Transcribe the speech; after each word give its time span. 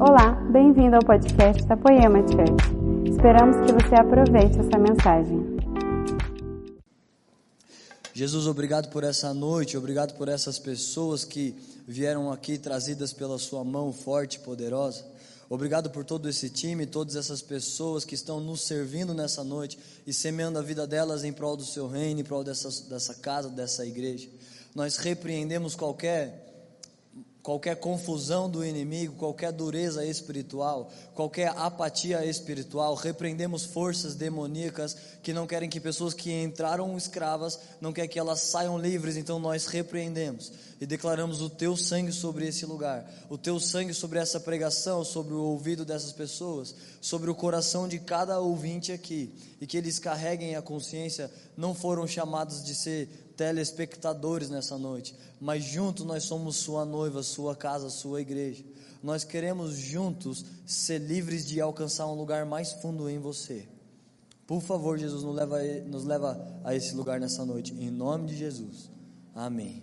Olá, 0.00 0.30
bem-vindo 0.52 0.94
ao 0.94 1.02
podcast 1.02 1.66
da 1.66 1.76
Poema 1.76 2.20
Church. 2.20 3.10
Esperamos 3.10 3.56
que 3.66 3.72
você 3.72 3.96
aproveite 3.96 4.56
essa 4.60 4.78
mensagem. 4.78 5.58
Jesus, 8.14 8.46
obrigado 8.46 8.90
por 8.90 9.02
essa 9.02 9.34
noite, 9.34 9.76
obrigado 9.76 10.16
por 10.16 10.28
essas 10.28 10.56
pessoas 10.56 11.24
que 11.24 11.52
vieram 11.84 12.30
aqui 12.30 12.56
trazidas 12.56 13.12
pela 13.12 13.38
Sua 13.38 13.64
mão 13.64 13.92
forte 13.92 14.36
e 14.36 14.38
poderosa. 14.38 15.04
Obrigado 15.50 15.90
por 15.90 16.04
todo 16.04 16.28
esse 16.28 16.48
time, 16.48 16.86
todas 16.86 17.16
essas 17.16 17.42
pessoas 17.42 18.04
que 18.04 18.14
estão 18.14 18.38
nos 18.38 18.60
servindo 18.60 19.12
nessa 19.12 19.42
noite 19.42 19.76
e 20.06 20.14
semeando 20.14 20.60
a 20.60 20.62
vida 20.62 20.86
delas 20.86 21.24
em 21.24 21.32
prol 21.32 21.56
do 21.56 21.64
Seu 21.64 21.88
reino, 21.88 22.20
em 22.20 22.24
prol 22.24 22.44
dessa, 22.44 22.68
dessa 22.88 23.16
casa, 23.16 23.48
dessa 23.48 23.84
igreja. 23.84 24.28
Nós 24.76 24.96
repreendemos 24.96 25.74
qualquer 25.74 26.47
qualquer 27.48 27.76
confusão 27.76 28.46
do 28.50 28.62
inimigo, 28.62 29.14
qualquer 29.14 29.50
dureza 29.50 30.04
espiritual, 30.04 30.92
qualquer 31.14 31.48
apatia 31.56 32.22
espiritual, 32.26 32.94
repreendemos 32.94 33.64
forças 33.64 34.14
demoníacas 34.14 34.94
que 35.22 35.32
não 35.32 35.46
querem 35.46 35.66
que 35.66 35.80
pessoas 35.80 36.12
que 36.12 36.30
entraram 36.30 36.94
escravas, 36.94 37.58
não 37.80 37.90
querem 37.90 38.10
que 38.10 38.18
elas 38.18 38.40
saiam 38.40 38.78
livres, 38.78 39.16
então 39.16 39.38
nós 39.38 39.64
repreendemos 39.64 40.52
e 40.78 40.84
declaramos 40.84 41.40
o 41.40 41.48
teu 41.48 41.74
sangue 41.74 42.12
sobre 42.12 42.46
esse 42.46 42.66
lugar, 42.66 43.10
o 43.30 43.38
teu 43.38 43.58
sangue 43.58 43.94
sobre 43.94 44.18
essa 44.18 44.38
pregação, 44.38 45.02
sobre 45.02 45.32
o 45.32 45.40
ouvido 45.40 45.86
dessas 45.86 46.12
pessoas, 46.12 46.74
sobre 47.00 47.30
o 47.30 47.34
coração 47.34 47.88
de 47.88 47.98
cada 47.98 48.38
ouvinte 48.40 48.92
aqui, 48.92 49.32
e 49.58 49.66
que 49.66 49.78
eles 49.78 49.98
carreguem 49.98 50.54
a 50.54 50.62
consciência, 50.62 51.30
não 51.58 51.74
foram 51.74 52.06
chamados 52.06 52.62
de 52.62 52.72
ser 52.72 53.08
telespectadores 53.36 54.48
nessa 54.48 54.78
noite, 54.78 55.12
mas 55.40 55.64
juntos 55.64 56.06
nós 56.06 56.22
somos 56.22 56.54
sua 56.54 56.84
noiva, 56.84 57.20
sua 57.24 57.56
casa, 57.56 57.90
sua 57.90 58.20
igreja. 58.20 58.64
Nós 59.02 59.24
queremos 59.24 59.74
juntos 59.74 60.44
ser 60.64 60.98
livres 60.98 61.44
de 61.44 61.60
alcançar 61.60 62.06
um 62.06 62.14
lugar 62.14 62.46
mais 62.46 62.74
fundo 62.74 63.10
em 63.10 63.18
você. 63.18 63.66
Por 64.46 64.62
favor, 64.62 64.96
Jesus, 64.96 65.24
nos 65.24 65.34
leva, 65.34 65.60
nos 65.84 66.04
leva 66.04 66.60
a 66.62 66.76
esse 66.76 66.94
lugar 66.94 67.18
nessa 67.18 67.44
noite, 67.44 67.74
em 67.74 67.90
nome 67.90 68.28
de 68.28 68.36
Jesus. 68.36 68.88
Amém. 69.34 69.82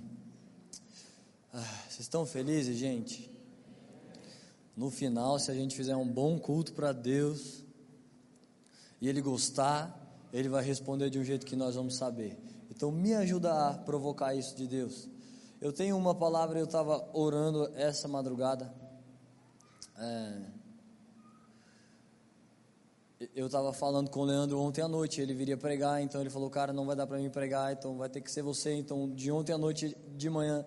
Ah, 1.54 1.60
vocês 1.90 2.00
estão 2.00 2.26
felizes, 2.26 2.78
gente? 2.78 3.30
No 4.78 4.90
final, 4.90 5.38
se 5.40 5.52
a 5.52 5.54
gente 5.54 5.76
fizer 5.76 5.98
um 5.98 6.08
bom 6.08 6.40
culto 6.40 6.72
para 6.72 6.94
Deus 6.94 7.66
e 9.02 9.10
Ele 9.10 9.22
gostar, 9.22 10.05
Ele 10.36 10.50
vai 10.50 10.62
responder 10.62 11.10
de 11.10 11.18
um 11.18 11.24
jeito 11.24 11.46
que 11.46 11.56
nós 11.56 11.76
vamos 11.76 11.96
saber. 11.96 12.38
Então 12.70 12.92
me 12.92 13.14
ajuda 13.14 13.70
a 13.70 13.74
provocar 13.74 14.36
isso 14.36 14.54
de 14.54 14.68
Deus. 14.68 15.08
Eu 15.62 15.72
tenho 15.72 15.96
uma 15.96 16.14
palavra, 16.14 16.60
eu 16.60 16.66
estava 16.66 17.08
orando 17.14 17.72
essa 17.74 18.06
madrugada. 18.10 18.70
É, 19.98 20.42
eu 23.34 23.46
estava 23.46 23.72
falando 23.72 24.10
com 24.10 24.20
o 24.20 24.26
Leandro 24.26 24.60
ontem 24.60 24.82
à 24.82 24.90
noite, 24.90 25.22
ele 25.22 25.34
viria 25.34 25.56
pregar, 25.56 26.02
então 26.02 26.20
ele 26.20 26.30
falou, 26.30 26.50
cara, 26.50 26.74
não 26.74 26.86
vai 26.86 26.98
dar 26.98 27.08
para 27.08 27.18
mim 27.18 27.30
pregar, 27.30 27.72
então 27.72 27.96
vai 27.96 28.10
ter 28.10 28.20
que 28.20 28.30
ser 28.30 28.42
você. 28.42 28.74
Então 28.74 29.10
de 29.10 29.32
ontem 29.32 29.54
à 29.54 29.58
noite, 29.58 29.96
de 30.18 30.30
manhã, 30.30 30.66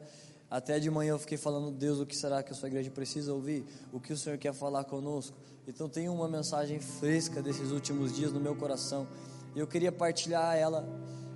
até 0.51 0.81
de 0.81 0.91
manhã 0.91 1.11
eu 1.11 1.19
fiquei 1.19 1.37
falando, 1.37 1.71
Deus, 1.71 2.01
o 2.01 2.07
que 2.07 2.17
será 2.17 2.43
que 2.43 2.53
a 2.53 2.57
sua 2.57 2.69
igreja 2.69 2.91
precisa 2.91 3.35
ouvir? 3.35 3.67
O 3.93 4.01
que 4.01 4.15
o 4.15 4.17
Senhor 4.17 4.39
quer 4.39 4.55
falar 4.55 4.85
conosco? 4.85 5.37
Então 5.67 5.91
tem 5.91 6.09
uma 6.09 6.27
mensagem 6.27 6.81
fresca 6.81 7.43
desses 7.43 7.71
últimos 7.71 8.17
dias 8.17 8.33
no 8.33 8.41
meu 8.41 8.57
coração. 8.57 9.07
E 9.55 9.59
eu 9.59 9.67
queria 9.67 9.93
partilhar 9.93 10.57
ela 10.57 10.87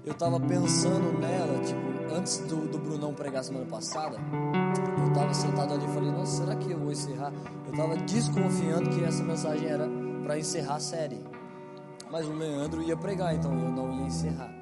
eu 0.04 0.14
tava 0.14 0.40
pensando 0.40 1.16
nela, 1.16 1.60
tipo, 1.60 2.12
antes 2.12 2.38
do, 2.38 2.66
do 2.66 2.76
Brunão 2.76 3.14
pregar 3.14 3.44
semana 3.44 3.66
passada, 3.66 4.16
eu 5.00 5.12
tava 5.12 5.32
sentado 5.32 5.74
ali 5.74 5.84
e 5.84 5.88
falei, 5.88 6.10
nossa, 6.10 6.44
será 6.44 6.56
que 6.56 6.72
eu 6.72 6.78
vou 6.78 6.90
encerrar? 6.90 7.32
Eu 7.64 7.72
tava 7.72 7.96
desconfiando 7.98 8.90
que 8.90 9.04
essa 9.04 9.22
mensagem 9.22 9.68
era 9.68 9.88
para 10.24 10.36
encerrar 10.36 10.74
a 10.74 10.80
série. 10.80 11.24
Mas 12.10 12.26
o 12.26 12.32
Leandro 12.32 12.82
ia 12.82 12.96
pregar, 12.96 13.32
então 13.32 13.52
eu 13.52 13.70
não 13.70 14.00
ia 14.00 14.06
encerrar. 14.06 14.52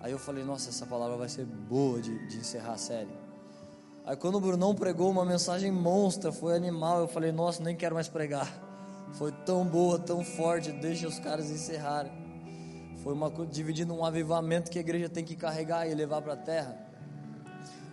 Aí 0.00 0.10
eu 0.10 0.18
falei, 0.18 0.42
nossa, 0.42 0.70
essa 0.70 0.86
palavra 0.86 1.18
vai 1.18 1.28
ser 1.28 1.44
boa 1.44 2.00
de, 2.00 2.26
de 2.26 2.38
encerrar 2.38 2.72
a 2.72 2.78
série. 2.78 3.12
Aí 4.06 4.16
quando 4.16 4.36
o 4.36 4.40
Brunão 4.40 4.74
pregou 4.74 5.10
uma 5.10 5.24
mensagem 5.24 5.70
monstra, 5.70 6.32
foi 6.32 6.56
animal, 6.56 7.00
eu 7.00 7.08
falei, 7.08 7.30
nossa, 7.30 7.62
nem 7.62 7.76
quero 7.76 7.94
mais 7.94 8.08
pregar. 8.08 8.48
Foi 9.12 9.32
tão 9.44 9.66
boa, 9.66 9.98
tão 9.98 10.24
forte, 10.24 10.72
deixa 10.72 11.06
os 11.06 11.18
caras 11.18 11.50
encerrarem. 11.50 12.27
Foi 13.08 13.14
uma 13.14 13.30
dividindo 13.46 13.94
um 13.94 14.04
avivamento 14.04 14.70
que 14.70 14.76
a 14.76 14.82
igreja 14.82 15.08
tem 15.08 15.24
que 15.24 15.34
carregar 15.34 15.88
e 15.88 15.94
levar 15.94 16.20
para 16.20 16.34
a 16.34 16.36
terra. 16.36 16.76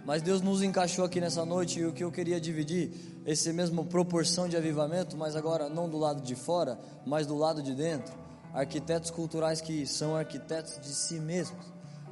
Mas 0.04 0.22
Deus 0.22 0.42
nos 0.42 0.62
encaixou 0.62 1.06
aqui 1.06 1.22
nessa 1.22 1.46
noite 1.46 1.80
e 1.80 1.86
o 1.86 1.94
que 1.94 2.04
eu 2.04 2.12
queria 2.12 2.38
dividir, 2.38 2.92
esse 3.26 3.54
mesmo 3.54 3.86
proporção 3.86 4.50
de 4.50 4.58
avivamento, 4.58 5.16
mas 5.16 5.34
agora 5.38 5.70
não 5.70 5.88
do 5.88 5.98
lado 5.98 6.22
de 6.22 6.36
fora, 6.36 6.78
mas 7.06 7.26
do 7.26 7.38
lado 7.38 7.64
de 7.64 7.74
dentro. 7.74 8.14
Arquitetos 8.54 9.10
culturais 9.10 9.62
que 9.62 9.88
são 9.88 10.18
arquitetos 10.18 10.82
de 10.82 10.94
si 10.94 11.18
mesmos, 11.18 11.66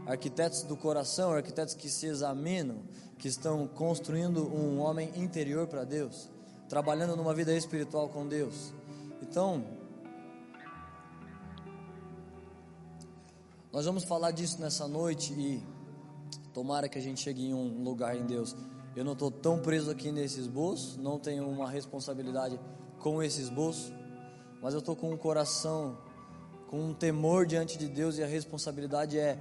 arquitetos 0.06 0.64
do 0.64 0.78
coração, 0.78 1.34
arquitetos 1.34 1.74
que 1.74 1.90
se 1.90 2.06
examinam, 2.06 2.78
que 3.18 3.28
estão 3.28 3.68
construindo 3.68 4.48
um 4.48 4.80
homem 4.80 5.12
interior 5.18 5.68
para 5.68 5.84
Deus, 5.84 6.30
trabalhando 6.70 7.18
numa 7.18 7.34
vida 7.34 7.54
espiritual 7.54 8.08
com 8.08 8.26
Deus. 8.26 8.74
Então, 9.22 9.83
Nós 13.74 13.86
vamos 13.86 14.04
falar 14.04 14.30
disso 14.30 14.62
nessa 14.62 14.88
noite 14.88 15.34
e 15.34 15.60
tomara 16.54 16.88
que 16.88 17.00
a 17.00 17.02
gente 17.02 17.20
chegue 17.20 17.44
em 17.44 17.56
um 17.56 17.82
lugar 17.84 18.16
em 18.16 18.24
Deus. 18.24 18.56
Eu 18.96 19.04
não 19.04 19.14
estou 19.14 19.32
tão 19.32 19.58
preso 19.58 19.90
aqui 19.90 20.12
nesse 20.12 20.40
esboço, 20.40 21.02
não 21.02 21.18
tenho 21.18 21.50
uma 21.50 21.68
responsabilidade 21.68 22.60
com 23.00 23.24
esse 23.24 23.42
esboço, 23.42 23.92
mas 24.62 24.76
eu 24.76 24.80
estou 24.80 24.96
com 24.96 25.12
um 25.12 25.18
coração, 25.18 25.98
com 26.68 26.90
um 26.90 26.94
temor 26.94 27.48
diante 27.48 27.76
de 27.76 27.88
Deus 27.88 28.20
e 28.20 28.24
a 28.24 28.28
responsabilidade 28.28 29.18
é 29.18 29.40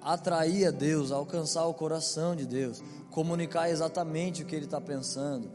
atrair 0.00 0.66
a 0.66 0.70
Deus, 0.72 1.12
alcançar 1.12 1.64
o 1.66 1.74
coração 1.74 2.34
de 2.34 2.44
Deus, 2.44 2.82
comunicar 3.12 3.70
exatamente 3.70 4.42
o 4.42 4.46
que 4.46 4.56
Ele 4.56 4.64
está 4.64 4.80
pensando. 4.80 5.48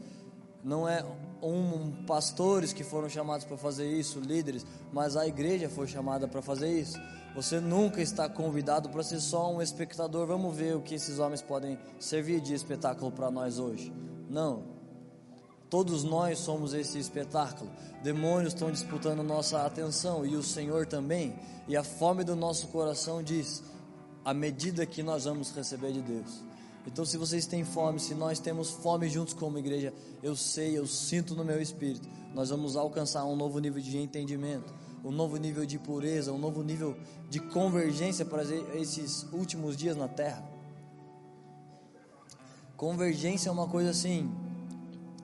Não 0.64 0.88
é 0.88 1.04
um 1.42 2.02
pastores 2.06 2.72
que 2.72 2.82
foram 2.82 3.10
chamados 3.10 3.44
para 3.44 3.58
fazer 3.58 3.92
isso, 3.92 4.20
líderes, 4.20 4.64
mas 4.90 5.18
a 5.18 5.26
igreja 5.26 5.68
foi 5.68 5.86
chamada 5.86 6.26
para 6.26 6.40
fazer 6.40 6.72
isso. 6.72 6.98
Você 7.34 7.60
nunca 7.60 8.00
está 8.00 8.28
convidado 8.28 8.88
para 8.88 9.02
ser 9.02 9.20
só 9.20 9.52
um 9.52 9.62
espectador. 9.62 10.26
Vamos 10.26 10.56
ver 10.56 10.76
o 10.76 10.80
que 10.80 10.94
esses 10.94 11.18
homens 11.18 11.42
podem 11.42 11.78
servir 11.98 12.40
de 12.40 12.54
espetáculo 12.54 13.12
para 13.12 13.30
nós 13.30 13.58
hoje. 13.58 13.92
Não. 14.28 14.78
Todos 15.70 16.02
nós 16.02 16.38
somos 16.38 16.72
esse 16.72 16.98
espetáculo. 16.98 17.70
Demônios 18.02 18.54
estão 18.54 18.70
disputando 18.70 19.22
nossa 19.22 19.64
atenção 19.64 20.24
e 20.24 20.34
o 20.34 20.42
Senhor 20.42 20.86
também. 20.86 21.38
E 21.68 21.76
a 21.76 21.84
fome 21.84 22.24
do 22.24 22.34
nosso 22.34 22.68
coração 22.68 23.22
diz: 23.22 23.62
a 24.24 24.32
medida 24.32 24.86
que 24.86 25.02
nós 25.02 25.24
vamos 25.24 25.50
receber 25.54 25.92
de 25.92 26.00
Deus. 26.00 26.42
Então, 26.86 27.04
se 27.04 27.18
vocês 27.18 27.46
têm 27.46 27.64
fome, 27.64 28.00
se 28.00 28.14
nós 28.14 28.38
temos 28.38 28.70
fome 28.70 29.10
juntos 29.10 29.34
como 29.34 29.58
igreja, 29.58 29.92
eu 30.22 30.34
sei, 30.34 30.78
eu 30.78 30.86
sinto 30.86 31.34
no 31.34 31.44
meu 31.44 31.60
espírito, 31.60 32.08
nós 32.34 32.48
vamos 32.48 32.76
alcançar 32.76 33.26
um 33.26 33.36
novo 33.36 33.58
nível 33.58 33.82
de 33.82 33.98
entendimento 33.98 34.72
um 35.04 35.10
novo 35.10 35.36
nível 35.36 35.64
de 35.64 35.78
pureza, 35.78 36.32
um 36.32 36.38
novo 36.38 36.62
nível 36.62 36.96
de 37.28 37.40
convergência 37.40 38.24
para 38.24 38.42
esses 38.74 39.24
últimos 39.32 39.76
dias 39.76 39.96
na 39.96 40.08
terra. 40.08 40.42
Convergência 42.76 43.48
é 43.48 43.52
uma 43.52 43.66
coisa 43.66 43.90
assim. 43.90 44.30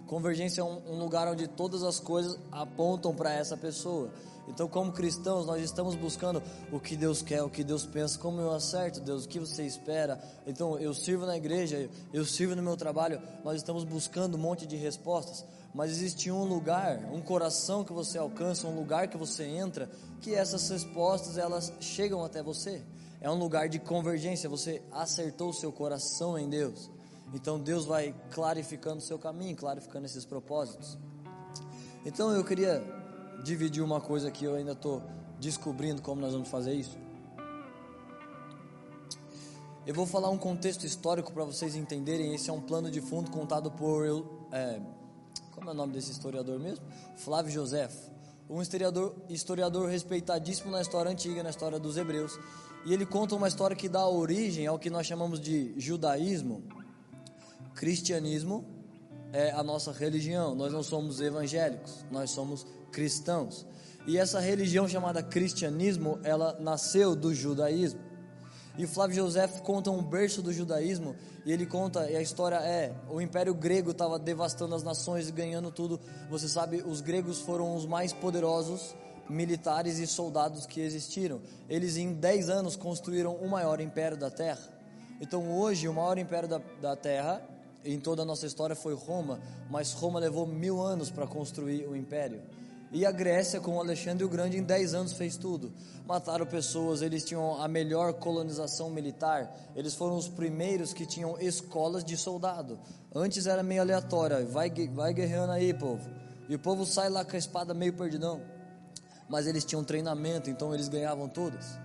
Convergência 0.06 0.60
é 0.60 0.64
um, 0.64 0.98
lugar 0.98 1.28
onde 1.28 1.46
todas 1.46 1.82
as 1.82 1.98
coisas 1.98 2.38
apontam 2.50 3.14
para 3.14 3.32
essa 3.32 3.56
pessoa. 3.56 4.10
Então, 4.46 4.68
como 4.68 4.92
cristãos, 4.92 5.46
nós 5.46 5.62
estamos 5.62 5.94
buscando 5.94 6.42
o 6.70 6.78
que 6.78 6.96
Deus 6.96 7.22
quer, 7.22 7.42
o 7.42 7.48
que 7.48 7.64
Deus 7.64 7.86
pensa, 7.86 8.18
como 8.18 8.40
eu 8.40 8.52
acerto, 8.52 9.00
Deus, 9.00 9.24
o 9.24 9.28
que 9.28 9.40
você 9.40 9.64
espera. 9.64 10.20
Então, 10.46 10.78
eu 10.78 10.92
sirvo 10.92 11.24
na 11.24 11.36
igreja, 11.36 11.88
eu 12.12 12.24
sirvo 12.24 12.54
no 12.54 12.62
meu 12.62 12.76
trabalho, 12.76 13.22
nós 13.42 13.56
estamos 13.56 13.84
buscando 13.84 14.36
um 14.36 14.40
monte 14.40 14.66
de 14.66 14.76
respostas 14.76 15.44
mas 15.74 15.90
existe 15.90 16.30
um 16.30 16.44
lugar, 16.44 17.00
um 17.12 17.20
coração 17.20 17.82
que 17.82 17.92
você 17.92 18.16
alcança, 18.16 18.68
um 18.68 18.76
lugar 18.76 19.08
que 19.08 19.16
você 19.16 19.42
entra, 19.44 19.90
que 20.20 20.32
essas 20.32 20.68
respostas 20.70 21.36
elas 21.36 21.72
chegam 21.80 22.24
até 22.24 22.40
você. 22.42 22.80
É 23.20 23.28
um 23.28 23.34
lugar 23.34 23.68
de 23.68 23.80
convergência, 23.80 24.48
você 24.48 24.80
acertou 24.92 25.50
o 25.50 25.52
seu 25.52 25.72
coração 25.72 26.38
em 26.38 26.48
Deus. 26.48 26.88
Então 27.34 27.58
Deus 27.58 27.84
vai 27.84 28.14
clarificando 28.30 28.98
o 28.98 29.00
seu 29.00 29.18
caminho, 29.18 29.56
clarificando 29.56 30.06
esses 30.06 30.24
propósitos. 30.24 30.96
Então 32.06 32.30
eu 32.30 32.44
queria 32.44 32.80
dividir 33.42 33.82
uma 33.82 34.00
coisa 34.00 34.30
que 34.30 34.44
eu 34.44 34.54
ainda 34.54 34.72
estou 34.72 35.02
descobrindo 35.40 36.00
como 36.00 36.20
nós 36.20 36.32
vamos 36.32 36.48
fazer 36.48 36.74
isso. 36.74 36.96
Eu 39.84 39.92
vou 39.92 40.06
falar 40.06 40.30
um 40.30 40.38
contexto 40.38 40.86
histórico 40.86 41.32
para 41.32 41.44
vocês 41.44 41.74
entenderem. 41.74 42.32
Esse 42.32 42.48
é 42.48 42.52
um 42.52 42.60
plano 42.60 42.90
de 42.90 43.00
fundo 43.00 43.30
contado 43.30 43.70
por 43.70 44.06
eu, 44.06 44.46
é, 44.52 44.80
como 45.54 45.70
é 45.70 45.72
o 45.72 45.76
nome 45.76 45.92
desse 45.92 46.10
historiador 46.10 46.58
mesmo? 46.58 46.84
Flávio 47.16 47.52
José, 47.52 47.88
um 48.50 48.60
historiador, 48.60 49.14
historiador 49.28 49.88
respeitadíssimo 49.88 50.70
na 50.70 50.82
história 50.82 51.10
antiga, 51.10 51.42
na 51.42 51.50
história 51.50 51.78
dos 51.78 51.96
hebreus. 51.96 52.38
E 52.84 52.92
ele 52.92 53.06
conta 53.06 53.34
uma 53.34 53.48
história 53.48 53.74
que 53.74 53.88
dá 53.88 54.06
origem 54.06 54.66
ao 54.66 54.78
que 54.78 54.90
nós 54.90 55.06
chamamos 55.06 55.40
de 55.40 55.72
judaísmo, 55.78 56.62
cristianismo 57.74 58.64
é 59.32 59.50
a 59.50 59.62
nossa 59.62 59.90
religião. 59.90 60.54
Nós 60.54 60.72
não 60.72 60.82
somos 60.82 61.20
evangélicos, 61.20 62.04
nós 62.10 62.30
somos 62.30 62.66
cristãos. 62.92 63.66
E 64.06 64.18
essa 64.18 64.38
religião 64.38 64.86
chamada 64.86 65.22
cristianismo, 65.22 66.20
ela 66.22 66.56
nasceu 66.60 67.16
do 67.16 67.34
judaísmo. 67.34 68.00
E 68.76 68.86
Flávio 68.86 69.16
José 69.16 69.46
conta 69.62 69.90
um 69.90 70.02
berço 70.02 70.42
do 70.42 70.52
judaísmo, 70.52 71.14
e 71.46 71.52
ele 71.52 71.64
conta, 71.64 72.10
e 72.10 72.16
a 72.16 72.22
história 72.22 72.56
é: 72.56 72.92
o 73.08 73.20
Império 73.20 73.54
Grego 73.54 73.92
estava 73.92 74.18
devastando 74.18 74.74
as 74.74 74.82
nações 74.82 75.28
e 75.28 75.32
ganhando 75.32 75.70
tudo. 75.70 76.00
Você 76.28 76.48
sabe, 76.48 76.82
os 76.84 77.00
gregos 77.00 77.40
foram 77.40 77.76
os 77.76 77.86
mais 77.86 78.12
poderosos 78.12 78.94
militares 79.28 79.98
e 79.98 80.06
soldados 80.06 80.66
que 80.66 80.80
existiram. 80.80 81.40
Eles, 81.68 81.96
em 81.96 82.12
10 82.12 82.50
anos, 82.50 82.76
construíram 82.76 83.34
o 83.36 83.48
maior 83.48 83.80
império 83.80 84.16
da 84.16 84.30
terra. 84.30 84.60
Então, 85.20 85.56
hoje, 85.56 85.88
o 85.88 85.94
maior 85.94 86.18
império 86.18 86.48
da, 86.48 86.60
da 86.80 86.96
terra, 86.96 87.42
em 87.84 87.98
toda 88.00 88.22
a 88.22 88.24
nossa 88.24 88.46
história, 88.46 88.74
foi 88.74 88.94
Roma, 88.94 89.40
mas 89.70 89.92
Roma 89.92 90.18
levou 90.18 90.46
mil 90.46 90.82
anos 90.82 91.10
para 91.10 91.26
construir 91.26 91.86
o 91.86 91.96
império. 91.96 92.42
E 92.94 93.04
a 93.04 93.10
Grécia, 93.10 93.60
com 93.60 93.80
Alexandre 93.80 94.24
o 94.24 94.28
Grande, 94.28 94.56
em 94.56 94.62
10 94.62 94.94
anos 94.94 95.12
fez 95.14 95.36
tudo. 95.36 95.72
Mataram 96.06 96.46
pessoas, 96.46 97.02
eles 97.02 97.24
tinham 97.24 97.60
a 97.60 97.66
melhor 97.66 98.12
colonização 98.12 98.88
militar. 98.88 99.52
Eles 99.74 99.96
foram 99.96 100.16
os 100.16 100.28
primeiros 100.28 100.92
que 100.92 101.04
tinham 101.04 101.36
escolas 101.40 102.04
de 102.04 102.16
soldado. 102.16 102.78
Antes 103.12 103.48
era 103.48 103.64
meio 103.64 103.82
aleatória, 103.82 104.46
vai, 104.46 104.70
vai 104.92 105.12
guerreando 105.12 105.50
aí, 105.50 105.74
povo. 105.74 106.08
E 106.48 106.54
o 106.54 106.58
povo 106.58 106.86
sai 106.86 107.08
lá 107.08 107.24
com 107.24 107.34
a 107.34 107.38
espada 107.38 107.74
meio 107.74 107.92
perdidão. 107.94 108.40
Mas 109.28 109.48
eles 109.48 109.64
tinham 109.64 109.82
treinamento, 109.82 110.48
então 110.48 110.72
eles 110.72 110.86
ganhavam 110.86 111.28
todas. 111.28 111.76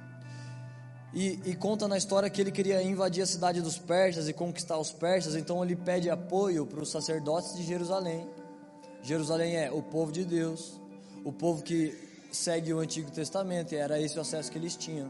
E, 1.11 1.39
e, 1.44 1.56
conta 1.56 1.88
na 1.88 1.97
história 1.97 2.29
que 2.29 2.39
ele 2.39 2.51
queria 2.51 2.83
invadir 2.83 3.23
a 3.23 3.25
cidade 3.25 3.61
dos 3.61 3.79
persas 3.79 4.29
e 4.29 4.33
conquistar 4.33 4.77
os 4.77 4.91
persas, 4.91 5.35
então 5.35 5.63
ele 5.63 5.75
pede 5.75 6.07
apoio 6.07 6.67
para 6.67 6.83
os 6.83 6.91
sacerdotes 6.91 7.56
de 7.56 7.63
Jerusalém. 7.63 8.29
Jerusalém 9.01 9.56
é 9.56 9.71
o 9.71 9.81
povo 9.81 10.11
de 10.11 10.23
Deus, 10.23 10.79
o 11.24 11.31
povo 11.31 11.63
que 11.63 11.95
segue 12.31 12.74
o 12.74 12.80
Antigo 12.80 13.12
Testamento, 13.12 13.74
e 13.74 13.77
era 13.77 14.00
esse 14.00 14.18
o 14.18 14.21
acesso 14.21 14.51
que 14.51 14.57
eles 14.57 14.75
tinham. 14.75 15.10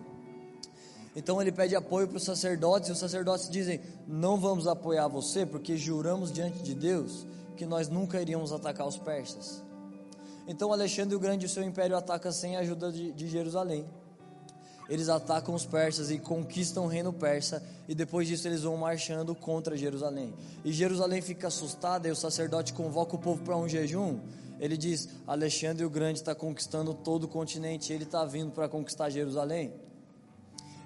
Então 1.16 1.42
ele 1.42 1.52
pede 1.52 1.76
apoio 1.76 2.08
para 2.08 2.18
os 2.18 2.24
sacerdotes, 2.24 2.90
e 2.90 2.92
os 2.92 3.00
sacerdotes 3.00 3.50
dizem: 3.50 3.82
Não 4.08 4.40
vamos 4.40 4.68
apoiar 4.68 5.08
você, 5.08 5.46
porque 5.46 5.76
juramos 5.76 6.32
diante 6.32 6.62
de 6.62 6.74
Deus 6.74 7.26
que 7.58 7.66
nós 7.66 7.90
nunca 7.90 8.22
iríamos 8.22 8.54
atacar 8.54 8.88
os 8.88 8.98
persas. 8.98 9.62
Então 10.48 10.72
Alexandre 10.72 11.16
o 11.16 11.20
Grande 11.20 11.46
e 11.46 11.48
o 11.48 11.50
seu 11.50 11.62
império 11.62 11.96
ataca 11.96 12.32
sem 12.32 12.56
a 12.56 12.62
ajuda 12.62 12.92
de, 12.92 13.12
de 13.12 13.28
Jerusalém. 13.28 13.86
Eles 14.90 15.08
atacam 15.08 15.54
os 15.54 15.66
persas 15.66 16.10
e 16.10 16.18
conquistam 16.18 16.86
o 16.86 16.88
reino 16.88 17.14
persa, 17.14 17.62
e 17.88 17.94
depois 17.94 18.28
disso 18.28 18.48
eles 18.48 18.64
vão 18.64 18.76
marchando 18.76 19.36
contra 19.36 19.78
Jerusalém. 19.78 20.34
E 20.66 20.72
Jerusalém 20.72 21.22
fica 21.22 21.48
assustada, 21.48 22.08
e 22.08 22.12
o 22.12 22.16
sacerdote 22.16 22.74
convoca 22.74 23.16
o 23.16 23.20
povo 23.20 23.44
para 23.44 23.56
um 23.56 23.70
jejum, 23.70 24.20
ele 24.60 24.76
diz: 24.76 25.08
Alexandre 25.26 25.86
o 25.86 25.90
Grande 25.90 26.20
está 26.20 26.36
conquistando 26.36 26.94
todo 26.94 27.24
o 27.24 27.28
continente, 27.28 27.94
ele 27.94 28.04
está 28.04 28.26
vindo 28.26 28.52
para 28.52 28.68
conquistar 28.68 29.10
Jerusalém. 29.10 29.74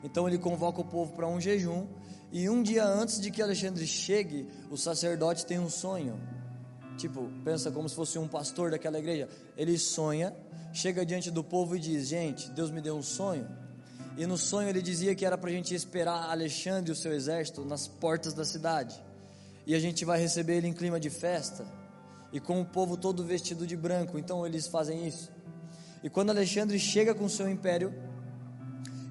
Então 0.04 0.28
ele 0.28 0.38
convoca 0.38 0.82
o 0.82 0.86
povo 0.86 1.14
para 1.14 1.28
um 1.28 1.42
jejum, 1.42 1.88
e 2.32 2.50
um 2.50 2.62
dia 2.62 2.86
antes 2.86 3.20
de 3.20 3.32
que 3.32 3.42
Alexandre 3.42 3.86
chegue, 3.88 4.48
o 4.70 4.78
sacerdote 4.78 5.46
tem 5.46 5.60
um 5.60 5.70
sonho. 5.70 6.20
Tipo, 6.98 7.30
pensa 7.44 7.72
como 7.72 7.90
se 7.90 7.96
fosse 7.96 8.20
um 8.20 8.28
pastor 8.28 8.70
daquela 8.70 9.00
igreja. 9.00 9.28
Ele 9.58 9.78
sonha, 9.80 10.36
chega 10.72 11.06
diante 11.06 11.32
do 11.32 11.44
povo 11.44 11.76
e 11.76 11.80
diz: 11.80 12.08
Gente, 12.08 12.50
Deus 12.52 12.70
me 12.70 12.82
deu 12.82 12.96
um 12.96 13.04
sonho. 13.04 13.48
E 14.16 14.28
no 14.28 14.38
sonho 14.38 14.70
ele 14.70 14.82
dizia 14.82 15.16
que 15.16 15.26
era 15.26 15.36
para 15.36 15.50
a 15.50 15.54
gente 15.54 15.74
esperar 15.74 16.30
Alexandre 16.30 16.92
e 16.92 16.94
o 16.94 16.96
seu 16.96 17.12
exército 17.14 17.66
nas 17.66 17.88
portas 17.88 18.36
da 18.36 18.46
cidade. 18.46 19.02
E 19.66 19.74
a 19.74 19.80
gente 19.80 20.06
vai 20.06 20.20
receber 20.20 20.58
ele 20.58 20.68
em 20.68 20.74
clima 20.74 21.00
de 21.00 21.10
festa 21.10 21.66
e 22.34 22.40
com 22.40 22.60
o 22.60 22.66
povo 22.66 22.98
todo 22.98 23.24
vestido 23.24 23.66
de 23.66 23.78
branco. 23.78 24.18
Então 24.18 24.46
eles 24.46 24.68
fazem 24.68 25.08
isso. 25.08 25.32
E 26.04 26.10
quando 26.10 26.32
Alexandre 26.32 26.78
chega 26.80 27.14
com 27.14 27.30
seu 27.30 27.48
império, 27.48 27.94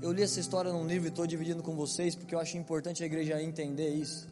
eu 0.03 0.11
li 0.11 0.23
essa 0.23 0.41
história 0.41 0.73
num 0.73 0.85
livro 0.85 1.07
e 1.07 1.11
estou 1.11 1.27
dividindo 1.27 1.63
com 1.63 1.77
vocês 1.77 2.17
porque 2.17 2.35
eu 2.35 2.41
acho 2.41 2.59
importante 2.59 3.03
a 3.03 3.07
igreja 3.07 3.41
entender 3.41 3.91
isso. 3.91 4.29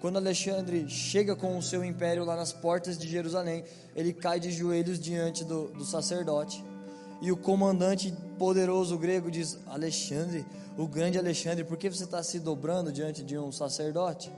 Quando 0.00 0.16
Alexandre 0.16 0.90
chega 0.90 1.36
com 1.36 1.56
o 1.56 1.62
seu 1.62 1.84
império 1.84 2.24
lá 2.24 2.34
nas 2.34 2.52
portas 2.52 2.98
de 2.98 3.08
Jerusalém, 3.08 3.62
ele 3.94 4.12
cai 4.12 4.40
de 4.40 4.50
joelhos 4.50 4.98
diante 4.98 5.44
do, 5.44 5.68
do 5.68 5.84
sacerdote. 5.84 6.62
E 7.20 7.30
o 7.30 7.36
comandante 7.36 8.12
poderoso 8.36 8.98
grego 8.98 9.30
diz: 9.30 9.60
Alexandre, 9.64 10.44
o 10.76 10.88
grande 10.88 11.18
Alexandre, 11.18 11.62
por 11.62 11.76
que 11.76 11.88
você 11.88 12.02
está 12.02 12.20
se 12.20 12.40
dobrando 12.40 12.90
diante 12.90 13.22
de 13.22 13.38
um 13.38 13.52
sacerdote? 13.52 14.28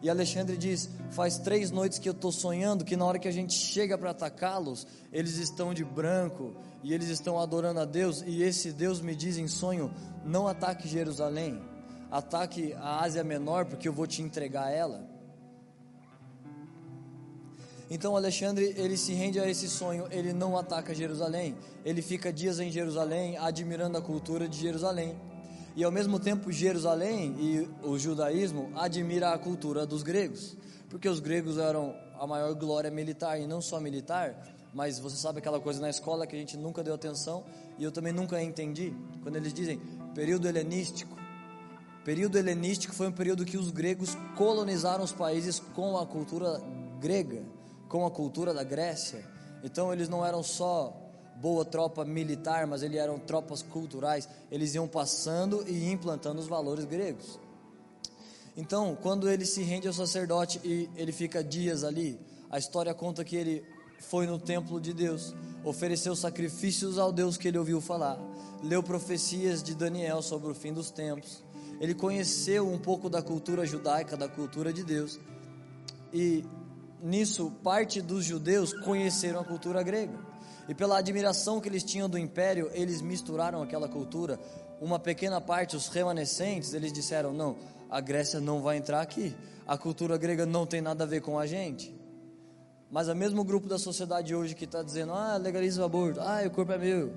E 0.00 0.08
Alexandre 0.08 0.56
diz: 0.56 0.88
Faz 1.10 1.38
três 1.38 1.70
noites 1.70 1.98
que 1.98 2.08
eu 2.08 2.12
estou 2.12 2.30
sonhando 2.30 2.84
que 2.84 2.96
na 2.96 3.04
hora 3.04 3.18
que 3.18 3.28
a 3.28 3.32
gente 3.32 3.54
chega 3.54 3.98
para 3.98 4.10
atacá-los, 4.10 4.86
eles 5.12 5.36
estão 5.36 5.74
de 5.74 5.84
branco 5.84 6.54
e 6.82 6.94
eles 6.94 7.08
estão 7.08 7.38
adorando 7.38 7.80
a 7.80 7.84
Deus. 7.84 8.22
E 8.26 8.42
esse 8.42 8.72
Deus 8.72 9.00
me 9.00 9.14
diz 9.14 9.38
em 9.38 9.48
sonho: 9.48 9.92
Não 10.24 10.46
ataque 10.46 10.86
Jerusalém, 10.86 11.60
ataque 12.10 12.72
a 12.74 13.02
Ásia 13.02 13.24
Menor, 13.24 13.66
porque 13.66 13.88
eu 13.88 13.92
vou 13.92 14.06
te 14.06 14.22
entregar 14.22 14.70
ela. 14.70 15.06
Então 17.90 18.14
Alexandre 18.14 18.74
ele 18.76 18.98
se 18.98 19.14
rende 19.14 19.40
a 19.40 19.48
esse 19.48 19.66
sonho, 19.66 20.06
ele 20.10 20.32
não 20.34 20.58
ataca 20.58 20.94
Jerusalém, 20.94 21.56
ele 21.84 22.02
fica 22.02 22.30
dias 22.30 22.60
em 22.60 22.70
Jerusalém, 22.70 23.38
admirando 23.38 23.96
a 23.96 24.02
cultura 24.02 24.46
de 24.46 24.58
Jerusalém. 24.58 25.16
E 25.78 25.84
ao 25.84 25.92
mesmo 25.92 26.18
tempo, 26.18 26.50
Jerusalém 26.50 27.36
e 27.38 27.70
o 27.86 27.96
judaísmo 27.96 28.72
admira 28.74 29.32
a 29.32 29.38
cultura 29.38 29.86
dos 29.86 30.02
gregos, 30.02 30.56
porque 30.90 31.08
os 31.08 31.20
gregos 31.20 31.56
eram 31.56 31.94
a 32.18 32.26
maior 32.26 32.52
glória 32.54 32.90
militar, 32.90 33.40
e 33.40 33.46
não 33.46 33.60
só 33.60 33.78
militar, 33.78 34.34
mas 34.74 34.98
você 34.98 35.14
sabe 35.14 35.38
aquela 35.38 35.60
coisa 35.60 35.80
na 35.80 35.88
escola 35.88 36.26
que 36.26 36.34
a 36.34 36.38
gente 36.40 36.56
nunca 36.56 36.82
deu 36.82 36.94
atenção 36.94 37.44
e 37.78 37.84
eu 37.84 37.92
também 37.92 38.12
nunca 38.12 38.42
entendi, 38.42 38.92
quando 39.22 39.36
eles 39.36 39.54
dizem 39.54 39.80
período 40.16 40.48
helenístico. 40.48 41.16
Período 42.04 42.36
helenístico 42.36 42.92
foi 42.92 43.06
um 43.06 43.12
período 43.12 43.44
que 43.44 43.56
os 43.56 43.70
gregos 43.70 44.18
colonizaram 44.36 45.04
os 45.04 45.12
países 45.12 45.60
com 45.60 45.96
a 45.96 46.04
cultura 46.04 46.60
grega, 47.00 47.44
com 47.88 48.04
a 48.04 48.10
cultura 48.10 48.52
da 48.52 48.64
Grécia. 48.64 49.24
Então 49.62 49.92
eles 49.92 50.08
não 50.08 50.26
eram 50.26 50.42
só 50.42 51.07
boa 51.40 51.64
tropa 51.64 52.04
militar, 52.04 52.66
mas 52.66 52.82
eles 52.82 52.98
eram 52.98 53.18
tropas 53.18 53.62
culturais. 53.62 54.28
Eles 54.50 54.74
iam 54.74 54.88
passando 54.88 55.64
e 55.68 55.90
implantando 55.90 56.40
os 56.40 56.48
valores 56.48 56.84
gregos. 56.84 57.38
Então, 58.56 58.98
quando 59.00 59.30
ele 59.30 59.46
se 59.46 59.62
rende 59.62 59.86
ao 59.86 59.94
sacerdote 59.94 60.60
e 60.64 60.90
ele 60.96 61.12
fica 61.12 61.44
dias 61.44 61.84
ali, 61.84 62.18
a 62.50 62.58
história 62.58 62.92
conta 62.92 63.24
que 63.24 63.36
ele 63.36 63.64
foi 64.00 64.26
no 64.26 64.38
templo 64.38 64.80
de 64.80 64.92
Deus, 64.92 65.34
ofereceu 65.64 66.16
sacrifícios 66.16 66.98
ao 66.98 67.12
Deus 67.12 67.36
que 67.36 67.46
ele 67.46 67.58
ouviu 67.58 67.80
falar, 67.80 68.18
leu 68.62 68.82
profecias 68.82 69.62
de 69.62 69.74
Daniel 69.74 70.22
sobre 70.22 70.50
o 70.50 70.54
fim 70.54 70.72
dos 70.72 70.90
tempos. 70.90 71.42
Ele 71.80 71.94
conheceu 71.94 72.68
um 72.68 72.78
pouco 72.78 73.08
da 73.08 73.22
cultura 73.22 73.64
judaica, 73.64 74.16
da 74.16 74.28
cultura 74.28 74.72
de 74.72 74.82
Deus. 74.82 75.20
E 76.12 76.44
nisso, 77.00 77.52
parte 77.62 78.00
dos 78.02 78.24
judeus 78.24 78.72
conheceram 78.72 79.40
a 79.40 79.44
cultura 79.44 79.82
grega. 79.84 80.27
E 80.68 80.74
pela 80.74 80.98
admiração 80.98 81.60
que 81.60 81.68
eles 81.68 81.82
tinham 81.82 82.08
do 82.08 82.18
império, 82.18 82.70
eles 82.74 83.00
misturaram 83.00 83.62
aquela 83.62 83.88
cultura. 83.88 84.38
Uma 84.80 84.98
pequena 84.98 85.40
parte, 85.40 85.74
os 85.74 85.88
remanescentes, 85.88 86.74
eles 86.74 86.92
disseram: 86.92 87.32
não, 87.32 87.56
a 87.88 88.00
Grécia 88.00 88.38
não 88.38 88.60
vai 88.60 88.76
entrar 88.76 89.00
aqui. 89.00 89.34
A 89.66 89.78
cultura 89.78 90.18
grega 90.18 90.44
não 90.44 90.66
tem 90.66 90.82
nada 90.82 91.04
a 91.04 91.06
ver 91.06 91.22
com 91.22 91.38
a 91.38 91.46
gente. 91.46 91.94
Mas 92.90 93.08
o 93.08 93.14
mesmo 93.14 93.44
grupo 93.44 93.66
da 93.66 93.78
sociedade 93.78 94.34
hoje 94.34 94.54
que 94.54 94.66
está 94.66 94.82
dizendo: 94.82 95.12
ah, 95.12 95.36
legaliza 95.38 95.80
o 95.80 95.84
aborto, 95.84 96.20
ah, 96.20 96.42
o 96.46 96.50
corpo 96.50 96.72
é 96.72 96.78
meu. 96.78 97.14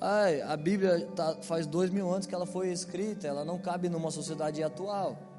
Ah, 0.00 0.52
a 0.52 0.56
Bíblia 0.56 1.06
tá, 1.14 1.36
faz 1.42 1.66
dois 1.66 1.90
mil 1.90 2.08
anos 2.08 2.26
que 2.26 2.34
ela 2.34 2.46
foi 2.46 2.70
escrita, 2.70 3.26
ela 3.26 3.44
não 3.44 3.58
cabe 3.58 3.88
numa 3.88 4.10
sociedade 4.10 4.62
atual. 4.62 5.31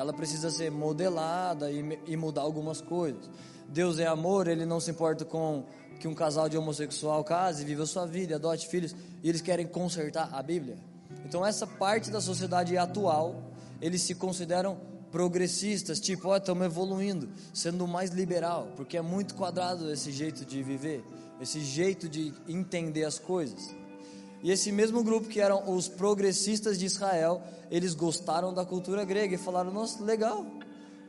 Ela 0.00 0.14
precisa 0.14 0.50
ser 0.50 0.70
modelada 0.70 1.70
e, 1.70 1.98
e 2.06 2.16
mudar 2.16 2.40
algumas 2.40 2.80
coisas. 2.80 3.28
Deus 3.68 3.98
é 3.98 4.06
amor, 4.06 4.48
ele 4.48 4.64
não 4.64 4.80
se 4.80 4.90
importa 4.90 5.26
com 5.26 5.66
que 5.98 6.08
um 6.08 6.14
casal 6.14 6.48
de 6.48 6.56
homossexual 6.56 7.22
case, 7.22 7.66
viva 7.66 7.84
sua 7.84 8.06
vida, 8.06 8.36
adote 8.36 8.66
filhos, 8.66 8.96
e 9.22 9.28
eles 9.28 9.42
querem 9.42 9.66
consertar 9.66 10.30
a 10.32 10.42
Bíblia. 10.42 10.78
Então 11.26 11.44
essa 11.44 11.66
parte 11.66 12.10
da 12.10 12.18
sociedade 12.18 12.78
atual, 12.78 13.52
eles 13.78 14.00
se 14.00 14.14
consideram 14.14 14.78
progressistas, 15.12 16.00
tipo, 16.00 16.28
ó, 16.28 16.32
oh, 16.32 16.36
estamos 16.38 16.64
evoluindo, 16.64 17.28
sendo 17.52 17.86
mais 17.86 18.08
liberal, 18.08 18.68
porque 18.76 18.96
é 18.96 19.02
muito 19.02 19.34
quadrado 19.34 19.92
esse 19.92 20.10
jeito 20.10 20.46
de 20.46 20.62
viver, 20.62 21.04
esse 21.42 21.60
jeito 21.60 22.08
de 22.08 22.32
entender 22.48 23.04
as 23.04 23.18
coisas. 23.18 23.76
E 24.42 24.50
esse 24.50 24.72
mesmo 24.72 25.02
grupo 25.04 25.28
que 25.28 25.40
eram 25.40 25.74
os 25.74 25.88
progressistas 25.88 26.78
de 26.78 26.86
Israel, 26.86 27.42
eles 27.70 27.94
gostaram 27.94 28.54
da 28.54 28.64
cultura 28.64 29.04
grega 29.04 29.34
e 29.34 29.38
falaram: 29.38 29.70
"Nossa, 29.70 30.02
legal. 30.02 30.46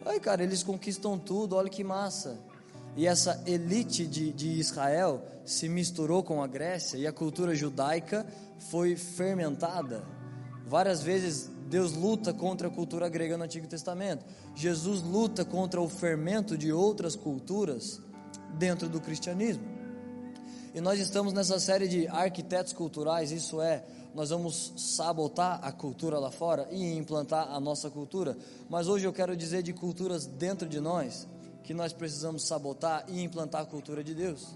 Ai, 0.06 0.20
cara, 0.20 0.44
eles 0.44 0.64
conquistam 0.64 1.18
tudo, 1.18 1.56
olha 1.56 1.70
que 1.70 1.84
massa". 1.84 2.38
E 2.96 3.08
essa 3.08 3.42
elite 3.46 4.06
de, 4.06 4.34
de 4.34 4.50
Israel 4.60 5.22
se 5.46 5.70
misturou 5.70 6.22
com 6.24 6.44
a 6.44 6.48
Grécia 6.48 6.98
e 6.98 7.08
a 7.08 7.12
cultura 7.12 7.56
judaica 7.56 8.26
foi 8.70 8.96
fermentada. 8.96 10.04
Várias 10.68 11.02
vezes 11.02 11.50
Deus 11.70 11.94
luta 11.94 12.34
contra 12.34 12.68
a 12.68 12.72
cultura 12.72 13.08
grega 13.08 13.38
no 13.38 13.46
Antigo 13.46 13.66
Testamento. 13.66 14.26
Jesus 14.54 15.02
luta 15.02 15.46
contra 15.46 15.80
o 15.82 15.88
fermento 15.88 16.58
de 16.58 16.72
outras 16.72 17.16
culturas 17.16 18.02
dentro 18.58 18.90
do 18.90 19.00
cristianismo. 19.00 19.71
E 20.74 20.80
nós 20.80 21.00
estamos 21.00 21.34
nessa 21.34 21.60
série 21.60 21.86
de 21.86 22.08
arquitetos 22.08 22.72
culturais, 22.72 23.32
isso 23.32 23.62
é, 23.62 23.84
nós 24.16 24.30
vamos 24.30 24.74
sabotar 24.78 25.60
a 25.62 25.72
cultura 25.72 26.18
lá 26.18 26.32
fora 26.32 26.66
e 26.72 26.96
implantar 26.96 27.52
a 27.52 27.60
nossa 27.60 27.90
cultura. 27.90 28.38
Mas 28.70 28.88
hoje 28.88 29.06
eu 29.06 29.12
quero 29.12 29.36
dizer 29.36 29.64
de 29.64 29.74
culturas 29.74 30.26
dentro 30.26 30.70
de 30.70 30.80
nós 30.80 31.28
que 31.62 31.74
nós 31.74 31.92
precisamos 31.92 32.48
sabotar 32.48 33.04
e 33.10 33.22
implantar 33.22 33.64
a 33.64 33.66
cultura 33.66 34.02
de 34.02 34.16
Deus. 34.16 34.56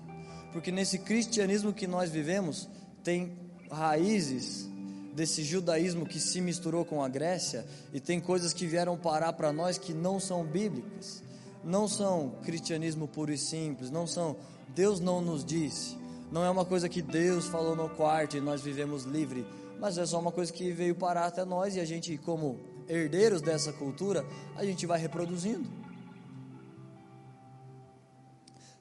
Porque 0.53 0.72
nesse 0.72 1.00
cristianismo 1.00 1.74
que 1.74 1.86
nós 1.86 2.10
vivemos 2.10 2.69
tem 3.03 3.38
raízes 3.69 4.69
desse 5.13 5.43
judaísmo 5.43 6.05
que 6.05 6.19
se 6.19 6.39
misturou 6.39 6.86
com 6.86 7.03
a 7.03 7.10
Grécia 7.10 7.65
e 7.93 8.00
tem 8.00 8.22
coisas 8.22 8.53
que 8.53 8.65
vieram 8.65 8.98
parar 8.98 9.34
para 9.34 9.51
nós 9.51 9.77
que 9.77 9.93
não 9.93 10.17
são 10.19 10.45
bíblicas, 10.45 11.22
não 11.62 11.89
são 11.89 12.36
cristianismo 12.43 13.05
puro 13.05 13.34
e 13.34 13.38
simples, 13.38 13.91
não 13.91 14.07
são 14.07 14.38
Deus 14.75 15.00
não 15.00 15.22
nos 15.22 15.45
disse, 15.45 15.95
não 16.32 16.44
é 16.44 16.50
uma 16.50 16.65
coisa 16.65 16.89
que 16.89 17.01
Deus 17.01 17.48
falou 17.48 17.75
no 17.75 17.89
quarto 17.89 18.38
e 18.38 18.41
nós 18.41 18.62
vivemos 18.62 19.03
livre, 19.03 19.46
mas 19.79 19.98
é 19.98 20.05
só 20.05 20.20
uma 20.20 20.32
coisa 20.32 20.51
que 20.51 20.72
veio 20.72 20.96
parar 20.96 21.25
até 21.25 21.46
nós 21.46 21.75
e 21.75 21.79
a 21.79 21.86
gente 21.86 22.17
como 22.17 22.60
herdeiros 22.88 23.41
dessa 23.41 23.74
cultura, 23.74 24.25
a 24.55 24.65
gente 24.65 24.86
vai 24.86 25.00
reproduzindo. 25.00 25.70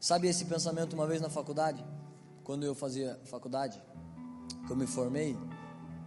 Sabe 0.00 0.28
esse 0.28 0.44
pensamento 0.44 0.92
uma 0.92 1.06
vez 1.06 1.20
na 1.20 1.30
faculdade, 1.30 1.84
quando 2.42 2.64
eu 2.64 2.74
fazia 2.74 3.18
faculdade, 3.24 3.80
que 4.66 4.72
eu 4.72 4.76
me 4.76 4.86
formei, 4.86 5.36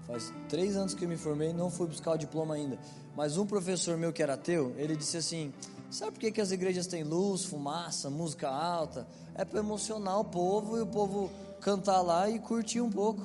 Faz 0.08 0.34
três 0.48 0.78
anos 0.78 0.94
que 0.94 1.04
eu 1.04 1.10
me 1.10 1.18
formei, 1.18 1.52
não 1.52 1.70
fui 1.70 1.86
buscar 1.86 2.14
o 2.14 2.18
diploma 2.18 2.56
ainda. 2.56 2.80
Mas 3.14 3.38
um 3.38 3.46
professor 3.46 3.98
meu 3.98 4.14
que 4.14 4.24
era 4.24 4.36
ateu, 4.36 4.74
ele 4.78 4.96
disse 4.96 5.18
assim: 5.18 5.54
Sabe 5.90 6.12
por 6.12 6.20
que, 6.20 6.32
que 6.32 6.42
as 6.42 6.52
igrejas 6.52 6.86
têm 6.86 7.04
luz, 7.04 7.46
fumaça, 7.46 8.10
música 8.10 8.50
alta? 8.50 9.08
É 9.34 9.46
para 9.46 9.60
emocionar 9.60 10.20
o 10.20 10.26
povo 10.26 10.78
e 10.78 10.82
o 10.82 10.88
povo 10.88 11.30
cantar 11.62 12.02
lá 12.02 12.30
e 12.30 12.40
curtir 12.40 12.82
um 12.82 12.90
pouco. 12.90 13.22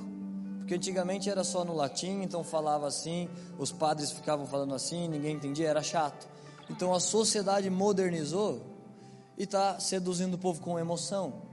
Porque 0.58 0.74
antigamente 0.74 1.28
era 1.28 1.42
só 1.42 1.64
no 1.64 1.74
latim, 1.74 2.22
então 2.22 2.44
falava 2.44 2.86
assim, 2.86 3.28
os 3.58 3.72
padres 3.72 4.12
ficavam 4.12 4.46
falando 4.46 4.74
assim, 4.74 5.08
ninguém 5.08 5.34
entendia, 5.34 5.68
era 5.68 5.82
chato. 5.82 6.28
Então 6.70 6.94
a 6.94 7.00
sociedade 7.00 7.68
modernizou 7.68 8.62
e 9.36 9.42
está 9.42 9.80
seduzindo 9.80 10.34
o 10.34 10.38
povo 10.38 10.60
com 10.60 10.78
emoção. 10.78 11.50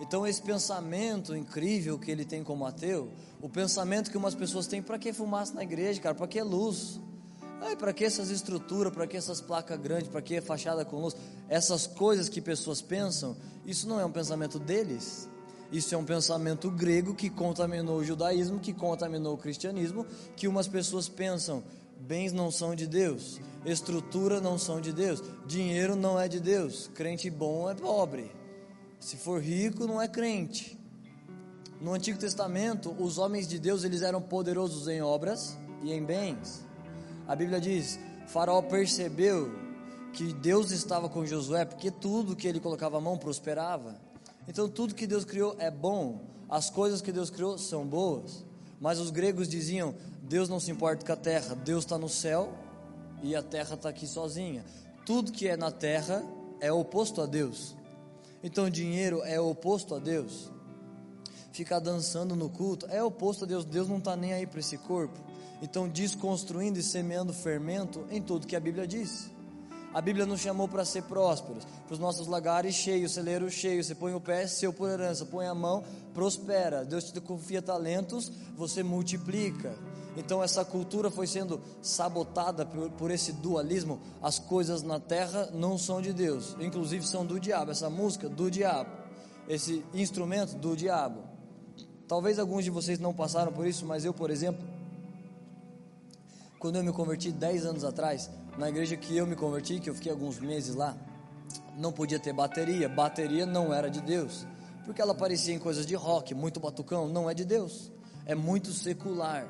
Então, 0.00 0.26
esse 0.26 0.40
pensamento 0.40 1.34
incrível 1.34 1.98
que 1.98 2.10
ele 2.10 2.24
tem 2.24 2.44
como 2.44 2.64
ateu, 2.64 3.10
o 3.40 3.48
pensamento 3.48 4.10
que 4.10 4.16
umas 4.16 4.34
pessoas 4.34 4.66
têm: 4.66 4.80
para 4.80 4.98
que 4.98 5.12
fumaça 5.12 5.54
na 5.54 5.62
igreja, 5.62 6.00
cara? 6.00 6.14
Para 6.14 6.28
que 6.28 6.40
luz? 6.40 7.00
Para 7.78 7.92
que 7.92 8.04
essas 8.04 8.30
estruturas? 8.30 8.92
Para 8.92 9.06
que 9.06 9.16
essas 9.16 9.40
placas 9.40 9.78
grandes? 9.80 10.08
Para 10.08 10.22
que 10.22 10.40
fachada 10.40 10.84
com 10.84 11.00
luz? 11.00 11.16
Essas 11.48 11.86
coisas 11.86 12.28
que 12.28 12.40
pessoas 12.40 12.80
pensam, 12.80 13.36
isso 13.64 13.88
não 13.88 14.00
é 14.00 14.04
um 14.04 14.12
pensamento 14.12 14.58
deles. 14.58 15.28
Isso 15.70 15.94
é 15.94 15.98
um 15.98 16.04
pensamento 16.04 16.70
grego 16.70 17.14
que 17.14 17.28
contaminou 17.28 17.98
o 17.98 18.04
judaísmo, 18.04 18.58
que 18.58 18.72
contaminou 18.72 19.34
o 19.34 19.38
cristianismo, 19.38 20.06
que 20.34 20.48
umas 20.48 20.66
pessoas 20.66 21.08
pensam: 21.08 21.62
bens 22.00 22.32
não 22.32 22.50
são 22.50 22.74
de 22.74 22.86
Deus, 22.86 23.38
estrutura 23.66 24.40
não 24.40 24.58
são 24.58 24.80
de 24.80 24.92
Deus, 24.92 25.22
dinheiro 25.46 25.94
não 25.94 26.18
é 26.18 26.26
de 26.26 26.40
Deus, 26.40 26.90
crente 26.94 27.28
bom 27.28 27.70
é 27.70 27.74
pobre. 27.74 28.32
Se 28.98 29.16
for 29.16 29.42
rico, 29.42 29.86
não 29.86 30.00
é 30.00 30.08
crente. 30.08 30.78
No 31.80 31.92
Antigo 31.92 32.18
Testamento, 32.18 32.96
os 32.98 33.18
homens 33.18 33.46
de 33.46 33.58
Deus 33.58 33.84
eles 33.84 34.02
eram 34.02 34.20
poderosos 34.20 34.88
em 34.88 35.00
obras 35.02 35.56
e 35.82 35.92
em 35.92 36.02
bens. 36.02 36.66
A 37.28 37.36
Bíblia 37.36 37.60
diz: 37.60 38.00
Faraó 38.26 38.62
percebeu 38.62 39.52
que 40.14 40.32
Deus 40.32 40.70
estava 40.70 41.08
com 41.08 41.26
Josué 41.26 41.66
porque 41.66 41.90
tudo 41.90 42.34
que 42.34 42.48
ele 42.48 42.58
colocava 42.58 42.96
a 42.96 43.00
mão 43.00 43.18
prosperava. 43.18 43.94
Então 44.48 44.66
tudo 44.68 44.94
que 44.94 45.06
Deus 45.06 45.26
criou 45.26 45.54
é 45.58 45.70
bom. 45.70 46.22
As 46.48 46.70
coisas 46.70 47.02
que 47.02 47.12
Deus 47.12 47.28
criou 47.28 47.58
são 47.58 47.86
boas. 47.86 48.42
Mas 48.80 48.98
os 48.98 49.10
gregos 49.10 49.46
diziam: 49.46 49.94
Deus 50.22 50.48
não 50.48 50.58
se 50.58 50.70
importa 50.70 51.04
com 51.04 51.12
a 51.12 51.16
terra, 51.16 51.54
Deus 51.54 51.84
está 51.84 51.98
no 51.98 52.08
céu 52.08 52.54
e 53.22 53.36
a 53.36 53.42
terra 53.42 53.74
está 53.74 53.90
aqui 53.90 54.06
sozinha. 54.06 54.64
Tudo 55.04 55.30
que 55.30 55.46
é 55.46 55.56
na 55.56 55.70
terra 55.70 56.24
é 56.60 56.72
oposto 56.72 57.20
a 57.20 57.26
Deus. 57.26 57.76
Então, 58.42 58.70
dinheiro 58.70 59.22
é 59.24 59.40
oposto 59.40 59.94
a 59.94 59.98
Deus. 59.98 60.50
Ficar 61.50 61.80
dançando 61.80 62.36
no 62.36 62.48
culto 62.48 62.86
é 62.88 63.02
oposto 63.02 63.44
a 63.44 63.46
Deus. 63.46 63.64
Deus 63.64 63.88
não 63.88 63.98
está 63.98 64.14
nem 64.14 64.32
aí 64.32 64.46
para 64.46 64.60
esse 64.60 64.78
corpo. 64.78 65.18
Então, 65.60 65.88
desconstruindo 65.88 66.78
e 66.78 66.82
semeando 66.82 67.32
fermento 67.32 68.04
em 68.10 68.22
tudo 68.22 68.46
que 68.46 68.56
a 68.56 68.60
Bíblia 68.60 68.86
diz. 68.86 69.30
A 69.92 70.02
Bíblia 70.02 70.26
nos 70.26 70.40
chamou 70.40 70.68
para 70.68 70.84
ser 70.84 71.02
prósperos, 71.04 71.64
para 71.64 71.94
os 71.94 71.98
nossos 71.98 72.26
lagares 72.26 72.74
cheios, 72.74 73.12
celeiros 73.12 73.54
cheios. 73.54 73.86
Você 73.86 73.94
põe 73.94 74.12
o 74.12 74.20
pé, 74.20 74.46
seu 74.46 74.72
por 74.72 74.88
herança, 74.90 75.24
põe 75.24 75.46
a 75.46 75.54
mão, 75.54 75.82
prospera. 76.12 76.84
Deus 76.84 77.04
te 77.10 77.20
confia 77.20 77.62
talentos, 77.62 78.30
você 78.54 78.82
multiplica. 78.82 79.74
Então 80.14 80.42
essa 80.42 80.64
cultura 80.64 81.10
foi 81.10 81.26
sendo 81.26 81.60
sabotada 81.80 82.66
por, 82.66 82.90
por, 82.90 83.10
esse 83.10 83.32
dualismo. 83.32 84.00
As 84.20 84.38
coisas 84.38 84.82
na 84.82 85.00
terra 85.00 85.48
não 85.54 85.78
são 85.78 86.02
de 86.02 86.12
Deus, 86.12 86.54
inclusive 86.60 87.06
são 87.06 87.24
do 87.24 87.40
diabo. 87.40 87.70
Essa 87.70 87.88
música 87.88 88.28
do 88.28 88.50
diabo, 88.50 88.90
esse 89.48 89.82
instrumento 89.94 90.54
do 90.56 90.76
diabo. 90.76 91.22
Talvez 92.06 92.38
alguns 92.38 92.64
de 92.64 92.70
vocês 92.70 92.98
não 92.98 93.14
passaram 93.14 93.52
por 93.52 93.66
isso, 93.66 93.86
mas 93.86 94.04
eu, 94.04 94.12
por 94.12 94.30
exemplo, 94.30 94.66
quando 96.58 96.76
eu 96.76 96.84
me 96.84 96.92
converti 96.92 97.30
10 97.30 97.66
anos 97.66 97.84
atrás, 97.84 98.30
na 98.56 98.68
igreja 98.68 98.96
que 98.96 99.16
eu 99.16 99.26
me 99.26 99.36
converti, 99.36 99.78
que 99.78 99.88
eu 99.88 99.94
fiquei 99.94 100.10
alguns 100.10 100.38
meses 100.38 100.74
lá, 100.74 100.96
não 101.76 101.92
podia 101.92 102.18
ter 102.18 102.32
bateria. 102.32 102.88
Bateria 102.88 103.46
não 103.46 103.72
era 103.72 103.88
de 103.88 104.00
Deus, 104.00 104.46
porque 104.84 105.00
ela 105.00 105.12
aparecia 105.12 105.54
em 105.54 105.58
coisas 105.58 105.86
de 105.86 105.94
rock, 105.94 106.34
muito 106.34 106.58
batucão, 106.58 107.08
não 107.08 107.30
é 107.30 107.34
de 107.34 107.44
Deus. 107.44 107.92
É 108.26 108.34
muito 108.34 108.72
secular 108.72 109.46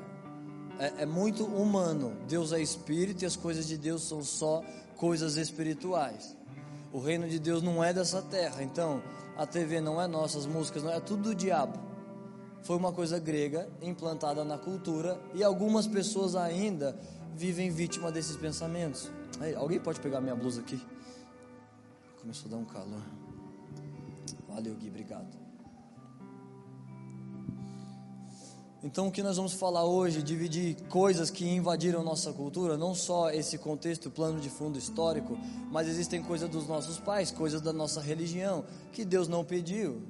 é, 0.79 1.03
é 1.03 1.05
muito 1.05 1.43
humano. 1.43 2.15
Deus 2.27 2.53
é 2.53 2.61
espírito 2.61 3.23
e 3.23 3.25
as 3.25 3.35
coisas 3.35 3.67
de 3.67 3.77
Deus 3.77 4.01
são 4.03 4.23
só 4.23 4.63
coisas 4.95 5.35
espirituais. 5.35 6.35
O 6.91 6.99
reino 6.99 7.27
de 7.27 7.37
Deus 7.37 7.61
não 7.61 7.83
é 7.83 7.93
dessa 7.93 8.21
terra. 8.21 8.63
Então, 8.63 9.03
a 9.37 9.45
TV 9.45 9.81
não 9.81 10.01
é 10.01 10.07
nossa, 10.07 10.39
as 10.39 10.45
músicas 10.45 10.81
não 10.81 10.91
é, 10.91 10.97
é 10.97 10.99
tudo 11.01 11.23
do 11.23 11.35
diabo. 11.35 11.77
Foi 12.61 12.75
uma 12.75 12.91
coisa 12.91 13.19
grega 13.19 13.69
implantada 13.81 14.43
na 14.43 14.57
cultura 14.57 15.19
e 15.33 15.43
algumas 15.43 15.87
pessoas 15.87 16.35
ainda 16.35 16.97
vivem 17.35 17.69
vítima 17.69 18.11
desses 18.11 18.35
pensamentos. 18.35 19.09
Aí, 19.39 19.55
alguém 19.55 19.79
pode 19.79 19.99
pegar 19.99 20.19
minha 20.19 20.35
blusa 20.35 20.61
aqui? 20.61 20.79
Começou 22.21 22.47
a 22.47 22.51
dar 22.51 22.57
um 22.57 22.65
calor. 22.65 23.01
Valeu, 24.47 24.75
Gui, 24.75 24.89
obrigado. 24.89 25.49
Então, 28.81 29.07
o 29.07 29.11
que 29.11 29.21
nós 29.21 29.35
vamos 29.35 29.53
falar 29.53 29.83
hoje, 29.83 30.23
dividir 30.23 30.75
coisas 30.87 31.29
que 31.29 31.45
invadiram 31.45 32.01
nossa 32.01 32.31
cultura, 32.31 32.77
não 32.77 32.95
só 32.95 33.29
esse 33.29 33.57
contexto, 33.57 34.09
plano 34.09 34.39
de 34.39 34.49
fundo 34.49 34.79
histórico, 34.79 35.37
mas 35.69 35.87
existem 35.87 36.23
coisas 36.23 36.49
dos 36.49 36.65
nossos 36.65 36.97
pais, 36.97 37.29
coisas 37.29 37.61
da 37.61 37.73
nossa 37.73 37.99
religião, 37.99 38.63
que 38.93 39.03
Deus 39.03 39.27
não 39.27 39.43
pediu, 39.43 40.01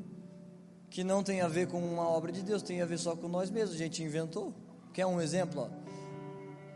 que 0.89 1.03
não 1.03 1.23
tem 1.23 1.41
a 1.41 1.47
ver 1.47 1.67
com 1.67 1.79
uma 1.79 2.07
obra 2.07 2.31
de 2.31 2.41
Deus, 2.41 2.61
tem 2.61 2.81
a 2.81 2.85
ver 2.85 2.97
só 2.97 3.15
com 3.15 3.27
nós 3.27 3.49
mesmos, 3.49 3.75
a 3.75 3.77
gente 3.77 4.03
inventou. 4.03 4.53
Quer 4.93 5.05
um 5.05 5.21
exemplo? 5.21 5.69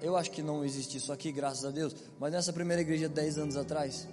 Eu 0.02 0.16
acho 0.16 0.32
que 0.32 0.42
não 0.42 0.64
existe 0.64 0.98
isso 0.98 1.12
aqui, 1.12 1.32
graças 1.32 1.66
a 1.66 1.72
Deus, 1.72 1.96
mas 2.20 2.32
nessa 2.32 2.52
primeira 2.52 2.82
igreja, 2.82 3.08
10 3.08 3.38
anos 3.38 3.58
atrás, 3.58 4.08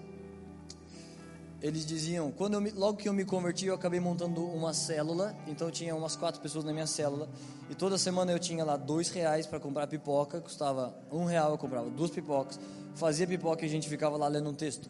eles 1.61 1.85
diziam, 1.85 2.31
quando 2.31 2.55
eu 2.55 2.61
me, 2.61 2.71
logo 2.71 2.97
que 2.97 3.09
eu 3.09 3.13
me 3.13 3.25
converti, 3.25 3.67
eu 3.67 3.75
acabei 3.75 4.01
montando 4.01 4.43
uma 4.43 4.73
célula, 4.73 5.37
então 5.47 5.71
tinha 5.71 5.95
umas 5.95 6.17
quatro 6.17 6.41
pessoas 6.41 6.65
na 6.65 6.73
minha 6.73 6.87
célula, 6.87 7.29
e 7.69 7.75
toda 7.75 7.99
semana 7.99 8.33
eu 8.33 8.39
tinha 8.39 8.65
lá 8.65 8.77
dois 8.77 9.11
reais 9.11 9.47
para 9.47 9.61
comprar 9.61 9.87
pipoca, 9.87 10.41
custava 10.41 10.95
um 11.13 11.25
real, 11.25 11.51
eu 11.51 11.59
comprava 11.59 11.91
duas 11.91 12.11
pipocas, 12.11 12.59
fazia 12.95 13.27
pipoca 13.27 13.63
e 13.65 13.69
a 13.69 13.71
gente 13.71 13.89
ficava 13.89 14.17
lá 14.17 14.29
lendo 14.29 14.49
um 14.49 14.55
texto. 14.55 14.89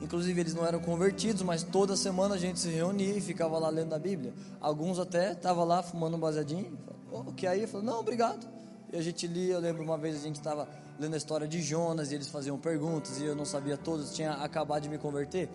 Inclusive 0.00 0.40
eles 0.40 0.54
não 0.54 0.66
eram 0.66 0.80
convertidos, 0.80 1.42
mas 1.42 1.62
toda 1.62 1.94
semana 1.94 2.34
a 2.34 2.38
gente 2.38 2.58
se 2.58 2.70
reunia 2.70 3.16
e 3.16 3.20
ficava 3.20 3.58
lá 3.58 3.68
lendo 3.68 3.94
a 3.94 3.98
Bíblia. 3.98 4.32
Alguns 4.60 4.98
até 4.98 5.32
estavam 5.32 5.64
lá 5.64 5.82
fumando 5.82 6.16
um 6.16 6.20
baseadinho, 6.20 6.78
o 7.12 7.32
que 7.32 7.46
aí? 7.46 7.62
Eu 7.62 7.68
falei, 7.68 7.86
não, 7.86 8.00
obrigado. 8.00 8.46
E 8.92 8.96
a 8.96 9.02
gente 9.02 9.26
lia, 9.26 9.54
eu 9.54 9.60
lembro 9.60 9.82
uma 9.82 9.98
vez 9.98 10.16
a 10.16 10.20
gente 10.20 10.36
estava 10.36 10.66
lendo 10.98 11.14
a 11.14 11.16
história 11.16 11.46
de 11.46 11.60
Jonas 11.62 12.12
e 12.12 12.14
eles 12.14 12.28
faziam 12.28 12.58
perguntas 12.58 13.18
e 13.20 13.24
eu 13.24 13.34
não 13.34 13.44
sabia 13.44 13.76
todas, 13.76 14.14
tinha 14.14 14.32
acabado 14.32 14.82
de 14.82 14.88
me 14.88 14.98
converter. 14.98 15.48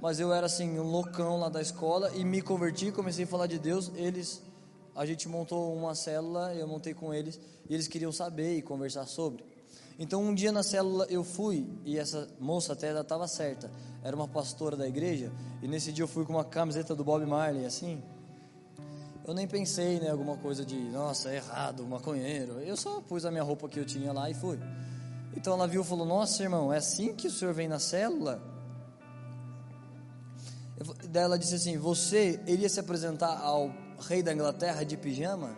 Mas 0.00 0.18
eu 0.18 0.32
era 0.32 0.46
assim, 0.46 0.78
um 0.78 0.90
loucão 0.90 1.38
lá 1.38 1.48
da 1.48 1.62
escola 1.62 2.10
e 2.14 2.24
me 2.24 2.42
converti, 2.42 2.90
comecei 2.90 3.24
a 3.24 3.26
falar 3.26 3.46
de 3.46 3.58
Deus. 3.58 3.92
Eles, 3.94 4.42
a 4.96 5.06
gente 5.06 5.28
montou 5.28 5.74
uma 5.74 5.94
célula, 5.94 6.54
eu 6.54 6.66
montei 6.66 6.92
com 6.92 7.14
eles 7.14 7.40
e 7.70 7.74
eles 7.74 7.86
queriam 7.86 8.10
saber 8.10 8.56
e 8.56 8.62
conversar 8.62 9.06
sobre. 9.06 9.44
Então 10.02 10.20
um 10.20 10.34
dia 10.34 10.50
na 10.50 10.64
célula 10.64 11.06
eu 11.08 11.22
fui 11.22 11.64
e 11.84 11.96
essa 11.96 12.28
moça 12.40 12.72
até 12.72 12.90
estava 13.00 13.28
certa, 13.28 13.70
era 14.02 14.16
uma 14.16 14.26
pastora 14.26 14.76
da 14.76 14.88
igreja 14.88 15.30
e 15.62 15.68
nesse 15.68 15.92
dia 15.92 16.02
eu 16.02 16.08
fui 16.08 16.24
com 16.24 16.32
uma 16.32 16.44
camiseta 16.44 16.92
do 16.92 17.04
Bob 17.04 17.24
Marley 17.24 17.64
assim. 17.64 18.02
Eu 19.24 19.32
nem 19.32 19.46
pensei, 19.46 20.00
né, 20.00 20.10
alguma 20.10 20.36
coisa 20.36 20.64
de, 20.66 20.74
nossa, 20.90 21.30
é 21.30 21.36
errado, 21.36 21.86
maconheiro. 21.86 22.54
Eu 22.62 22.76
só 22.76 23.00
pus 23.00 23.24
a 23.24 23.30
minha 23.30 23.44
roupa 23.44 23.68
que 23.68 23.78
eu 23.78 23.84
tinha 23.84 24.12
lá 24.12 24.28
e 24.28 24.34
fui. 24.34 24.58
Então 25.36 25.54
ela 25.54 25.68
viu 25.68 25.82
e 25.82 25.84
falou: 25.84 26.04
Nossa, 26.04 26.42
irmão, 26.42 26.72
é 26.72 26.78
assim 26.78 27.14
que 27.14 27.28
o 27.28 27.30
senhor 27.30 27.54
vem 27.54 27.68
na 27.68 27.78
célula? 27.78 28.42
Daí 31.08 31.22
ela 31.22 31.38
disse 31.38 31.54
assim: 31.54 31.78
Você 31.78 32.40
iria 32.48 32.68
se 32.68 32.80
apresentar 32.80 33.38
ao 33.38 33.72
rei 34.00 34.20
da 34.20 34.32
Inglaterra 34.32 34.82
de 34.82 34.96
pijama? 34.96 35.56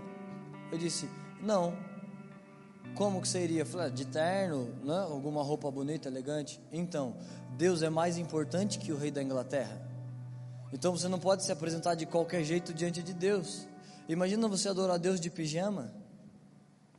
Eu 0.70 0.76
disse: 0.76 1.08
Não. 1.40 1.93
Como 2.94 3.20
que 3.20 3.28
falei: 3.28 3.86
ah, 3.86 3.88
De 3.88 4.04
terno, 4.04 4.68
né? 4.84 4.98
alguma 4.98 5.42
roupa 5.42 5.70
bonita, 5.70 6.08
elegante. 6.08 6.60
Então, 6.72 7.14
Deus 7.56 7.82
é 7.82 7.90
mais 7.90 8.18
importante 8.18 8.78
que 8.78 8.92
o 8.92 8.96
rei 8.96 9.10
da 9.10 9.22
Inglaterra. 9.22 9.80
Então 10.72 10.90
você 10.90 11.06
não 11.06 11.20
pode 11.20 11.44
se 11.44 11.52
apresentar 11.52 11.94
de 11.94 12.04
qualquer 12.04 12.42
jeito 12.42 12.74
diante 12.74 13.00
de 13.00 13.12
Deus. 13.12 13.66
Imagina 14.08 14.48
você 14.48 14.68
adorar 14.68 14.98
Deus 14.98 15.20
de 15.20 15.30
pijama. 15.30 15.92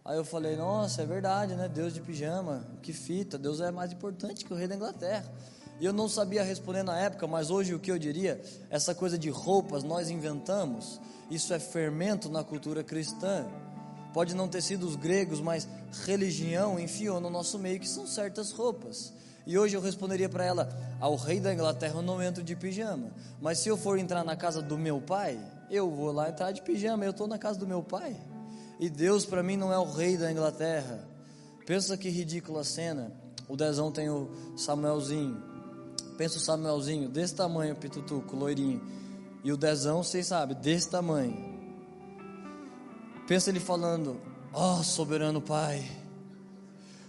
Aí 0.04 0.18
eu 0.18 0.24
falei, 0.24 0.56
nossa, 0.56 1.02
é 1.02 1.06
verdade, 1.06 1.56
né? 1.56 1.68
Deus 1.68 1.94
de 1.94 2.00
pijama, 2.00 2.66
que 2.82 2.94
fita, 2.94 3.38
Deus 3.38 3.60
é 3.60 3.72
mais 3.72 3.92
importante 3.92 4.46
que 4.46 4.54
o 4.54 4.56
rei 4.56 4.68
da 4.68 4.76
Inglaterra. 4.76 5.30
E 5.80 5.86
eu 5.86 5.92
não 5.92 6.08
sabia 6.08 6.42
responder 6.42 6.84
na 6.84 6.98
época, 6.98 7.28
mas 7.28 7.50
hoje 7.50 7.74
o 7.74 7.80
que 7.80 7.92
eu 7.92 8.00
diria, 8.00 8.42
essa 8.70 8.96
coisa 8.96 9.18
de 9.18 9.30
roupas 9.30 9.84
nós 9.84 10.10
inventamos, 10.10 11.02
isso 11.30 11.54
é 11.54 11.60
fermento 11.60 12.30
na 12.30 12.44
cultura 12.44 12.84
cristã. 12.84 13.46
Pode 14.16 14.34
não 14.34 14.48
ter 14.48 14.62
sido 14.62 14.88
os 14.88 14.96
gregos, 14.96 15.42
mas 15.42 15.68
religião 16.06 16.80
enfiou 16.80 17.20
no 17.20 17.30
nosso 17.30 17.60
meio 17.60 17.82
que 17.82 17.90
são 17.90 18.08
certas 18.08 18.50
roupas. 18.50 19.12
E 19.46 19.60
hoje 19.60 19.76
eu 19.76 19.82
responderia 19.82 20.30
para 20.30 20.46
ela: 20.46 20.70
ao 21.02 21.18
rei 21.18 21.38
da 21.42 21.54
Inglaterra 21.54 21.96
eu 21.96 22.02
não 22.02 22.24
entro 22.24 22.42
de 22.42 22.56
pijama. 22.56 23.12
Mas 23.42 23.60
se 23.60 23.68
eu 23.68 23.76
for 23.76 24.00
entrar 24.00 24.24
na 24.24 24.34
casa 24.38 24.62
do 24.62 24.78
meu 24.78 25.02
pai, 25.02 25.38
eu 25.70 25.92
vou 25.92 26.14
lá 26.14 26.30
entrar 26.30 26.54
de 26.54 26.62
pijama. 26.62 27.04
Eu 27.04 27.12
estou 27.12 27.28
na 27.28 27.38
casa 27.38 27.60
do 27.60 27.68
meu 27.68 27.84
pai. 27.84 28.16
E 28.80 28.90
Deus 28.90 29.26
para 29.26 29.44
mim 29.44 29.58
não 29.58 29.74
é 29.74 29.78
o 29.78 29.92
rei 29.92 30.16
da 30.16 30.32
Inglaterra. 30.32 31.06
Pensa 31.66 31.98
que 31.98 32.08
ridícula 32.08 32.64
cena. 32.64 33.12
O 33.50 33.58
Dezão 33.58 33.92
tem 33.92 34.10
o 34.10 34.32
Samuelzinho. 34.56 35.44
Pensa 36.18 36.38
o 36.38 36.40
Samuelzinho 36.40 37.10
desse 37.10 37.36
tamanho, 37.36 37.76
pitutuco, 37.76 38.34
loirinho. 38.34 38.82
E 39.44 39.52
o 39.52 39.58
Dezão, 39.58 40.02
vocês 40.02 40.28
sabem, 40.28 40.56
desse 40.56 40.90
tamanho. 40.90 41.55
Pensa 43.28 43.50
ele 43.50 43.60
falando: 43.60 44.20
Ó 44.54 44.80
oh, 44.80 44.84
soberano 44.84 45.42
Pai 45.42 45.84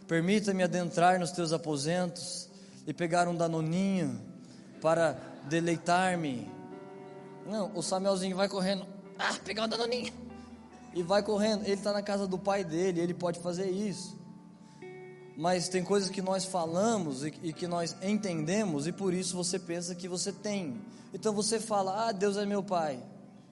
Permita-me 0.07 0.63
adentrar 0.63 1.19
nos 1.19 1.33
teus 1.33 1.53
aposentos 1.53 2.49
e 2.87 2.95
pegar 2.95 3.27
um 3.27 3.35
danoninho 3.35 4.21
para 4.81 5.19
deleitar-me. 5.49 6.49
Não, 7.45 7.73
o 7.75 7.83
Samuelzinho 7.83 8.37
vai 8.37 8.49
correndo. 8.49 8.87
Ah, 9.19 9.35
pegar 9.45 9.65
um 9.65 9.69
danoninho. 9.69 10.13
E 10.95 11.03
vai 11.03 11.23
correndo. 11.25 11.65
Ele 11.65 11.73
está 11.73 11.93
na 11.93 12.03
casa 12.03 12.27
do 12.27 12.39
pai 12.39 12.63
dele, 12.63 13.01
ele 13.01 13.15
pode 13.15 13.41
fazer 13.41 13.69
isso. 13.69 14.17
Mas 15.37 15.69
tem 15.69 15.83
coisas 15.83 16.09
que 16.09 16.23
nós 16.23 16.45
falamos 16.45 17.25
e, 17.25 17.35
e 17.43 17.53
que 17.53 17.67
nós 17.67 17.97
entendemos 18.01 18.87
e 18.87 18.93
por 18.93 19.13
isso 19.13 19.37
você 19.37 19.59
pensa 19.59 19.95
que 19.95 20.07
você 20.07 20.33
tem. 20.33 20.81
Então 21.13 21.35
você 21.35 21.59
fala: 21.59 22.09
Ah, 22.09 22.13
Deus 22.13 22.37
é 22.37 22.47
meu 22.47 22.63
pai. 22.63 23.03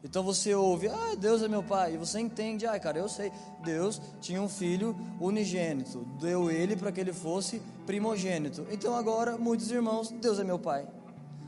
Então 0.05 0.23
você 0.23 0.55
ouve, 0.55 0.87
ah, 0.89 1.15
Deus 1.19 1.43
é 1.43 1.49
meu 1.49 1.63
pai, 1.63 1.95
e 1.95 1.97
você 1.97 2.21
entende, 2.21 2.67
ah, 2.67 2.79
cara, 2.79 2.99
eu 2.99 3.09
sei, 3.09 3.33
Deus 3.65 4.01
tinha 4.21 4.41
um 4.41 4.51
filho 4.51 4.95
unigênito, 5.19 6.07
deu 6.21 6.51
ele 6.51 6.77
para 6.77 6.93
que 6.93 7.01
ele 7.01 7.13
fosse 7.13 7.63
primogênito. 7.87 8.67
Então 8.71 8.95
agora, 8.95 9.39
muitos 9.39 9.71
irmãos, 9.71 10.11
Deus 10.11 10.39
é 10.39 10.45
meu 10.45 10.59
pai. 10.59 10.87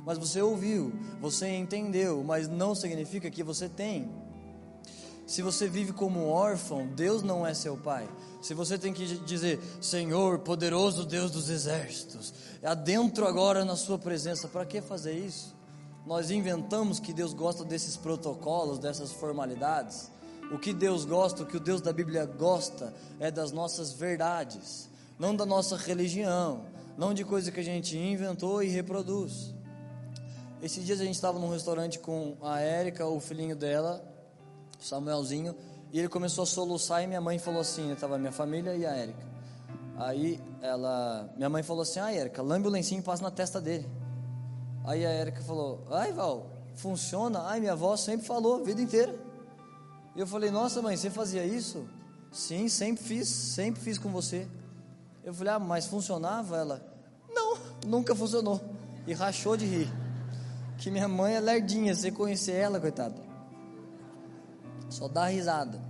Mas 0.06 0.16
você 0.16 0.40
ouviu, 0.40 0.92
você 1.20 1.48
entendeu, 1.48 2.24
mas 2.24 2.48
não 2.48 2.74
significa 2.74 3.30
que 3.30 3.42
você 3.42 3.68
tem. 3.68 4.08
Se 5.26 5.42
você 5.42 5.68
vive 5.68 5.92
como 5.92 6.28
órfão, 6.28 6.86
Deus 6.86 7.22
não 7.22 7.44
é 7.44 7.52
seu 7.52 7.76
pai. 7.76 8.08
Se 8.40 8.54
você 8.54 8.78
tem 8.78 8.92
que 8.92 9.04
dizer, 9.04 9.60
Senhor, 9.80 10.38
poderoso 10.38 11.04
Deus 11.04 11.32
dos 11.32 11.50
exércitos, 11.50 12.32
adentro 12.62 13.26
agora 13.26 13.64
na 13.64 13.74
sua 13.74 13.98
presença, 13.98 14.46
para 14.46 14.64
que 14.64 14.80
fazer 14.80 15.12
isso? 15.12 15.55
Nós 16.06 16.30
inventamos 16.30 17.00
que 17.00 17.12
Deus 17.12 17.34
gosta 17.34 17.64
desses 17.64 17.96
protocolos, 17.96 18.78
dessas 18.78 19.10
formalidades. 19.10 20.08
O 20.52 20.58
que 20.58 20.72
Deus 20.72 21.04
gosta, 21.04 21.42
o 21.42 21.46
que 21.46 21.56
o 21.56 21.60
Deus 21.60 21.80
da 21.80 21.92
Bíblia 21.92 22.24
gosta, 22.24 22.94
é 23.18 23.28
das 23.28 23.50
nossas 23.50 23.92
verdades, 23.92 24.88
não 25.18 25.34
da 25.34 25.44
nossa 25.44 25.76
religião, 25.76 26.64
não 26.96 27.12
de 27.12 27.24
coisa 27.24 27.50
que 27.50 27.58
a 27.58 27.64
gente 27.64 27.98
inventou 27.98 28.62
e 28.62 28.68
reproduz. 28.68 29.52
Esses 30.62 30.86
dias 30.86 31.00
a 31.00 31.04
gente 31.04 31.16
estava 31.16 31.40
num 31.40 31.50
restaurante 31.50 31.98
com 31.98 32.36
a 32.40 32.60
Érica, 32.60 33.04
o 33.04 33.18
filhinho 33.18 33.56
dela, 33.56 34.00
Samuelzinho, 34.78 35.56
e 35.92 35.98
ele 35.98 36.08
começou 36.08 36.44
a 36.44 36.46
soluçar 36.46 37.02
e 37.02 37.08
minha 37.08 37.20
mãe 37.20 37.38
falou 37.40 37.60
assim, 37.60 37.92
estava 37.92 38.16
minha 38.16 38.32
família 38.32 38.76
e 38.76 38.86
a 38.86 38.94
Érica. 38.94 39.26
Aí 39.96 40.40
ela, 40.62 41.28
minha 41.36 41.48
mãe 41.48 41.62
falou 41.62 41.82
assim: 41.82 41.98
"Ah, 41.98 42.12
Érica, 42.12 42.42
lambe 42.42 42.68
o 42.68 42.70
lencinho 42.70 43.00
e 43.00 43.02
passa 43.02 43.22
na 43.22 43.30
testa 43.30 43.60
dele". 43.60 43.88
Aí 44.86 45.04
a 45.04 45.10
Érica 45.10 45.42
falou: 45.42 45.84
Ai, 45.90 46.12
Val, 46.12 46.48
funciona? 46.76 47.42
Ai, 47.42 47.58
minha 47.58 47.72
avó 47.72 47.96
sempre 47.96 48.24
falou 48.24 48.60
a 48.60 48.64
vida 48.64 48.80
inteira. 48.80 49.14
E 50.14 50.20
eu 50.20 50.26
falei: 50.26 50.50
Nossa, 50.50 50.80
mãe, 50.80 50.96
você 50.96 51.10
fazia 51.10 51.44
isso? 51.44 51.84
Sim, 52.30 52.68
sempre 52.68 53.02
fiz, 53.02 53.28
sempre 53.28 53.80
fiz 53.82 53.98
com 53.98 54.10
você. 54.10 54.46
Eu 55.24 55.34
falei: 55.34 55.52
Ah, 55.54 55.58
mas 55.58 55.86
funcionava? 55.86 56.56
Ela: 56.56 56.86
Não, 57.28 57.58
nunca 57.84 58.14
funcionou. 58.14 58.60
E 59.06 59.12
rachou 59.12 59.56
de 59.56 59.66
rir. 59.66 59.92
Que 60.78 60.90
minha 60.90 61.08
mãe 61.08 61.34
é 61.34 61.40
lerdinha, 61.40 61.94
você 61.94 62.10
conhecer 62.10 62.52
ela, 62.52 62.78
coitada. 62.78 63.20
Só 64.88 65.08
dá 65.08 65.26
risada. 65.26 65.80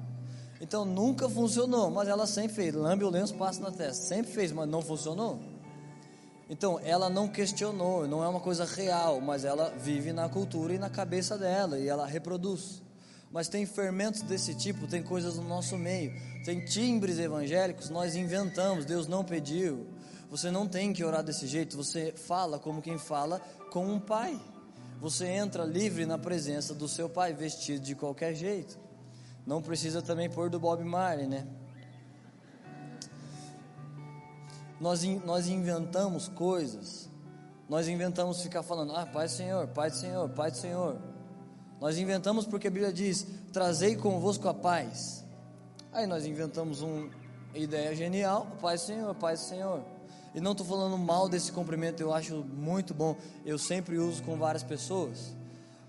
Então 0.58 0.86
nunca 0.86 1.28
funcionou, 1.28 1.90
mas 1.90 2.08
ela 2.08 2.26
sempre 2.26 2.54
fez. 2.54 2.74
Lambe 2.74 3.04
o 3.04 3.10
lenço, 3.10 3.34
passa 3.34 3.60
na 3.60 3.70
testa. 3.70 4.06
Sempre 4.06 4.32
fez, 4.32 4.52
mas 4.52 4.66
não 4.66 4.80
funcionou. 4.80 5.38
Então, 6.48 6.78
ela 6.84 7.10
não 7.10 7.26
questionou, 7.28 8.06
não 8.06 8.22
é 8.22 8.28
uma 8.28 8.38
coisa 8.38 8.64
real, 8.64 9.20
mas 9.20 9.44
ela 9.44 9.70
vive 9.70 10.12
na 10.12 10.28
cultura 10.28 10.74
e 10.74 10.78
na 10.78 10.88
cabeça 10.88 11.36
dela 11.36 11.78
e 11.78 11.88
ela 11.88 12.06
reproduz. 12.06 12.82
Mas 13.32 13.48
tem 13.48 13.66
fermentos 13.66 14.22
desse 14.22 14.54
tipo, 14.54 14.86
tem 14.86 15.02
coisas 15.02 15.36
no 15.36 15.42
nosso 15.42 15.76
meio, 15.76 16.12
tem 16.44 16.64
timbres 16.64 17.18
evangélicos, 17.18 17.90
nós 17.90 18.14
inventamos, 18.14 18.84
Deus 18.84 19.08
não 19.08 19.24
pediu. 19.24 19.86
Você 20.30 20.50
não 20.50 20.66
tem 20.66 20.92
que 20.92 21.04
orar 21.04 21.22
desse 21.22 21.46
jeito, 21.46 21.76
você 21.76 22.12
fala 22.12 22.58
como 22.58 22.80
quem 22.80 22.98
fala 22.98 23.40
com 23.70 23.86
um 23.86 23.98
pai. 23.98 24.40
Você 25.00 25.26
entra 25.26 25.64
livre 25.64 26.06
na 26.06 26.16
presença 26.16 26.72
do 26.74 26.88
seu 26.88 27.08
pai, 27.08 27.32
vestido 27.32 27.80
de 27.80 27.94
qualquer 27.94 28.34
jeito. 28.34 28.78
Não 29.44 29.60
precisa 29.60 30.00
também 30.00 30.30
pôr 30.30 30.48
do 30.48 30.58
Bob 30.58 30.82
Marley, 30.82 31.26
né? 31.26 31.46
Nós, 34.80 35.02
nós 35.24 35.48
inventamos 35.48 36.28
coisas. 36.28 37.08
Nós 37.68 37.88
inventamos 37.88 38.42
ficar 38.42 38.62
falando, 38.62 38.94
ah, 38.94 39.06
Pai 39.06 39.26
do 39.26 39.32
Senhor, 39.32 39.66
Pai 39.68 39.90
do 39.90 39.96
Senhor, 39.96 40.28
Pai 40.28 40.50
do 40.50 40.56
Senhor. 40.56 40.98
Nós 41.80 41.98
inventamos 41.98 42.46
porque 42.46 42.68
a 42.68 42.70
Bíblia 42.70 42.92
diz, 42.92 43.26
trazei 43.52 43.96
convosco 43.96 44.48
a 44.48 44.54
paz. 44.54 45.24
Aí 45.92 46.06
nós 46.06 46.24
inventamos 46.24 46.82
uma 46.82 47.10
ideia 47.54 47.94
genial, 47.94 48.46
Pai 48.60 48.76
do 48.76 48.82
Senhor, 48.82 49.14
Pai 49.14 49.34
do 49.34 49.40
Senhor. 49.40 49.82
E 50.34 50.40
não 50.40 50.52
estou 50.52 50.66
falando 50.66 50.98
mal 50.98 51.28
desse 51.28 51.50
cumprimento, 51.50 52.00
eu 52.00 52.12
acho 52.12 52.44
muito 52.44 52.92
bom. 52.92 53.16
Eu 53.44 53.58
sempre 53.58 53.98
uso 53.98 54.22
com 54.22 54.36
várias 54.36 54.62
pessoas. 54.62 55.34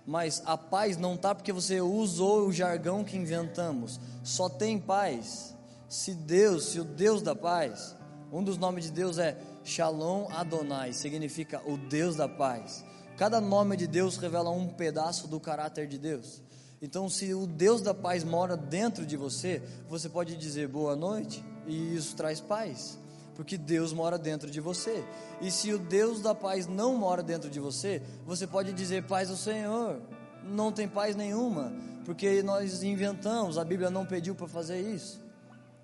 Mas 0.05 0.41
a 0.45 0.57
paz 0.57 0.95
não 0.95 1.15
está 1.15 1.35
porque 1.35 1.51
você 1.51 1.81
usou 1.81 2.47
o 2.47 2.53
jargão 2.53 3.03
que 3.03 3.17
inventamos. 3.17 3.99
Só 4.23 4.47
tem 4.47 4.79
paz 4.79 5.53
se 5.89 6.13
Deus, 6.13 6.67
se 6.67 6.79
o 6.79 6.85
Deus 6.85 7.21
da 7.21 7.35
paz, 7.35 7.96
um 8.31 8.43
dos 8.43 8.57
nomes 8.57 8.85
de 8.85 8.91
Deus 8.91 9.17
é 9.17 9.37
Shalom 9.63 10.27
Adonai, 10.31 10.93
significa 10.93 11.61
o 11.65 11.77
Deus 11.77 12.15
da 12.15 12.27
paz. 12.27 12.83
Cada 13.17 13.39
nome 13.39 13.77
de 13.77 13.87
Deus 13.87 14.17
revela 14.17 14.49
um 14.49 14.67
pedaço 14.67 15.27
do 15.27 15.39
caráter 15.39 15.87
de 15.87 15.97
Deus. 15.97 16.41
Então, 16.81 17.09
se 17.09 17.33
o 17.33 17.47
Deus 17.47 17.81
da 17.81 17.93
paz 17.93 18.23
mora 18.23 18.55
dentro 18.55 19.05
de 19.05 19.17
você, 19.17 19.63
você 19.89 20.07
pode 20.07 20.35
dizer 20.35 20.67
boa 20.67 20.95
noite 20.95 21.43
e 21.65 21.95
isso 21.95 22.15
traz 22.15 22.39
paz, 22.39 22.99
porque 23.35 23.57
Deus 23.57 23.91
mora 23.93 24.17
dentro 24.17 24.51
de 24.51 24.61
você. 24.61 25.03
E 25.41 25.49
se 25.49 25.73
o 25.73 25.79
Deus 25.79 26.21
da 26.21 26.35
paz 26.35 26.67
não 26.67 26.95
mora 26.95 27.23
dentro 27.23 27.49
de 27.49 27.59
você, 27.59 28.01
você 28.25 28.45
pode 28.45 28.73
dizer 28.73 29.03
paz 29.03 29.29
do 29.29 29.37
Senhor. 29.37 29.99
Não 30.43 30.71
tem 30.71 30.87
paz 30.87 31.15
nenhuma, 31.15 31.73
porque 32.05 32.43
nós 32.43 32.83
inventamos, 32.83 33.57
a 33.57 33.63
Bíblia 33.63 33.89
não 33.89 34.05
pediu 34.05 34.35
para 34.35 34.47
fazer 34.47 34.79
isso 34.79 35.26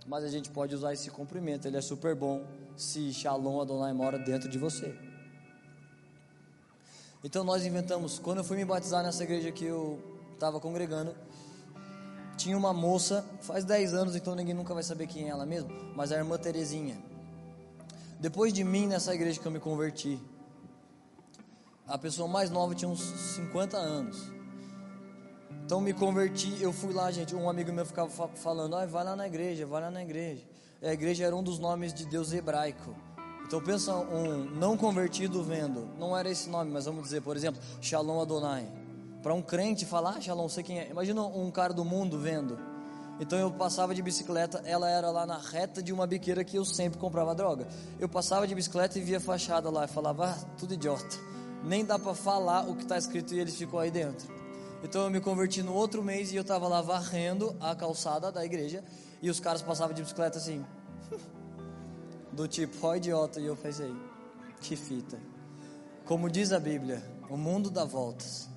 mas 0.07 0.23
a 0.23 0.29
gente 0.29 0.49
pode 0.49 0.75
usar 0.75 0.93
esse 0.93 1.09
cumprimento, 1.09 1.67
ele 1.67 1.77
é 1.77 1.81
super 1.81 2.15
bom 2.15 2.45
se 2.75 3.13
Shalom 3.13 3.61
Adonai 3.61 3.93
mora 3.93 4.17
dentro 4.17 4.49
de 4.49 4.57
você. 4.57 4.95
Então 7.23 7.43
nós 7.43 7.65
inventamos, 7.65 8.19
quando 8.19 8.39
eu 8.39 8.43
fui 8.43 8.57
me 8.57 8.65
batizar 8.65 9.01
nessa 9.03 9.23
igreja 9.23 9.51
que 9.51 9.63
eu 9.63 10.01
estava 10.33 10.59
congregando, 10.59 11.15
tinha 12.35 12.57
uma 12.57 12.73
moça, 12.73 13.23
faz 13.41 13.63
10 13.63 13.93
anos, 13.93 14.15
então 14.15 14.35
ninguém 14.35 14.53
nunca 14.53 14.73
vai 14.73 14.83
saber 14.83 15.07
quem 15.07 15.25
é 15.25 15.29
ela 15.29 15.45
mesmo, 15.45 15.69
mas 15.95 16.11
a 16.11 16.17
irmã 16.17 16.37
Terezinha. 16.37 16.97
Depois 18.19 18.51
de 18.51 18.63
mim 18.63 18.87
nessa 18.87 19.13
igreja 19.13 19.39
que 19.39 19.45
eu 19.45 19.51
me 19.51 19.59
converti, 19.59 20.19
a 21.87 21.97
pessoa 21.97 22.27
mais 22.27 22.49
nova 22.49 22.73
tinha 22.75 22.89
uns 22.89 23.01
50 23.01 23.77
anos. 23.77 24.31
Então 25.73 25.81
me 25.81 25.91
converti, 25.91 26.61
eu 26.61 26.71
fui 26.71 26.93
lá, 26.93 27.09
gente. 27.09 27.35
Um 27.35 27.49
amigo 27.49 27.73
meu 27.73 27.83
ficava 27.83 28.07
falando: 28.35 28.75
ah, 28.75 28.85
vai 28.85 29.03
lá 29.03 29.15
na 29.15 29.25
igreja, 29.25 29.65
vai 29.65 29.81
lá 29.81 29.89
na 29.89 30.03
igreja. 30.03 30.43
E 30.79 30.85
a 30.85 30.93
igreja 30.93 31.25
era 31.25 31.35
um 31.35 31.41
dos 31.41 31.57
nomes 31.57 31.91
de 31.91 32.05
Deus 32.05 32.31
hebraico. 32.31 32.95
Então 33.47 33.59
pensa 33.59 33.91
um 33.95 34.45
não 34.51 34.77
convertido 34.77 35.41
vendo, 35.41 35.89
não 35.97 36.15
era 36.15 36.29
esse 36.29 36.47
nome, 36.47 36.69
mas 36.69 36.85
vamos 36.85 37.01
dizer, 37.01 37.21
por 37.21 37.35
exemplo, 37.35 37.59
Shalom 37.81 38.21
Adonai. 38.21 38.71
Para 39.23 39.33
um 39.33 39.41
crente 39.41 39.83
falar, 39.83 40.17
ah, 40.17 40.21
Shalom, 40.21 40.47
sei 40.47 40.63
quem 40.63 40.79
é. 40.79 40.91
Imagina 40.91 41.23
um 41.23 41.49
cara 41.49 41.73
do 41.73 41.83
mundo 41.83 42.19
vendo. 42.19 42.55
Então 43.19 43.39
eu 43.39 43.49
passava 43.49 43.95
de 43.95 44.01
bicicleta, 44.03 44.61
ela 44.65 44.87
era 44.87 45.09
lá 45.09 45.25
na 45.25 45.39
reta 45.39 45.81
de 45.81 45.91
uma 45.91 46.05
biqueira 46.05 46.43
que 46.43 46.55
eu 46.55 46.65
sempre 46.65 46.99
comprava 46.99 47.33
droga. 47.33 47.67
Eu 47.99 48.07
passava 48.07 48.45
de 48.45 48.53
bicicleta 48.53 48.99
e 48.99 49.01
via 49.01 49.19
fachada 49.19 49.71
lá 49.71 49.85
e 49.85 49.87
falava, 49.87 50.35
ah, 50.37 50.45
tudo 50.55 50.75
idiota. 50.75 51.17
Nem 51.63 51.83
dá 51.83 51.97
para 51.97 52.13
falar 52.13 52.69
o 52.69 52.75
que 52.75 52.83
está 52.83 52.95
escrito 52.95 53.33
e 53.33 53.39
ele 53.39 53.51
ficou 53.51 53.79
aí 53.79 53.89
dentro. 53.89 54.42
Então 54.83 55.05
eu 55.05 55.09
me 55.09 55.21
converti 55.21 55.63
no 55.63 55.73
outro 55.73 56.03
mês 56.03 56.33
e 56.33 56.35
eu 56.35 56.41
estava 56.41 56.67
lá 56.67 56.81
varrendo 56.81 57.55
a 57.61 57.73
calçada 57.73 58.29
da 58.31 58.43
igreja 58.43 58.83
e 59.21 59.29
os 59.29 59.39
caras 59.39 59.61
passavam 59.61 59.95
de 59.95 60.01
bicicleta 60.01 60.37
assim. 60.37 60.63
Do 62.33 62.47
tipo, 62.49 62.85
ó 62.85 62.95
idiota, 62.95 63.39
e 63.39 63.45
eu 63.45 63.55
pensei, 63.55 63.95
que 64.59 64.75
fita. 64.75 65.17
Como 66.03 66.29
diz 66.29 66.51
a 66.51 66.59
Bíblia, 66.59 67.01
o 67.29 67.37
mundo 67.37 67.71
dá 67.71 67.85
voltas. 67.85 68.49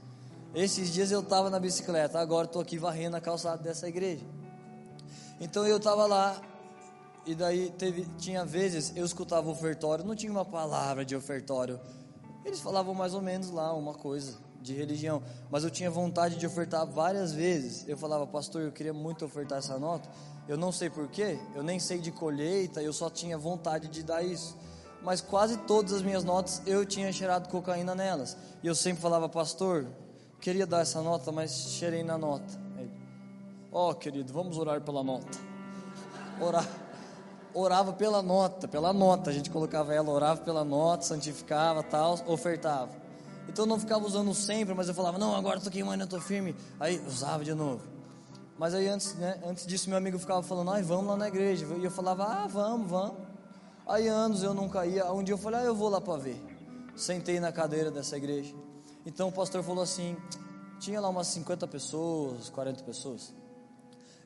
Esses 0.52 0.92
dias 0.92 1.12
eu 1.12 1.20
estava 1.20 1.48
na 1.48 1.60
bicicleta, 1.60 2.18
agora 2.18 2.46
estou 2.46 2.60
aqui 2.60 2.76
varrendo 2.76 3.16
a 3.16 3.20
calçada 3.20 3.62
dessa 3.62 3.86
igreja. 3.86 4.24
Então 5.40 5.64
eu 5.64 5.76
estava 5.76 6.06
lá, 6.06 6.40
e 7.24 7.34
daí 7.34 7.70
teve, 7.70 8.04
tinha 8.18 8.44
vezes 8.44 8.92
eu 8.96 9.04
escutava 9.04 9.48
ofertório, 9.48 10.04
não 10.04 10.16
tinha 10.16 10.32
uma 10.32 10.44
palavra 10.44 11.04
de 11.04 11.14
ofertório. 11.14 11.78
Eles 12.44 12.58
falavam 12.58 12.94
mais 12.94 13.14
ou 13.14 13.22
menos 13.22 13.50
lá 13.50 13.72
uma 13.74 13.94
coisa 13.94 14.45
de 14.66 14.74
religião, 14.74 15.22
mas 15.50 15.62
eu 15.62 15.70
tinha 15.70 15.90
vontade 15.90 16.36
de 16.36 16.46
ofertar 16.46 16.84
várias 16.84 17.32
vezes. 17.32 17.88
Eu 17.88 17.96
falava, 17.96 18.26
pastor, 18.26 18.62
eu 18.62 18.72
queria 18.72 18.92
muito 18.92 19.24
ofertar 19.24 19.58
essa 19.58 19.78
nota. 19.78 20.08
Eu 20.48 20.56
não 20.56 20.72
sei 20.72 20.90
porquê, 20.90 21.38
eu 21.54 21.62
nem 21.62 21.78
sei 21.78 21.98
de 21.98 22.10
colheita, 22.10 22.82
eu 22.82 22.92
só 22.92 23.08
tinha 23.08 23.38
vontade 23.38 23.88
de 23.88 24.02
dar 24.02 24.22
isso. 24.22 24.56
Mas 25.02 25.20
quase 25.20 25.56
todas 25.58 25.92
as 25.92 26.02
minhas 26.02 26.24
notas 26.24 26.60
eu 26.66 26.84
tinha 26.84 27.12
cheirado 27.12 27.48
cocaína 27.48 27.94
nelas. 27.94 28.36
E 28.62 28.66
eu 28.66 28.74
sempre 28.74 29.00
falava, 29.00 29.28
pastor, 29.28 29.86
queria 30.40 30.66
dar 30.66 30.80
essa 30.80 31.00
nota, 31.00 31.30
mas 31.30 31.52
cheirei 31.70 32.02
na 32.02 32.18
nota. 32.18 32.66
Ó, 33.72 33.90
oh, 33.90 33.94
querido, 33.94 34.32
vamos 34.32 34.58
orar 34.58 34.80
pela 34.80 35.04
nota. 35.04 35.38
Orar. 36.40 36.66
Orava 37.54 37.92
pela 37.92 38.22
nota, 38.22 38.66
pela 38.66 38.92
nota. 38.92 39.30
A 39.30 39.32
gente 39.32 39.50
colocava 39.50 39.94
ela, 39.94 40.10
orava 40.10 40.40
pela 40.40 40.64
nota, 40.64 41.04
santificava, 41.04 41.82
tal, 41.82 42.18
ofertava. 42.26 43.05
Então 43.48 43.64
eu 43.64 43.68
não 43.68 43.78
ficava 43.78 44.04
usando 44.04 44.32
sempre, 44.34 44.74
mas 44.74 44.88
eu 44.88 44.94
falava, 44.94 45.18
não, 45.18 45.34
agora 45.34 45.58
estou 45.58 45.72
queimando, 45.72 46.02
eu 46.02 46.04
estou 46.04 46.20
firme. 46.20 46.54
Aí 46.78 47.00
usava 47.06 47.44
de 47.44 47.54
novo. 47.54 47.82
Mas 48.58 48.74
aí 48.74 48.88
antes, 48.88 49.14
né, 49.14 49.40
antes 49.44 49.66
disso, 49.66 49.88
meu 49.88 49.98
amigo 49.98 50.18
ficava 50.18 50.42
falando, 50.42 50.70
ai, 50.70 50.82
vamos 50.82 51.06
lá 51.06 51.16
na 51.16 51.28
igreja. 51.28 51.66
E 51.78 51.84
eu 51.84 51.90
falava, 51.90 52.24
ah, 52.24 52.46
vamos, 52.46 52.90
vamos. 52.90 53.16
Aí 53.86 54.08
anos 54.08 54.42
eu 54.42 54.52
nunca 54.52 54.84
ia. 54.86 55.10
Um 55.12 55.22
dia 55.22 55.34
eu 55.34 55.38
falei, 55.38 55.60
ah, 55.60 55.64
eu 55.64 55.74
vou 55.74 55.88
lá 55.88 56.00
para 56.00 56.18
ver. 56.18 56.42
Sentei 56.96 57.38
na 57.38 57.52
cadeira 57.52 57.90
dessa 57.90 58.16
igreja. 58.16 58.54
Então 59.04 59.28
o 59.28 59.32
pastor 59.32 59.62
falou 59.62 59.82
assim: 59.82 60.16
tinha 60.80 61.00
lá 61.00 61.08
umas 61.08 61.28
50 61.28 61.68
pessoas, 61.68 62.48
40 62.48 62.82
pessoas 62.82 63.32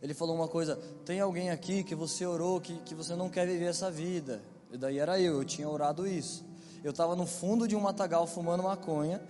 ele 0.03 0.15
falou 0.15 0.35
uma 0.35 0.49
coisa: 0.49 0.77
tem 1.05 1.21
alguém 1.21 1.51
aqui 1.51 1.85
que 1.85 1.95
você 1.95 2.25
orou 2.25 2.61
que, 2.61 2.75
que 2.79 2.95
você 2.95 3.15
não 3.15 3.29
quer 3.29 3.47
viver 3.47 3.67
essa 3.67 3.91
vida. 3.91 4.41
E 4.73 4.79
daí 4.79 4.99
era 4.99 5.21
eu, 5.21 5.37
eu 5.39 5.45
tinha 5.45 5.69
orado 5.69 6.07
isso. 6.07 6.45
Eu 6.83 6.91
estava 6.91 7.15
no 7.15 7.27
fundo 7.27 7.69
de 7.69 7.77
um 7.77 7.81
matagal 7.81 8.27
fumando 8.27 8.63
maconha, 8.63 9.21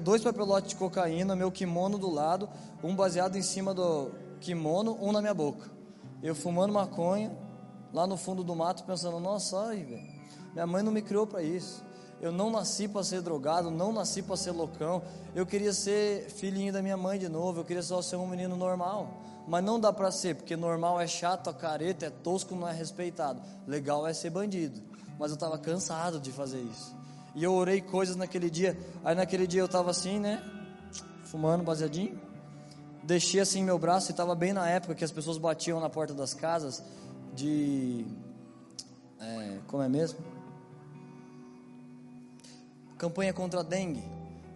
dois 0.00 0.22
papelotes 0.22 0.70
de 0.70 0.76
cocaína, 0.76 1.34
meu 1.34 1.50
kimono 1.50 1.98
do 1.98 2.10
lado, 2.10 2.48
um 2.82 2.94
baseado 2.94 3.36
em 3.36 3.42
cima 3.42 3.72
do 3.72 4.10
kimono, 4.40 4.98
um 5.00 5.12
na 5.12 5.20
minha 5.20 5.34
boca. 5.34 5.70
Eu 6.22 6.34
fumando 6.34 6.72
maconha, 6.72 7.36
lá 7.92 8.06
no 8.06 8.16
fundo 8.16 8.44
do 8.44 8.54
mato, 8.54 8.84
pensando: 8.84 9.18
nossa, 9.18 9.58
ai, 9.68 9.82
velho, 9.82 10.12
minha 10.52 10.66
mãe 10.66 10.82
não 10.82 10.92
me 10.92 11.02
criou 11.02 11.26
para 11.26 11.42
isso. 11.42 11.84
Eu 12.20 12.30
não 12.30 12.50
nasci 12.50 12.86
para 12.86 13.02
ser 13.02 13.20
drogado, 13.20 13.68
não 13.70 13.92
nasci 13.92 14.22
para 14.22 14.36
ser 14.36 14.52
loucão. 14.52 15.02
Eu 15.34 15.44
queria 15.44 15.72
ser 15.72 16.30
filhinho 16.30 16.72
da 16.72 16.80
minha 16.80 16.96
mãe 16.96 17.18
de 17.18 17.28
novo, 17.28 17.60
eu 17.60 17.64
queria 17.64 17.82
só 17.82 18.00
ser 18.00 18.16
um 18.16 18.26
menino 18.26 18.54
normal 18.56 19.22
mas 19.46 19.64
não 19.64 19.78
dá 19.78 19.92
para 19.92 20.10
ser, 20.10 20.36
porque 20.36 20.56
normal 20.56 21.00
é 21.00 21.06
chato, 21.06 21.50
a 21.50 21.54
careta, 21.54 22.06
é 22.06 22.10
tosco, 22.10 22.54
não 22.54 22.68
é 22.68 22.72
respeitado. 22.72 23.42
Legal 23.66 24.06
é 24.06 24.12
ser 24.12 24.30
bandido, 24.30 24.80
mas 25.22 25.30
eu 25.30 25.36
estava 25.36 25.56
cansado 25.56 26.18
de 26.18 26.32
fazer 26.32 26.60
isso. 26.60 26.92
E 27.32 27.44
eu 27.44 27.54
orei 27.54 27.80
coisas 27.80 28.16
naquele 28.16 28.50
dia, 28.50 28.76
aí 29.04 29.14
naquele 29.14 29.46
dia 29.46 29.60
eu 29.60 29.66
estava 29.66 29.88
assim, 29.88 30.18
né, 30.18 30.42
fumando 31.22 31.62
baseadinho, 31.62 32.20
deixei 33.04 33.38
assim 33.38 33.62
meu 33.62 33.78
braço 33.78 34.10
e 34.10 34.10
estava 34.10 34.34
bem 34.34 34.52
na 34.52 34.68
época 34.68 34.96
que 34.96 35.04
as 35.04 35.12
pessoas 35.12 35.38
batiam 35.38 35.78
na 35.78 35.88
porta 35.88 36.12
das 36.12 36.34
casas 36.34 36.82
de, 37.36 38.04
é, 39.20 39.58
como 39.68 39.84
é 39.84 39.88
mesmo? 39.88 40.18
Campanha 42.98 43.32
contra 43.32 43.60
a 43.60 43.62
dengue. 43.62 44.02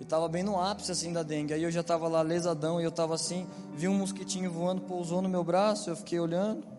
E 0.01 0.03
estava 0.03 0.27
bem 0.27 0.43
no 0.43 0.61
ápice 0.61 0.91
assim 0.91 1.13
da 1.13 1.23
dengue. 1.23 1.55
Aí 1.55 1.63
eu 1.63 1.71
já 1.71 1.81
estava 1.81 2.09
lá 2.09 2.23
lesadão 2.23 2.81
e 2.81 2.85
eu 2.85 2.91
estava 2.91 3.15
assim, 3.15 3.47
vi 3.77 3.87
um 3.87 3.95
mosquitinho 3.95 4.51
voando, 4.51 4.83
pousou 4.83 5.23
no 5.23 5.29
meu 5.29 5.45
braço, 5.45 5.91
eu 5.91 5.95
fiquei 5.95 6.19
olhando. 6.19 6.76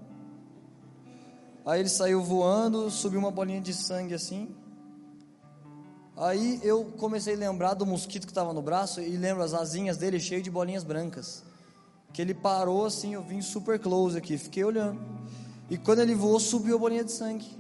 Aí 1.68 1.82
ele 1.82 1.90
saiu 1.90 2.24
voando, 2.24 2.90
subiu 2.90 3.20
uma 3.20 3.30
bolinha 3.30 3.60
de 3.60 3.74
sangue 3.74 4.14
assim. 4.14 4.56
Aí 6.16 6.62
eu 6.64 6.86
comecei 6.98 7.34
a 7.34 7.38
lembrar 7.38 7.74
do 7.74 7.86
mosquito 7.86 8.26
que 8.26 8.32
estava 8.32 8.54
no 8.54 8.62
braço 8.62 9.02
e 9.02 9.18
lembro 9.18 9.44
as 9.44 9.54
asinhas 9.54 9.98
dele 9.98 10.18
cheio 10.18 10.42
de 10.42 10.50
bolinhas 10.50 10.86
brancas. 10.86 11.44
Que 12.14 12.22
ele 12.22 12.34
parou 12.34 12.86
assim, 12.86 13.16
eu 13.16 13.22
vim 13.22 13.42
super 13.42 13.78
close 13.80 14.18
aqui, 14.18 14.38
fiquei 14.38 14.64
olhando. 14.64 15.02
E 15.70 15.78
quando 15.78 16.00
ele 16.00 16.16
voou, 16.16 16.40
subiu 16.40 16.78
a 16.78 16.80
bolinha 16.80 17.04
de 17.04 17.12
sangue. 17.12 17.60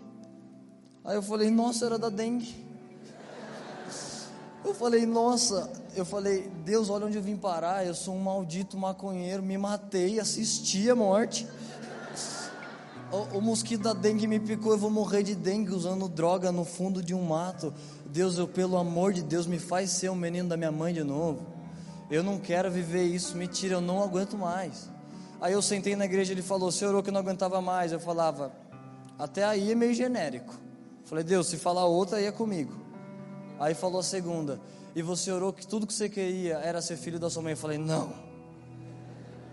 Aí 1.03 1.17
eu 1.17 1.21
falei, 1.21 1.51
nossa, 1.51 1.85
era 1.85 1.99
da 1.99 2.07
dengue. 2.07 2.65
Eu 4.63 4.73
falei, 4.73 5.05
nossa, 5.05 5.69
eu 5.97 6.05
falei, 6.05 6.49
Deus, 6.63 6.89
olha 6.89 7.07
onde 7.07 7.17
eu 7.17 7.21
vim 7.21 7.35
parar. 7.35 7.85
Eu 7.85 7.93
sou 7.93 8.15
um 8.15 8.21
maldito 8.21 8.77
maconheiro, 8.77 9.43
me 9.43 9.57
matei, 9.57 10.17
assisti 10.17 10.89
a 10.89 10.95
morte. 10.95 11.45
O, 13.11 13.37
o, 13.37 13.41
mosquito 13.41 13.83
da 13.83 13.93
dengue 13.93 14.27
me 14.27 14.37
picou, 14.37 14.73
eu 14.73 14.77
vou 14.77 14.89
morrer 14.89 15.23
de 15.23 15.33
dengue 15.33 15.71
usando 15.71 16.09
droga 16.09 16.51
no 16.51 16.65
fundo 16.65 17.01
de 17.01 17.13
um 17.13 17.23
mato. 17.23 17.73
Deus, 18.05 18.37
eu, 18.37 18.47
pelo 18.47 18.77
amor 18.77 19.13
de 19.13 19.21
Deus, 19.21 19.47
me 19.47 19.57
faz 19.57 19.91
ser 19.91 20.09
um 20.09 20.15
menino 20.15 20.49
da 20.49 20.57
minha 20.57 20.71
mãe 20.71 20.93
de 20.93 21.03
novo. 21.03 21.45
Eu 22.11 22.21
não 22.21 22.37
quero 22.37 22.69
viver 22.69 23.03
isso, 23.03 23.37
me 23.37 23.47
tira, 23.47 23.75
eu 23.75 23.81
não 23.81 24.03
aguento 24.03 24.37
mais. 24.37 24.89
Aí 25.39 25.53
eu 25.53 25.61
sentei 25.61 25.95
na 25.95 26.03
igreja, 26.03 26.33
ele 26.33 26.41
falou, 26.41 26.69
você 26.69 26.85
orou 26.85 27.01
que 27.01 27.09
eu 27.09 27.13
não 27.13 27.21
aguentava 27.21 27.61
mais. 27.61 27.93
Eu 27.93 27.99
falava, 27.99 28.51
até 29.17 29.45
aí 29.45 29.71
é 29.71 29.75
meio 29.75 29.93
genérico. 29.93 30.53
Falei, 31.05 31.23
Deus, 31.23 31.47
se 31.47 31.55
falar 31.55 31.85
outra, 31.85 32.17
aí 32.17 32.25
é 32.25 32.31
comigo. 32.31 32.73
Aí 33.57 33.73
falou 33.73 34.01
a 34.01 34.03
segunda, 34.03 34.59
e 34.93 35.01
você 35.01 35.31
orou 35.31 35.53
que 35.53 35.65
tudo 35.65 35.87
que 35.87 35.93
você 35.93 36.09
queria 36.09 36.55
era 36.55 36.81
ser 36.81 36.97
filho 36.97 37.19
da 37.19 37.29
sua 37.29 37.41
mãe. 37.41 37.53
Eu 37.53 37.57
falei, 37.57 37.77
não. 37.77 38.26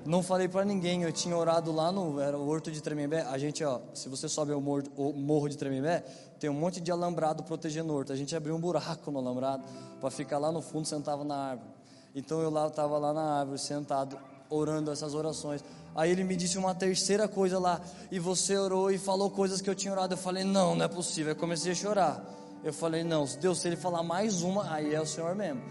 Não 0.07 0.23
falei 0.23 0.49
para 0.49 0.67
ninguém, 0.67 1.03
eu 1.03 1.13
tinha 1.13 1.35
orado 1.35 1.73
lá 1.73 1.91
no 1.91 2.21
era 2.21 2.37
o 2.37 2.47
Horto 2.47 2.71
de 2.71 2.83
Tremembé. 2.83 3.23
A 3.23 3.39
gente, 3.39 3.65
ó, 3.65 3.81
se 3.95 4.07
você 4.07 4.29
sobe 4.29 4.53
o 4.53 4.61
morro, 4.61 4.83
o 4.97 5.13
morro 5.15 5.49
de 5.49 5.57
Tremembé, 5.57 6.05
tem 6.39 6.51
um 6.51 6.55
monte 6.55 6.79
de 6.79 6.93
alambrado 6.93 7.43
protegendo 7.43 7.91
o 7.91 7.97
horto. 7.97 8.13
A 8.13 8.17
gente 8.17 8.37
abriu 8.37 8.55
um 8.55 8.61
buraco 8.61 9.11
no 9.11 9.19
alambrado 9.19 9.65
para 9.99 10.11
ficar 10.11 10.37
lá 10.37 10.53
no 10.53 10.61
fundo, 10.61 10.87
sentava 10.87 11.25
na 11.25 11.35
árvore. 11.35 11.71
Então 12.15 12.41
eu 12.43 12.51
lá 12.51 12.67
estava 12.67 12.99
lá 12.99 13.15
na 13.15 13.39
árvore, 13.41 13.59
sentado, 13.59 14.19
orando 14.51 14.91
essas 14.91 15.15
orações. 15.15 15.65
Aí 15.95 16.11
ele 16.11 16.23
me 16.23 16.37
disse 16.37 16.59
uma 16.59 16.75
terceira 16.75 17.27
coisa 17.27 17.59
lá, 17.59 17.81
e 18.11 18.19
você 18.19 18.59
orou 18.59 18.91
e 18.91 18.99
falou 18.99 19.31
coisas 19.31 19.63
que 19.63 19.71
eu 19.71 19.75
tinha 19.75 19.91
orado. 19.91 20.13
Eu 20.13 20.19
falei, 20.19 20.45
não, 20.45 20.77
não 20.77 20.85
é 20.85 20.89
possível. 20.89 21.33
Eu 21.33 21.37
comecei 21.37 21.73
a 21.73 21.75
chorar. 21.75 22.23
Eu 22.63 22.75
falei, 22.75 23.03
não, 23.03 23.25
Deus, 23.41 23.59
se 23.59 23.69
ele 23.69 23.77
falar 23.77 24.03
mais 24.03 24.43
uma, 24.43 24.71
aí 24.71 24.95
é 24.95 25.01
o 25.01 25.07
Senhor 25.07 25.35
mesmo. 25.35 25.63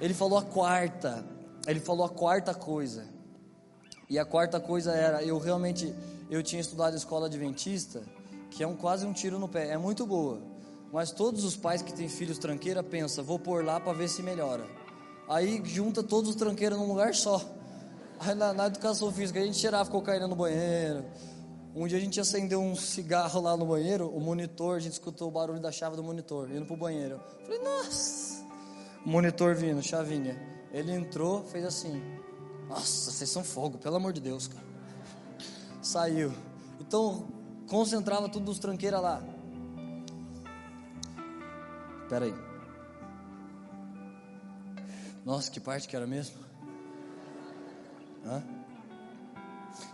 Ele 0.00 0.14
falou 0.14 0.36
a 0.36 0.42
quarta, 0.42 1.24
ele 1.64 1.78
falou 1.78 2.04
a 2.04 2.08
quarta 2.08 2.52
coisa. 2.52 3.04
E 4.12 4.18
a 4.18 4.26
quarta 4.26 4.60
coisa 4.60 4.92
era, 4.92 5.22
eu 5.22 5.38
realmente, 5.38 5.90
eu 6.30 6.42
tinha 6.42 6.60
estudado 6.60 6.94
escola 6.94 7.28
adventista, 7.28 8.02
que 8.50 8.62
é 8.62 8.66
um 8.66 8.76
quase 8.76 9.06
um 9.06 9.12
tiro 9.14 9.38
no 9.38 9.48
pé, 9.48 9.70
é 9.70 9.78
muito 9.78 10.04
boa. 10.04 10.38
Mas 10.92 11.10
todos 11.10 11.44
os 11.44 11.56
pais 11.56 11.80
que 11.80 11.94
têm 11.94 12.10
filhos 12.10 12.36
tranqueira 12.36 12.82
pensam, 12.82 13.24
vou 13.24 13.38
pôr 13.38 13.64
lá 13.64 13.80
para 13.80 13.94
ver 13.94 14.10
se 14.10 14.22
melhora. 14.22 14.66
Aí 15.26 15.62
junta 15.64 16.02
todos 16.02 16.28
os 16.28 16.36
tranqueiros 16.36 16.78
num 16.78 16.88
lugar 16.88 17.14
só. 17.14 17.40
Aí 18.20 18.34
na, 18.34 18.52
na 18.52 18.66
educação 18.66 19.10
física 19.10 19.40
a 19.40 19.44
gente 19.44 19.58
tirava 19.58 19.88
cocaína 19.88 20.28
no 20.28 20.36
banheiro, 20.36 21.06
um 21.74 21.86
dia 21.86 21.96
a 21.96 22.00
gente 22.02 22.20
acendeu 22.20 22.60
um 22.60 22.76
cigarro 22.76 23.40
lá 23.40 23.56
no 23.56 23.64
banheiro, 23.64 24.10
o 24.10 24.20
monitor, 24.20 24.76
a 24.76 24.78
gente 24.78 24.92
escutou 24.92 25.28
o 25.28 25.30
barulho 25.30 25.58
da 25.58 25.72
chave 25.72 25.96
do 25.96 26.02
monitor, 26.02 26.50
indo 26.50 26.66
pro 26.66 26.76
banheiro. 26.76 27.18
Falei, 27.44 27.60
nossa! 27.60 28.44
Monitor 29.06 29.54
vindo, 29.54 29.82
chavinha. 29.82 30.38
Ele 30.70 30.92
entrou, 30.92 31.42
fez 31.44 31.64
assim. 31.64 32.21
Nossa, 32.72 33.10
vocês 33.10 33.28
são 33.28 33.44
fogo, 33.44 33.76
pelo 33.76 33.96
amor 33.96 34.14
de 34.14 34.20
Deus, 34.20 34.48
cara. 34.48 34.64
Saiu. 35.82 36.32
Então, 36.80 37.26
concentrava 37.68 38.30
tudo 38.30 38.46
dos 38.46 38.58
tranqueiras 38.58 39.02
lá. 39.02 39.22
Espera 42.02 42.24
aí. 42.24 42.34
Nossa, 45.22 45.50
que 45.50 45.60
parte 45.60 45.86
que 45.86 45.94
era 45.94 46.06
mesmo? 46.06 46.36
Hã? 48.24 48.42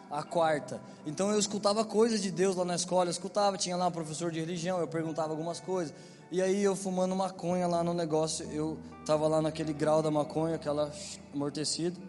A 0.08 0.22
quarta. 0.22 0.80
Então 1.04 1.32
eu 1.32 1.38
escutava 1.38 1.84
coisas 1.84 2.22
de 2.22 2.30
Deus 2.30 2.54
lá 2.54 2.64
na 2.64 2.76
escola, 2.76 3.06
eu 3.06 3.10
escutava, 3.10 3.58
tinha 3.58 3.76
lá 3.76 3.88
um 3.88 3.92
professor 3.92 4.30
de 4.30 4.38
religião, 4.38 4.78
eu 4.78 4.86
perguntava 4.86 5.30
algumas 5.30 5.58
coisas. 5.58 5.92
E 6.30 6.40
aí 6.40 6.62
eu 6.62 6.76
fumando 6.76 7.16
maconha 7.16 7.66
lá 7.66 7.82
no 7.82 7.92
negócio, 7.92 8.48
eu 8.52 8.78
tava 9.04 9.26
lá 9.26 9.42
naquele 9.42 9.72
grau 9.72 10.00
da 10.00 10.12
maconha, 10.12 10.54
aquela 10.54 10.92
amortecido. 11.34 12.07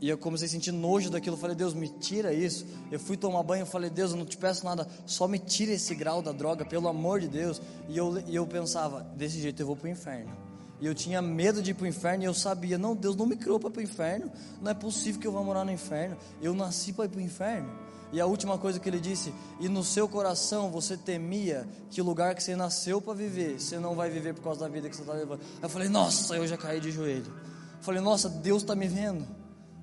E 0.00 0.08
eu 0.08 0.16
comecei 0.16 0.46
a 0.46 0.50
sentir 0.50 0.72
nojo 0.72 1.10
daquilo. 1.10 1.36
Eu 1.36 1.40
falei, 1.40 1.56
Deus, 1.56 1.74
me 1.74 1.88
tira 1.88 2.32
isso. 2.32 2.66
Eu 2.90 3.00
fui 3.00 3.16
tomar 3.16 3.42
banho. 3.42 3.62
Eu 3.62 3.66
falei, 3.66 3.90
Deus, 3.90 4.12
eu 4.12 4.16
não 4.16 4.24
te 4.24 4.36
peço 4.36 4.64
nada. 4.64 4.86
Só 5.06 5.26
me 5.26 5.38
tira 5.38 5.72
esse 5.72 5.94
grau 5.94 6.22
da 6.22 6.32
droga, 6.32 6.64
pelo 6.64 6.88
amor 6.88 7.20
de 7.20 7.28
Deus. 7.28 7.60
E 7.88 7.96
eu, 7.96 8.22
e 8.26 8.36
eu 8.36 8.46
pensava, 8.46 9.02
desse 9.16 9.40
jeito 9.40 9.60
eu 9.60 9.66
vou 9.66 9.76
para 9.76 9.86
o 9.86 9.90
inferno. 9.90 10.36
E 10.80 10.86
eu 10.86 10.94
tinha 10.94 11.20
medo 11.20 11.60
de 11.60 11.72
ir 11.72 11.74
para 11.74 11.84
o 11.84 11.88
inferno. 11.88 12.22
E 12.22 12.26
eu 12.26 12.34
sabia, 12.34 12.78
não, 12.78 12.94
Deus 12.94 13.16
não 13.16 13.26
me 13.26 13.36
criou 13.36 13.58
para 13.58 13.70
ir 13.70 13.72
para 13.72 13.80
o 13.80 13.82
inferno. 13.82 14.32
Não 14.62 14.70
é 14.70 14.74
possível 14.74 15.20
que 15.20 15.26
eu 15.26 15.32
vá 15.32 15.42
morar 15.42 15.64
no 15.64 15.72
inferno. 15.72 16.16
Eu 16.40 16.54
nasci 16.54 16.92
para 16.92 17.06
ir 17.06 17.08
para 17.08 17.18
o 17.18 17.22
inferno. 17.22 17.88
E 18.12 18.20
a 18.20 18.26
última 18.26 18.56
coisa 18.56 18.78
que 18.80 18.88
ele 18.88 19.00
disse: 19.00 19.34
E 19.60 19.68
no 19.68 19.84
seu 19.84 20.08
coração 20.08 20.70
você 20.70 20.96
temia 20.96 21.68
que 21.90 22.00
o 22.00 22.04
lugar 22.04 22.34
que 22.34 22.42
você 22.42 22.56
nasceu 22.56 23.00
para 23.00 23.12
viver, 23.14 23.60
você 23.60 23.78
não 23.78 23.94
vai 23.94 24.08
viver 24.08 24.34
por 24.34 24.42
causa 24.42 24.60
da 24.60 24.68
vida 24.68 24.88
que 24.88 24.96
você 24.96 25.02
está 25.02 25.12
levando. 25.12 25.40
Eu 25.60 25.68
falei: 25.68 25.88
Nossa, 25.88 26.36
eu 26.36 26.46
já 26.46 26.56
caí 26.56 26.80
de 26.80 26.90
joelho. 26.90 27.26
Eu 27.26 27.82
falei: 27.82 28.00
Nossa, 28.00 28.28
Deus 28.28 28.62
está 28.62 28.74
me 28.74 28.88
vendo. 28.88 29.26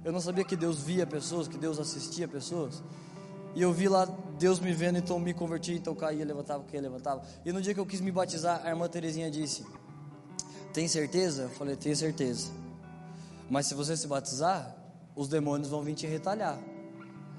Eu 0.06 0.12
não 0.12 0.22
sabia 0.22 0.44
que 0.44 0.56
Deus 0.56 0.82
via 0.82 1.08
pessoas, 1.08 1.48
que 1.48 1.58
Deus 1.58 1.80
assistia 1.80 2.28
pessoas. 2.28 2.84
E 3.56 3.62
eu 3.64 3.74
vi 3.74 3.90
lá 3.90 4.08
Deus 4.38 4.60
me 4.60 4.72
vendo, 4.72 5.00
então 5.00 5.18
me 5.18 5.34
converti, 5.34 5.74
então 5.74 5.96
caía, 5.96 6.24
levantava, 6.24 6.64
caía, 6.64 6.80
levantava. 6.80 7.24
E 7.44 7.52
no 7.52 7.60
dia 7.60 7.74
que 7.74 7.80
eu 7.80 7.88
quis 7.88 8.02
me 8.02 8.12
batizar, 8.12 8.62
a 8.64 8.70
irmã 8.70 8.88
Terezinha 8.88 9.32
disse: 9.32 9.66
Tem 10.72 10.88
certeza? 10.88 11.44
Eu 11.44 11.50
falei: 11.50 11.76
Tenho 11.76 11.96
certeza. 11.96 12.52
Mas 13.50 13.66
se 13.66 13.74
você 13.74 13.98
se 13.98 14.06
batizar, 14.06 14.76
os 15.16 15.28
demônios 15.28 15.70
vão 15.70 15.82
vir 15.82 15.96
te 15.96 16.06
retalhar. 16.06 16.60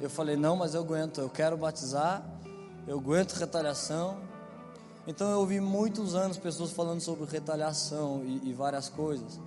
Eu 0.01 0.11
falei: 0.11 0.37
Não, 0.37 0.57
mas 0.57 0.75
eu 0.75 0.81
aguento, 0.81 1.21
eu 1.21 1.31
quero 1.31 1.57
batizar, 1.57 2.29
eu 2.85 2.99
aguento 2.99 3.35
retaliação. 3.35 4.19
Então 5.07 5.31
eu 5.31 5.39
ouvi 5.39 5.61
muitos 5.61 6.17
anos 6.17 6.37
pessoas 6.37 6.73
falando 6.73 7.01
sobre 7.01 7.27
retaliação 7.27 8.25
e, 8.25 8.49
e 8.49 8.53
várias 8.53 8.89
coisas. 8.89 9.39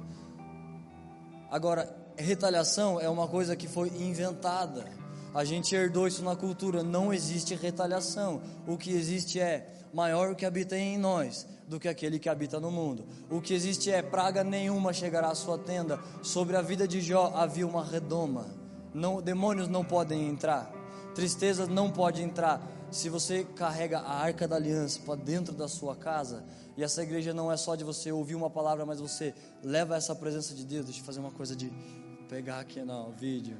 Agora, 1.52 2.00
retaliação 2.22 3.00
é 3.00 3.10
uma 3.10 3.28
coisa 3.28 3.56
que 3.56 3.68
foi 3.68 3.90
inventada. 3.90 4.86
A 5.34 5.44
gente 5.44 5.76
herdou 5.76 6.08
isso 6.08 6.24
na 6.24 6.36
cultura. 6.36 6.84
Não 6.84 7.14
existe 7.14 7.56
retaliação. 7.56 8.42
O 8.68 8.78
que 8.78 8.92
existe 8.92 9.40
é 9.40 9.68
maior 9.94 10.32
o 10.32 10.36
que 10.36 10.46
habita 10.46 10.78
em 10.78 10.98
nós 10.98 11.48
do 11.68 11.80
que 11.80 11.88
aquele 11.88 12.18
que 12.18 12.28
habita 12.28 12.60
no 12.60 12.72
mundo. 12.72 13.06
O 13.30 13.40
que 13.40 13.54
existe 13.54 13.92
é 13.92 14.02
praga 14.02 14.44
nenhuma 14.44 14.92
chegará 14.92 15.30
à 15.30 15.36
sua 15.36 15.58
tenda. 15.58 16.00
Sobre 16.24 16.56
a 16.56 16.62
vida 16.62 16.88
de 16.88 17.00
Jó 17.00 17.32
havia 17.36 17.66
uma 17.66 17.84
redoma. 17.84 18.48
Não, 18.94 19.22
demônios 19.22 19.68
não 19.68 19.86
podem 19.86 20.28
entrar. 20.28 20.72
Tristeza 21.14 21.68
não 21.68 21.92
pode 21.92 22.24
entrar. 22.24 22.68
Se 22.92 23.08
você 23.08 23.44
carrega 23.44 24.00
a 24.00 24.14
arca 24.14 24.48
da 24.48 24.56
aliança 24.56 25.00
para 25.06 25.16
dentro 25.16 25.54
da 25.54 25.68
sua 25.68 25.96
casa, 25.96 26.44
e 26.76 26.84
essa 26.84 27.04
igreja 27.04 27.34
não 27.34 27.52
é 27.52 27.58
só 27.58 27.76
de 27.76 27.84
você 27.84 28.12
ouvir 28.12 28.34
uma 28.34 28.50
palavra, 28.50 28.84
mas 28.84 29.00
você 29.00 29.36
leva 29.62 29.96
essa 29.96 30.16
presença 30.16 30.56
de 30.56 30.66
Deus. 30.66 30.86
Deixa 30.86 31.02
eu 31.02 31.06
fazer 31.06 31.20
uma 31.20 31.30
coisa 31.30 31.56
de 31.56 31.72
pegar 32.30 32.60
aqui 32.60 32.80
no 32.82 33.12
vídeo. 33.12 33.58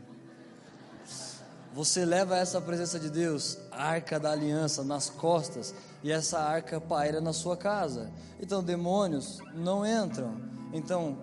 Você 1.74 2.06
leva 2.06 2.38
essa 2.38 2.62
presença 2.62 3.00
de 3.00 3.10
Deus, 3.10 3.58
a 3.72 3.84
arca 3.84 4.20
da 4.20 4.32
aliança, 4.32 4.84
nas 4.84 5.10
costas, 5.10 5.74
e 6.04 6.12
essa 6.12 6.40
arca 6.40 6.80
paira 6.80 7.20
na 7.20 7.34
sua 7.34 7.58
casa. 7.58 8.12
Então, 8.40 8.64
demônios 8.64 9.40
não 9.56 9.84
entram. 9.84 10.40
Então, 10.72 11.18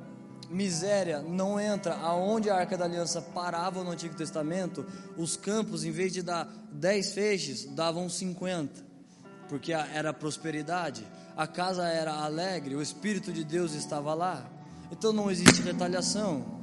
miséria 0.51 1.23
não 1.23 1.61
entra. 1.61 1.95
Aonde 1.95 2.51
a 2.51 2.57
arca 2.57 2.77
da 2.77 2.85
aliança 2.85 3.23
parava 3.23 3.85
no 3.85 3.93
Antigo 3.93 4.17
Testamento, 4.17 4.85
os 5.17 5.37
campos, 5.37 5.85
em 5.85 5.93
vez 5.93 6.13
de 6.13 6.23
dar 6.23 6.49
10 6.73 7.13
feixes, 7.13 7.65
davam 7.67 8.09
50, 8.09 8.85
porque 9.49 9.73
era 9.73 10.13
prosperidade. 10.13 11.07
A 11.37 11.47
casa 11.47 11.87
era 11.87 12.13
alegre, 12.13 12.75
o 12.75 12.83
Espírito 12.83 13.33
de 13.33 13.45
Deus 13.45 13.73
estava 13.73 14.15
lá. 14.15 14.51
Então, 14.91 15.13
não 15.13 15.31
existe 15.31 15.63
retaliação 15.63 16.56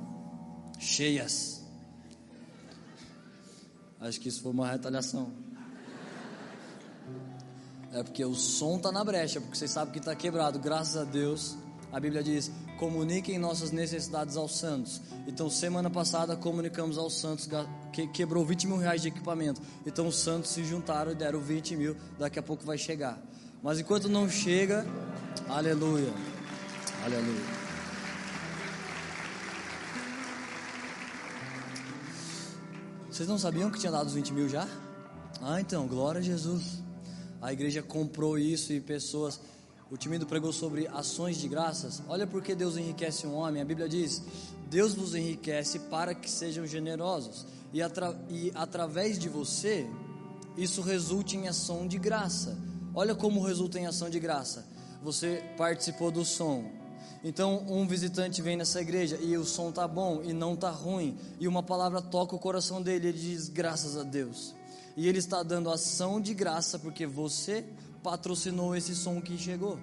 cheias. 0.80 1.64
Acho 4.00 4.20
que 4.20 4.28
isso 4.28 4.42
foi 4.42 4.52
uma 4.52 4.70
retaliação. 4.70 5.32
É 7.94 8.02
porque 8.02 8.26
o 8.26 8.34
som 8.34 8.78
está 8.78 8.92
na 8.92 9.04
brecha, 9.04 9.40
porque 9.40 9.56
vocês 9.56 9.70
sabem 9.70 9.94
que 9.94 10.00
está 10.00 10.16
quebrado. 10.16 10.58
Graças 10.60 10.98
a 10.98 11.04
Deus, 11.04 11.56
a 11.92 12.00
Bíblia 12.00 12.24
diz: 12.24 12.52
comuniquem 12.80 13.38
nossas 13.38 13.72
necessidades 13.72 14.36
aos 14.36 14.58
santos. 14.58 15.00
Então, 15.28 15.50
semana 15.50 15.90
passada, 15.90 16.36
comunicamos 16.36 16.98
aos 16.98 17.18
santos, 17.20 17.48
que 17.94 18.08
quebrou 18.08 18.44
20 18.44 18.68
mil 18.68 18.78
reais 18.78 19.02
de 19.02 19.10
equipamento. 19.10 19.62
Então, 19.86 20.08
os 20.08 20.18
santos 20.18 20.50
se 20.50 20.66
juntaram 20.66 21.12
e 21.12 21.16
deram 21.16 21.40
20 21.40 21.76
mil. 21.76 21.96
Daqui 22.18 22.40
a 22.40 22.44
pouco 22.44 22.66
vai 22.66 22.78
chegar. 22.78 23.22
Mas 23.62 23.80
enquanto 23.80 24.10
não 24.10 24.28
chega, 24.28 24.86
aleluia, 25.48 26.12
aleluia. 27.06 27.63
Vocês 33.14 33.30
não 33.30 33.38
sabiam 33.38 33.70
que 33.70 33.78
tinha 33.78 33.92
dado 33.92 34.08
os 34.08 34.16
20 34.16 34.34
mil 34.34 34.50
já? 34.50 34.68
Ah, 35.40 35.62
então, 35.62 35.86
glória 35.86 36.18
a 36.20 36.24
Jesus. 36.24 36.82
A 37.40 37.54
igreja 37.54 37.84
comprou 37.84 38.40
isso 38.40 38.74
e 38.74 38.82
pessoas. 38.82 39.40
O 39.92 39.96
Timido 39.96 40.26
pregou 40.26 40.52
sobre 40.52 40.88
ações 40.88 41.38
de 41.38 41.48
graças. 41.48 42.02
Olha 42.08 42.26
porque 42.26 42.56
Deus 42.56 42.76
enriquece 42.76 43.28
um 43.28 43.36
homem. 43.36 43.62
A 43.62 43.66
Bíblia 43.66 43.88
diz: 43.88 44.24
Deus 44.68 44.96
vos 44.96 45.14
enriquece 45.14 45.78
para 45.78 46.16
que 46.16 46.28
sejam 46.28 46.66
generosos. 46.66 47.46
E, 47.72 47.84
atra 47.84 48.20
e 48.32 48.52
através 48.56 49.20
de 49.20 49.30
você, 49.30 49.88
isso 50.58 50.82
resulte 50.82 51.38
em 51.38 51.48
ação 51.48 51.88
de 51.88 52.00
graça. 52.00 52.58
Olha 52.96 53.14
como 53.14 53.44
resulta 53.44 53.78
em 53.78 53.86
ação 53.86 54.10
de 54.10 54.20
graça. 54.20 54.66
Você 55.04 55.44
participou 55.56 56.10
do 56.10 56.26
som, 56.26 56.66
então, 57.24 57.64
um 57.70 57.88
visitante 57.88 58.42
vem 58.42 58.58
nessa 58.58 58.82
igreja 58.82 59.18
e 59.22 59.38
o 59.38 59.46
som 59.46 59.72
tá 59.72 59.88
bom 59.88 60.22
e 60.24 60.34
não 60.34 60.58
tá 60.58 60.70
ruim, 60.70 61.18
e 61.40 61.48
uma 61.48 61.64
palavra 61.64 62.02
toca 62.02 62.36
o 62.36 62.40
coração 62.40 62.82
dele, 62.82 63.08
ele 63.08 63.18
diz 63.18 63.48
graças 63.48 63.96
a 63.96 64.04
Deus. 64.04 64.54
E 64.98 65.08
ele 65.08 65.20
está 65.20 65.42
dando 65.42 65.72
ação 65.72 66.20
de 66.20 66.34
graça 66.34 66.78
porque 66.78 67.08
você 67.08 67.66
patrocinou 68.04 68.76
esse 68.76 68.94
som 68.94 69.22
que 69.22 69.38
chegou. 69.38 69.80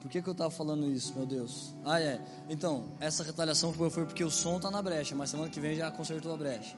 Por 0.00 0.10
que, 0.10 0.20
que 0.20 0.28
eu 0.28 0.32
estava 0.32 0.50
falando 0.50 0.90
isso, 0.90 1.14
meu 1.16 1.26
Deus? 1.26 1.74
Ah, 1.84 2.00
é. 2.00 2.20
Então, 2.48 2.92
essa 3.00 3.22
retaliação 3.22 3.72
foi 3.72 3.90
porque 3.90 4.22
o 4.22 4.30
som 4.30 4.56
está 4.56 4.70
na 4.70 4.82
brecha, 4.82 5.14
mas 5.14 5.30
semana 5.30 5.48
que 5.48 5.58
vem 5.60 5.76
já 5.76 5.90
consertou 5.90 6.34
a 6.34 6.36
brecha. 6.36 6.76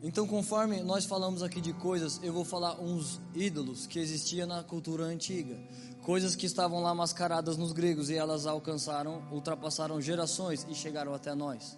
Então, 0.00 0.28
conforme 0.28 0.80
nós 0.80 1.04
falamos 1.06 1.42
aqui 1.42 1.60
de 1.60 1.72
coisas, 1.72 2.20
eu 2.22 2.32
vou 2.32 2.44
falar 2.44 2.80
uns 2.80 3.20
ídolos 3.34 3.84
que 3.84 3.98
existiam 3.98 4.46
na 4.46 4.62
cultura 4.62 5.02
antiga, 5.02 5.58
coisas 6.02 6.36
que 6.36 6.46
estavam 6.46 6.80
lá 6.80 6.94
mascaradas 6.94 7.56
nos 7.56 7.72
gregos 7.72 8.08
e 8.08 8.14
elas 8.14 8.46
alcançaram, 8.46 9.24
ultrapassaram 9.32 10.00
gerações 10.00 10.64
e 10.70 10.74
chegaram 10.74 11.12
até 11.12 11.34
nós. 11.34 11.76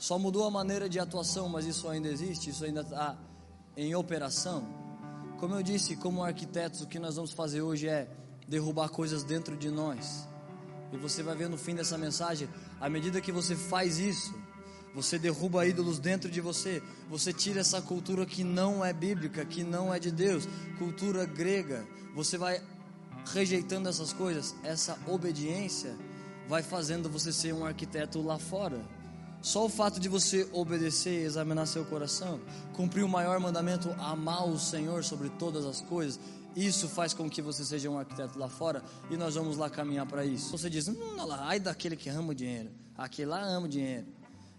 Só 0.00 0.18
mudou 0.18 0.44
a 0.44 0.50
maneira 0.50 0.88
de 0.88 0.98
atuação, 0.98 1.48
mas 1.48 1.64
isso 1.64 1.88
ainda 1.88 2.08
existe, 2.08 2.50
isso 2.50 2.64
ainda 2.64 2.80
está 2.80 3.16
em 3.76 3.94
operação. 3.94 4.66
Como 5.38 5.54
eu 5.54 5.62
disse, 5.62 5.94
como 5.94 6.24
arquitetos, 6.24 6.80
o 6.80 6.88
que 6.88 6.98
nós 6.98 7.14
vamos 7.14 7.30
fazer 7.30 7.62
hoje 7.62 7.88
é 7.88 8.08
derrubar 8.48 8.88
coisas 8.88 9.22
dentro 9.22 9.56
de 9.56 9.70
nós. 9.70 10.26
E 10.92 10.96
você 10.96 11.22
vai 11.22 11.36
ver 11.36 11.48
no 11.48 11.56
fim 11.56 11.76
dessa 11.76 11.96
mensagem, 11.96 12.48
à 12.80 12.90
medida 12.90 13.20
que 13.20 13.30
você 13.30 13.54
faz 13.54 13.98
isso, 14.00 14.34
você 14.94 15.18
derruba 15.18 15.66
ídolos 15.66 15.98
dentro 15.98 16.30
de 16.30 16.40
você. 16.40 16.82
Você 17.08 17.32
tira 17.32 17.60
essa 17.60 17.80
cultura 17.80 18.26
que 18.26 18.42
não 18.42 18.84
é 18.84 18.92
bíblica, 18.92 19.44
que 19.44 19.62
não 19.62 19.92
é 19.92 19.98
de 19.98 20.10
Deus, 20.10 20.48
cultura 20.78 21.24
grega. 21.24 21.86
Você 22.14 22.36
vai 22.36 22.62
rejeitando 23.32 23.88
essas 23.88 24.12
coisas. 24.12 24.54
Essa 24.62 24.98
obediência 25.06 25.96
vai 26.48 26.62
fazendo 26.62 27.08
você 27.08 27.32
ser 27.32 27.54
um 27.54 27.64
arquiteto 27.64 28.20
lá 28.20 28.38
fora. 28.38 28.80
Só 29.40 29.64
o 29.64 29.68
fato 29.70 29.98
de 29.98 30.08
você 30.08 30.46
obedecer, 30.52 31.24
examinar 31.24 31.64
seu 31.64 31.84
coração, 31.84 32.40
cumprir 32.74 33.02
o 33.02 33.08
maior 33.08 33.40
mandamento, 33.40 33.90
amar 33.98 34.46
o 34.46 34.58
Senhor 34.58 35.02
sobre 35.02 35.30
todas 35.30 35.64
as 35.64 35.80
coisas, 35.80 36.20
isso 36.54 36.88
faz 36.88 37.14
com 37.14 37.30
que 37.30 37.40
você 37.40 37.64
seja 37.64 37.88
um 37.88 37.98
arquiteto 37.98 38.38
lá 38.38 38.48
fora 38.48 38.82
e 39.08 39.16
nós 39.16 39.36
vamos 39.36 39.56
lá 39.56 39.70
caminhar 39.70 40.04
para 40.04 40.24
isso. 40.24 40.50
Você 40.50 40.68
diz, 40.68 40.88
hum, 40.88 41.24
lá, 41.24 41.46
ai 41.46 41.60
daquele 41.60 41.96
que 41.96 42.10
ama 42.10 42.32
o 42.32 42.34
dinheiro, 42.34 42.70
aquele 42.98 43.30
lá 43.30 43.40
ama 43.40 43.66
o 43.66 43.68
dinheiro. 43.68 44.06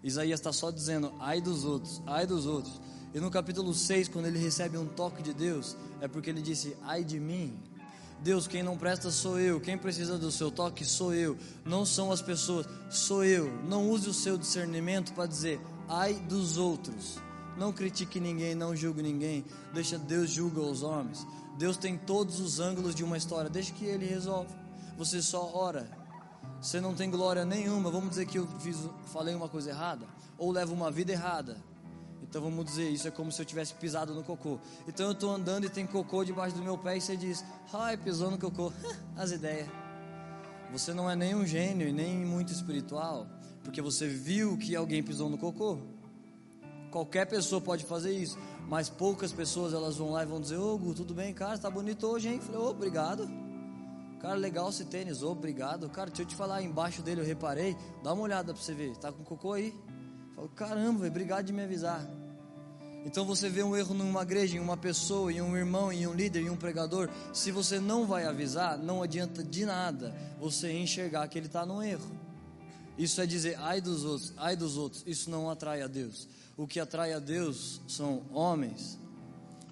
Isaías 0.04 0.40
está 0.40 0.52
só 0.52 0.72
dizendo, 0.72 1.14
ai 1.20 1.40
dos 1.40 1.64
outros, 1.64 2.02
ai 2.08 2.26
dos 2.26 2.46
outros. 2.46 2.82
E 3.14 3.20
no 3.20 3.30
capítulo 3.30 3.74
6, 3.74 4.08
quando 4.08 4.26
ele 4.26 4.40
recebe 4.40 4.78
um 4.78 4.86
toque 4.86 5.22
de 5.22 5.34
Deus, 5.34 5.76
é 6.00 6.08
porque 6.08 6.30
ele 6.30 6.42
disse, 6.42 6.76
ai 6.84 7.04
de 7.04 7.20
mim. 7.20 7.58
Deus, 8.24 8.48
quem 8.48 8.64
não 8.64 8.78
presta 8.78 9.10
sou 9.12 9.40
eu, 9.40 9.60
quem 9.60 9.78
precisa 9.78 10.18
do 10.18 10.32
seu 10.32 10.52
toque 10.52 10.86
sou 10.86 11.14
eu, 11.14 11.36
não 11.66 11.86
são 11.86 12.12
as 12.12 12.22
pessoas, 12.22 12.68
sou 12.90 13.26
eu. 13.26 13.52
Não 13.64 13.90
use 13.90 14.08
o 14.08 14.14
seu 14.14 14.38
discernimento 14.38 15.14
para 15.14 15.26
dizer, 15.26 15.60
ai 15.90 16.14
dos 16.14 16.58
outros. 16.58 17.20
Não 17.58 17.74
critique 17.74 18.20
ninguém, 18.20 18.56
não 18.56 18.76
julgue 18.76 19.02
ninguém, 19.02 19.44
deixa 19.74 19.98
Deus 19.98 20.30
julga 20.30 20.62
os 20.62 20.84
homens. 20.84 21.28
Deus 21.58 21.78
tem 21.78 21.98
todos 21.98 22.40
os 22.40 22.60
ângulos 22.60 22.96
de 22.96 23.04
uma 23.04 23.18
história, 23.18 23.50
deixa 23.50 23.74
que 23.74 23.86
Ele 23.86 24.06
resolve. 24.06 24.54
Você 24.98 25.22
só 25.22 25.52
ora, 25.54 25.90
você 26.62 26.80
não 26.80 26.94
tem 26.94 27.10
glória 27.10 27.44
nenhuma. 27.44 27.90
Vamos 27.90 28.12
dizer 28.12 28.28
que 28.28 28.38
eu 28.38 28.48
fiz, 28.60 28.78
falei 29.08 29.34
uma 29.34 29.50
coisa 29.50 29.72
errada, 29.72 30.06
ou 30.38 30.52
levo 30.52 30.74
uma 30.74 30.92
vida 30.92 31.12
errada. 31.12 31.58
Então 32.22 32.42
vamos 32.42 32.64
dizer, 32.66 32.88
isso 32.90 33.08
é 33.08 33.12
como 33.12 33.32
se 33.32 33.42
eu 33.42 33.46
tivesse 33.46 33.74
pisado 33.74 34.14
no 34.14 34.24
cocô. 34.24 34.60
Então 34.88 35.08
eu 35.08 35.12
estou 35.14 35.34
andando 35.34 35.66
e 35.66 35.70
tem 35.70 35.88
cocô 35.88 36.24
debaixo 36.24 36.56
do 36.56 36.62
meu 36.62 36.78
pé 36.78 36.96
e 36.98 37.02
você 37.02 37.18
diz, 37.18 37.44
ai, 37.74 37.98
pisou 37.98 38.30
no 38.30 38.38
cocô. 38.38 38.72
As 39.18 39.32
ideias. 39.32 39.68
Você 40.72 40.94
não 40.94 41.10
é 41.10 41.16
nem 41.16 41.36
um 41.36 41.46
gênio 41.46 41.88
e 41.88 41.92
nem 41.92 42.16
muito 42.24 42.54
espiritual, 42.54 43.28
porque 43.64 43.82
você 43.82 44.08
viu 44.08 44.58
que 44.58 44.76
alguém 44.76 45.04
pisou 45.04 45.30
no 45.30 45.38
cocô. 45.38 45.80
Qualquer 46.92 47.26
pessoa 47.26 47.60
pode 47.60 47.84
fazer 47.86 48.14
isso, 48.14 48.38
mas 48.70 48.88
poucas 48.88 49.34
pessoas 49.34 49.74
elas 49.74 49.98
vão 49.98 50.12
lá 50.12 50.24
e 50.24 50.26
vão 50.26 50.40
dizer: 50.40 50.58
Ô 50.58 50.78
Gu, 50.78 50.94
tudo 50.94 51.14
bem, 51.14 51.34
cara? 51.34 51.58
Tá 51.58 51.70
bonito 51.70 52.06
hoje, 52.08 52.30
hein? 52.30 52.40
Falei: 52.40 52.62
obrigado. 52.62 53.41
Cara, 54.22 54.36
legal 54.36 54.70
esse 54.70 54.86
tênis, 54.86 55.24
obrigado. 55.24 55.90
Cara, 55.90 56.12
deixa 56.12 56.22
eu 56.22 56.28
te 56.28 56.36
falar, 56.36 56.62
embaixo 56.62 57.02
dele 57.02 57.22
eu 57.22 57.26
reparei. 57.26 57.76
Dá 58.04 58.14
uma 58.14 58.22
olhada 58.22 58.54
pra 58.54 58.62
você 58.62 58.72
ver, 58.72 58.96
tá 58.98 59.12
com 59.12 59.24
cocô 59.24 59.54
aí? 59.54 59.74
Falo, 60.36 60.48
caramba, 60.50 61.00
véio, 61.00 61.10
obrigado 61.10 61.46
de 61.48 61.52
me 61.52 61.64
avisar. 61.64 62.08
Então 63.04 63.26
você 63.26 63.50
vê 63.50 63.64
um 63.64 63.76
erro 63.76 63.96
numa 63.96 64.22
igreja, 64.22 64.58
em 64.58 64.60
uma 64.60 64.78
pessoa, 64.78 65.34
em 65.34 65.42
um 65.42 65.58
irmão, 65.58 65.92
em 65.92 66.06
um 66.06 66.14
líder, 66.14 66.42
em 66.42 66.52
um 66.52 66.56
pregador. 66.56 67.10
Se 67.34 67.52
você 67.52 67.80
não 67.80 68.06
vai 68.06 68.26
avisar, 68.26 68.78
não 68.78 69.02
adianta 69.02 69.44
de 69.44 69.66
nada 69.66 70.16
você 70.40 70.72
enxergar 70.72 71.28
que 71.28 71.40
ele 71.40 71.48
está 71.48 71.66
no 71.66 71.82
erro. 71.82 72.12
Isso 73.00 73.20
é 73.22 73.26
dizer, 73.26 73.58
ai 73.60 73.82
dos 73.82 74.06
outros, 74.06 74.34
ai 74.38 74.56
dos 74.56 74.78
outros. 74.78 75.04
Isso 75.08 75.32
não 75.32 75.50
atrai 75.50 75.82
a 75.82 75.88
Deus. 75.88 76.28
O 76.56 76.68
que 76.68 76.80
atrai 76.80 77.14
a 77.14 77.20
Deus 77.20 77.82
são 77.88 78.22
homens 78.32 79.00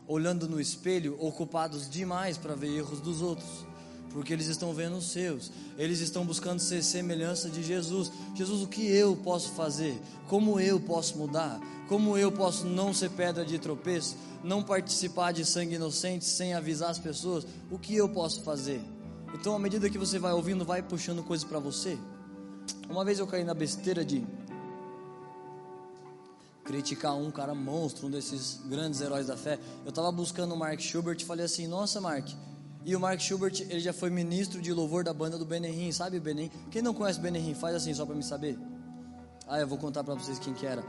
olhando 0.07 0.49
no 0.49 0.59
espelho, 0.59 1.15
ocupados 1.23 1.88
demais 1.88 2.35
para 2.35 2.55
ver 2.55 2.75
erros 2.75 2.99
dos 2.99 3.21
outros 3.21 3.68
porque 4.12 4.34
eles 4.34 4.48
estão 4.48 4.74
vendo 4.74 4.98
os 4.98 5.12
seus, 5.12 5.52
eles 5.78 6.00
estão 6.00 6.26
buscando 6.26 6.60
ser 6.60 6.84
semelhança 6.84 7.50
de 7.50 7.63
Jesus. 7.63 8.12
Jesus, 8.36 8.63
o 8.63 8.67
que 8.67 8.86
eu 8.86 9.15
posso 9.15 9.52
fazer? 9.52 10.00
Como 10.28 10.60
eu 10.60 10.80
posso 10.80 11.17
mudar? 11.17 11.60
Como 11.88 12.17
eu 12.17 12.32
posso 12.32 12.65
não 12.65 12.93
ser 12.93 13.10
pedra 13.12 13.45
de 13.45 13.58
tropeço? 13.60 14.15
Não 14.43 14.63
participar 14.63 15.32
de 15.32 15.45
sangue 15.45 15.76
inocente 15.76 16.26
sem 16.26 16.54
avisar 16.54 16.89
as 16.89 17.00
pessoas? 17.00 17.45
O 17.69 17.78
que 17.78 17.95
eu 17.95 18.10
posso 18.10 18.41
fazer? 18.41 18.82
Então, 19.34 19.56
à 19.56 19.60
medida 19.60 19.89
que 19.89 19.98
você 19.98 20.17
vai 20.17 20.34
ouvindo, 20.34 20.65
vai 20.65 20.82
puxando 20.82 21.24
coisas 21.24 21.48
para 21.48 21.60
você. 21.60 21.98
Uma 22.89 23.06
vez 23.06 23.19
eu 23.19 23.28
caí 23.28 23.43
na 23.43 23.54
besteira 23.54 24.04
de 24.04 24.26
criticar 26.63 27.15
um 27.15 27.32
cara 27.32 27.56
monstro, 27.56 28.08
um 28.08 28.12
desses 28.12 28.62
grandes 28.65 29.02
heróis 29.02 29.28
da 29.28 29.36
fé. 29.36 29.60
Eu 29.84 29.89
estava 29.89 30.12
buscando 30.12 30.54
o 30.54 30.58
Mark 30.58 30.80
Schubert 30.80 31.17
e 31.19 31.26
falei 31.26 31.45
assim: 31.45 31.67
Nossa, 31.67 32.00
Mark, 32.00 32.30
e 32.89 32.95
o 32.95 32.99
Mark 32.99 33.19
Schubert, 33.19 33.54
ele 33.69 33.80
já 33.80 33.93
foi 33.93 34.10
ministro 34.10 34.60
de 34.60 34.73
louvor 34.73 35.04
da 35.04 35.13
banda 35.13 35.38
do 35.38 35.45
Benerim, 35.45 35.91
sabe 35.91 36.19
Benerim? 36.19 36.49
Quem 36.71 36.82
não 36.82 36.91
conhece 36.91 37.19
Benerim, 37.19 37.54
faz 37.54 37.75
assim 37.75 37.93
só 37.93 38.04
para 38.04 38.15
me 38.15 38.23
saber. 38.23 38.58
Ah, 39.47 39.60
eu 39.60 39.67
vou 39.67 39.78
contar 39.78 40.04
para 40.04 40.15
vocês 40.15 40.39
quem 40.39 40.56
que 40.56 40.65
era. 40.65 40.84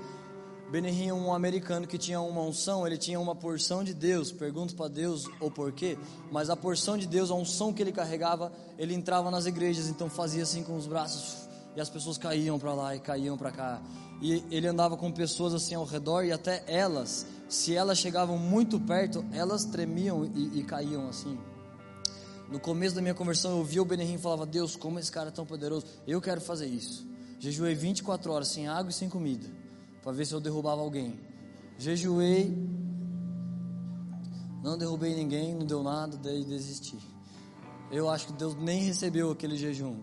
Benerim 0.70 1.08
é 1.08 1.12
um 1.12 1.34
americano 1.34 1.86
que 1.86 1.98
tinha 1.98 2.18
uma 2.18 2.40
unção, 2.40 2.86
ele 2.86 2.96
tinha 2.96 3.20
uma 3.20 3.36
porção 3.36 3.84
de 3.84 3.92
Deus. 3.92 4.32
Pergunto 4.32 4.74
para 4.74 4.88
Deus 4.88 5.26
o 5.40 5.50
porquê, 5.50 5.98
mas 6.32 6.48
a 6.48 6.56
porção 6.56 6.96
de 6.96 7.06
Deus, 7.06 7.30
a 7.30 7.34
unção 7.34 7.70
que 7.70 7.82
ele 7.82 7.92
carregava, 7.92 8.50
ele 8.78 8.94
entrava 8.94 9.30
nas 9.30 9.44
igrejas, 9.44 9.86
então 9.86 10.08
fazia 10.08 10.42
assim 10.42 10.62
com 10.62 10.78
os 10.78 10.86
braços 10.86 11.50
e 11.76 11.82
as 11.82 11.90
pessoas 11.90 12.16
caíam 12.16 12.58
para 12.58 12.72
lá 12.72 12.96
e 12.96 13.00
caíam 13.00 13.36
para 13.36 13.50
cá. 13.50 13.82
E 14.22 14.42
ele 14.50 14.66
andava 14.66 14.96
com 14.96 15.12
pessoas 15.12 15.52
assim 15.52 15.74
ao 15.74 15.84
redor 15.84 16.24
e 16.24 16.32
até 16.32 16.64
elas, 16.66 17.26
se 17.46 17.76
elas 17.76 17.98
chegavam 17.98 18.38
muito 18.38 18.80
perto, 18.80 19.22
elas 19.32 19.66
tremiam 19.66 20.24
e, 20.24 20.60
e 20.60 20.64
caíam 20.64 21.06
assim. 21.06 21.38
No 22.50 22.58
começo 22.58 22.96
da 22.96 23.00
minha 23.00 23.14
conversão, 23.14 23.58
eu 23.58 23.64
via 23.64 23.80
o 23.80 23.84
Benihim 23.84 24.14
e 24.14 24.18
falava: 24.18 24.44
Deus, 24.44 24.74
como 24.74 24.98
esse 24.98 25.10
cara 25.10 25.28
é 25.28 25.32
tão 25.32 25.46
poderoso, 25.46 25.86
eu 26.06 26.20
quero 26.20 26.40
fazer 26.40 26.66
isso. 26.66 27.06
Jejuei 27.38 27.74
24 27.74 28.32
horas 28.32 28.48
sem 28.48 28.66
água 28.66 28.90
e 28.90 28.92
sem 28.92 29.08
comida, 29.08 29.48
para 30.02 30.12
ver 30.12 30.26
se 30.26 30.34
eu 30.34 30.40
derrubava 30.40 30.80
alguém. 30.80 31.18
Jejuei, 31.78 32.52
não 34.62 34.76
derrubei 34.76 35.14
ninguém, 35.14 35.54
não 35.54 35.64
deu 35.64 35.82
nada, 35.82 36.16
daí 36.16 36.44
desisti. 36.44 36.98
Eu 37.90 38.10
acho 38.10 38.26
que 38.26 38.32
Deus 38.32 38.54
nem 38.56 38.82
recebeu 38.82 39.30
aquele 39.30 39.56
jejum. 39.56 40.00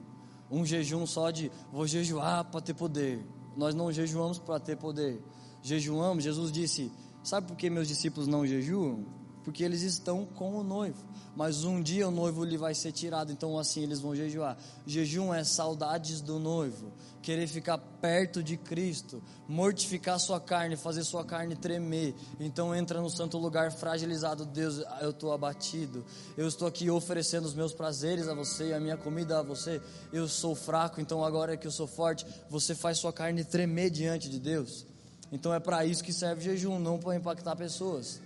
Um 0.49 0.65
jejum 0.65 1.05
só 1.05 1.29
de 1.29 1.51
vou 1.71 1.85
jejuar 1.85 2.45
para 2.45 2.61
ter 2.61 2.73
poder. 2.73 3.23
Nós 3.57 3.75
não 3.75 3.91
jejuamos 3.91 4.39
para 4.39 4.59
ter 4.59 4.77
poder. 4.77 5.21
Jejuamos, 5.61 6.23
Jesus 6.23 6.51
disse: 6.51 6.91
Sabe 7.23 7.47
por 7.47 7.57
que 7.57 7.69
meus 7.69 7.89
discípulos 7.89 8.25
não 8.25 8.47
jejuam? 8.47 9.05
Porque 9.47 9.63
eles 9.63 9.81
estão 9.81 10.25
com 10.25 10.57
o 10.57 10.63
noivo 10.63 11.07
mas 11.37 11.63
um 11.63 11.79
dia 11.83 12.07
o 12.07 12.11
noivo 12.11 12.43
lhe 12.43 12.57
vai 12.57 12.73
ser 12.73 12.91
tirado, 12.91 13.31
então 13.31 13.59
assim 13.59 13.83
eles 13.83 13.99
vão 13.99 14.15
jejuar. 14.15 14.57
Jejum 14.87 15.31
é 15.31 15.43
saudades 15.43 16.19
do 16.19 16.39
noivo, 16.39 16.91
querer 17.21 17.45
ficar 17.45 17.77
perto 17.77 18.41
de 18.41 18.57
Cristo, 18.57 19.21
mortificar 19.47 20.19
sua 20.19 20.41
carne, 20.41 20.75
fazer 20.75 21.03
sua 21.03 21.23
carne 21.23 21.55
tremer. 21.55 22.15
Então 22.39 22.73
entra 22.73 22.99
no 22.99 23.09
santo 23.11 23.37
lugar 23.37 23.71
fragilizado, 23.71 24.47
Deus, 24.47 24.83
eu 24.99 25.11
estou 25.11 25.31
abatido. 25.31 26.03
Eu 26.35 26.47
estou 26.47 26.67
aqui 26.67 26.89
oferecendo 26.89 27.45
os 27.45 27.53
meus 27.53 27.71
prazeres 27.71 28.27
a 28.27 28.33
você, 28.33 28.73
a 28.73 28.79
minha 28.79 28.97
comida 28.97 29.37
a 29.37 29.43
você. 29.43 29.79
Eu 30.11 30.27
sou 30.27 30.55
fraco, 30.55 30.99
então 30.99 31.23
agora 31.23 31.55
que 31.55 31.67
eu 31.67 31.71
sou 31.71 31.85
forte, 31.85 32.25
você 32.49 32.73
faz 32.73 32.97
sua 32.97 33.13
carne 33.13 33.43
tremer 33.43 33.91
diante 33.91 34.27
de 34.27 34.39
Deus. 34.39 34.87
Então 35.31 35.53
é 35.53 35.59
para 35.59 35.85
isso 35.85 36.03
que 36.03 36.11
serve 36.11 36.41
jejum, 36.41 36.79
não 36.79 36.97
para 36.97 37.15
impactar 37.15 37.55
pessoas. 37.55 38.25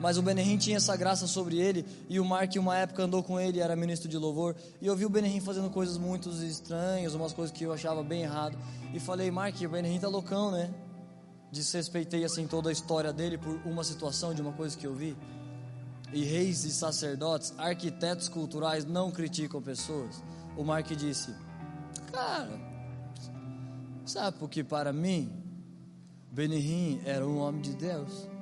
Mas 0.00 0.18
o 0.18 0.22
Benehim 0.22 0.56
tinha 0.56 0.76
essa 0.76 0.96
graça 0.96 1.26
sobre 1.26 1.58
ele, 1.58 1.84
e 2.08 2.18
o 2.18 2.24
Mark, 2.24 2.52
uma 2.56 2.76
época, 2.76 3.04
andou 3.04 3.22
com 3.22 3.38
ele, 3.38 3.60
era 3.60 3.76
ministro 3.76 4.08
de 4.08 4.18
louvor, 4.18 4.56
e 4.80 4.86
eu 4.86 4.96
vi 4.96 5.06
o 5.06 5.08
Benehim 5.08 5.40
fazendo 5.40 5.70
coisas 5.70 5.96
muito 5.96 6.28
estranhas, 6.30 7.14
umas 7.14 7.32
coisas 7.32 7.56
que 7.56 7.64
eu 7.64 7.72
achava 7.72 8.02
bem 8.02 8.22
errado, 8.22 8.58
e 8.92 8.98
falei, 8.98 9.30
Mark, 9.30 9.54
o 9.60 9.68
Benehim 9.68 10.00
tá 10.00 10.08
loucão, 10.08 10.50
né? 10.50 10.72
Desrespeitei 11.52 12.24
assim 12.24 12.46
toda 12.46 12.68
a 12.68 12.72
história 12.72 13.12
dele 13.12 13.38
por 13.38 13.60
uma 13.64 13.84
situação 13.84 14.34
de 14.34 14.42
uma 14.42 14.52
coisa 14.52 14.76
que 14.76 14.86
eu 14.86 14.94
vi. 14.94 15.16
E 16.12 16.24
reis 16.24 16.64
e 16.64 16.72
sacerdotes, 16.72 17.54
arquitetos 17.56 18.28
culturais 18.28 18.84
não 18.84 19.10
criticam 19.10 19.62
pessoas. 19.62 20.22
O 20.56 20.64
Mark 20.64 20.86
disse: 20.88 21.32
Cara, 22.10 22.60
sabe 24.04 24.36
porque 24.38 24.62
para 24.64 24.92
mim, 24.92 25.32
Benihim 26.30 27.00
era 27.04 27.26
um 27.26 27.38
homem 27.38 27.62
de 27.62 27.74
Deus. 27.74 28.33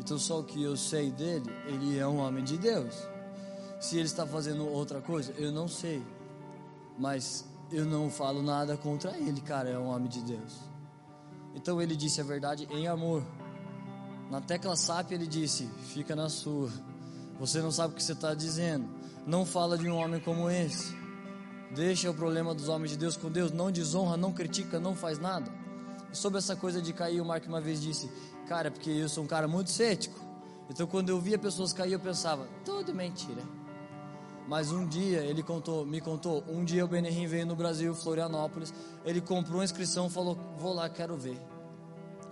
Então, 0.00 0.18
só 0.18 0.40
o 0.40 0.44
que 0.44 0.62
eu 0.62 0.76
sei 0.76 1.10
dele, 1.10 1.50
ele 1.66 1.98
é 1.98 2.06
um 2.06 2.18
homem 2.18 2.44
de 2.44 2.56
Deus. 2.56 2.94
Se 3.80 3.96
ele 3.96 4.06
está 4.06 4.26
fazendo 4.26 4.68
outra 4.68 5.00
coisa, 5.00 5.32
eu 5.32 5.52
não 5.52 5.68
sei. 5.68 6.02
Mas 6.98 7.44
eu 7.70 7.84
não 7.84 8.10
falo 8.10 8.42
nada 8.42 8.76
contra 8.76 9.16
ele, 9.16 9.40
cara, 9.40 9.68
é 9.68 9.78
um 9.78 9.88
homem 9.88 10.08
de 10.08 10.22
Deus. 10.22 10.56
Então 11.54 11.80
ele 11.80 11.96
disse 11.96 12.20
a 12.20 12.24
verdade 12.24 12.68
em 12.70 12.86
amor. 12.86 13.22
Na 14.30 14.40
tecla 14.40 14.76
SAP 14.76 15.12
ele 15.12 15.26
disse: 15.26 15.68
fica 15.92 16.14
na 16.14 16.28
sua. 16.28 16.70
Você 17.38 17.60
não 17.60 17.70
sabe 17.70 17.94
o 17.94 17.96
que 17.96 18.02
você 18.02 18.12
está 18.12 18.34
dizendo. 18.34 18.88
Não 19.26 19.44
fala 19.44 19.76
de 19.78 19.88
um 19.88 19.96
homem 19.96 20.20
como 20.20 20.50
esse. 20.50 20.96
Deixa 21.74 22.10
o 22.10 22.14
problema 22.14 22.54
dos 22.54 22.68
homens 22.68 22.92
de 22.92 22.96
Deus 22.96 23.16
com 23.16 23.30
Deus. 23.30 23.52
Não 23.52 23.70
desonra, 23.70 24.16
não 24.16 24.32
critica, 24.32 24.80
não 24.80 24.94
faz 24.94 25.18
nada. 25.18 25.50
Sobre 26.12 26.38
essa 26.38 26.56
coisa 26.56 26.80
de 26.80 26.92
cair, 26.92 27.20
o 27.20 27.24
Mark 27.24 27.46
uma 27.46 27.60
vez 27.60 27.80
disse: 27.80 28.10
Cara, 28.46 28.70
porque 28.70 28.90
eu 28.90 29.08
sou 29.08 29.24
um 29.24 29.26
cara 29.26 29.46
muito 29.46 29.70
cético. 29.70 30.18
Então 30.70 30.86
quando 30.86 31.08
eu 31.08 31.20
via 31.20 31.38
pessoas 31.38 31.72
cair, 31.72 31.92
eu 31.92 32.00
pensava, 32.00 32.46
tudo 32.64 32.94
mentira. 32.94 33.42
Mas 34.46 34.72
um 34.72 34.86
dia 34.86 35.20
ele 35.20 35.42
contou, 35.42 35.84
me 35.84 36.00
contou, 36.00 36.42
um 36.48 36.64
dia 36.64 36.84
o 36.84 36.88
Benihim 36.88 37.26
veio 37.26 37.46
no 37.46 37.54
Brasil, 37.54 37.94
Florianópolis, 37.94 38.72
ele 39.04 39.20
comprou 39.20 39.58
uma 39.58 39.64
inscrição, 39.64 40.08
falou, 40.08 40.38
vou 40.56 40.72
lá, 40.72 40.88
quero 40.88 41.16
ver. 41.16 41.38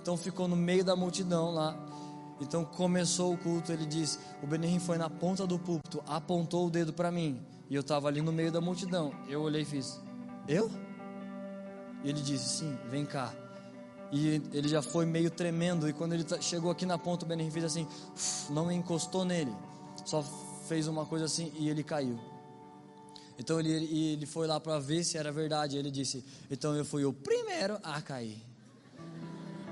Então 0.00 0.16
ficou 0.16 0.48
no 0.48 0.56
meio 0.56 0.82
da 0.82 0.96
multidão 0.96 1.50
lá. 1.50 1.76
Então 2.40 2.64
começou 2.64 3.34
o 3.34 3.38
culto, 3.38 3.72
ele 3.72 3.84
disse, 3.84 4.18
o 4.42 4.46
Benihim 4.46 4.78
foi 4.78 4.98
na 4.98 5.10
ponta 5.10 5.46
do 5.46 5.58
púlpito, 5.58 6.02
apontou 6.06 6.66
o 6.66 6.70
dedo 6.70 6.92
para 6.92 7.10
mim, 7.10 7.42
e 7.68 7.74
eu 7.74 7.80
estava 7.80 8.08
ali 8.08 8.20
no 8.22 8.32
meio 8.32 8.52
da 8.52 8.60
multidão. 8.60 9.12
Eu 9.28 9.42
olhei 9.42 9.62
e 9.62 9.66
fiz, 9.66 10.00
eu? 10.46 10.70
Ele 12.04 12.20
disse, 12.20 12.60
sim, 12.60 12.78
vem 12.88 13.04
cá. 13.04 13.32
E 14.12 14.40
ele 14.52 14.68
já 14.68 14.82
foi 14.82 15.04
meio 15.04 15.30
tremendo. 15.30 15.88
E 15.88 15.92
quando 15.92 16.12
ele 16.12 16.24
tá, 16.24 16.40
chegou 16.40 16.70
aqui 16.70 16.86
na 16.86 16.98
ponta, 16.98 17.24
o 17.24 17.28
Benihim 17.28 17.50
fez 17.50 17.64
assim, 17.64 17.86
não 18.50 18.70
encostou 18.70 19.24
nele, 19.24 19.52
só 20.04 20.22
fez 20.68 20.86
uma 20.86 21.04
coisa 21.06 21.24
assim 21.24 21.52
e 21.58 21.68
ele 21.68 21.82
caiu. 21.82 22.18
Então 23.38 23.60
ele, 23.60 23.70
ele 23.72 24.26
foi 24.26 24.46
lá 24.46 24.58
para 24.58 24.78
ver 24.78 25.04
se 25.04 25.18
era 25.18 25.30
verdade. 25.30 25.76
Ele 25.76 25.90
disse: 25.90 26.24
Então 26.50 26.74
eu 26.74 26.84
fui 26.84 27.04
o 27.04 27.12
primeiro 27.12 27.78
a 27.82 28.00
cair. 28.00 28.42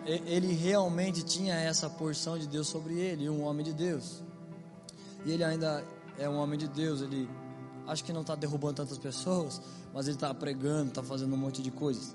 Ele 0.07 0.53
realmente 0.53 1.23
tinha 1.23 1.55
essa 1.55 1.89
porção 1.89 2.39
de 2.39 2.47
Deus 2.47 2.69
sobre 2.69 2.95
ele, 2.99 3.29
um 3.29 3.43
homem 3.43 3.65
de 3.65 3.73
Deus. 3.73 4.23
E 5.25 5.33
ele 5.33 5.43
ainda 5.43 5.83
é 6.19 6.29
um 6.29 6.37
homem 6.37 6.59
de 6.59 6.69
Deus. 6.69 7.01
Ele 7.01 7.29
acho 7.87 8.05
que 8.05 8.13
não 8.13 8.21
está 8.21 8.35
derrubando 8.35 8.75
tantas 8.75 8.99
pessoas, 8.99 9.63
mas 9.95 10.07
ele 10.07 10.17
está 10.17 10.33
pregando, 10.35 10.89
está 10.89 11.03
fazendo 11.03 11.33
um 11.35 11.39
monte 11.39 11.63
de 11.63 11.71
coisas. 11.71 12.15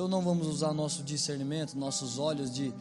Então 0.00 0.08
não 0.08 0.22
vamos 0.22 0.46
usar 0.46 0.72
nosso 0.72 1.02
discernimento, 1.02 1.74
nossos 1.74 2.18
olhos 2.18 2.50
de 2.50 2.72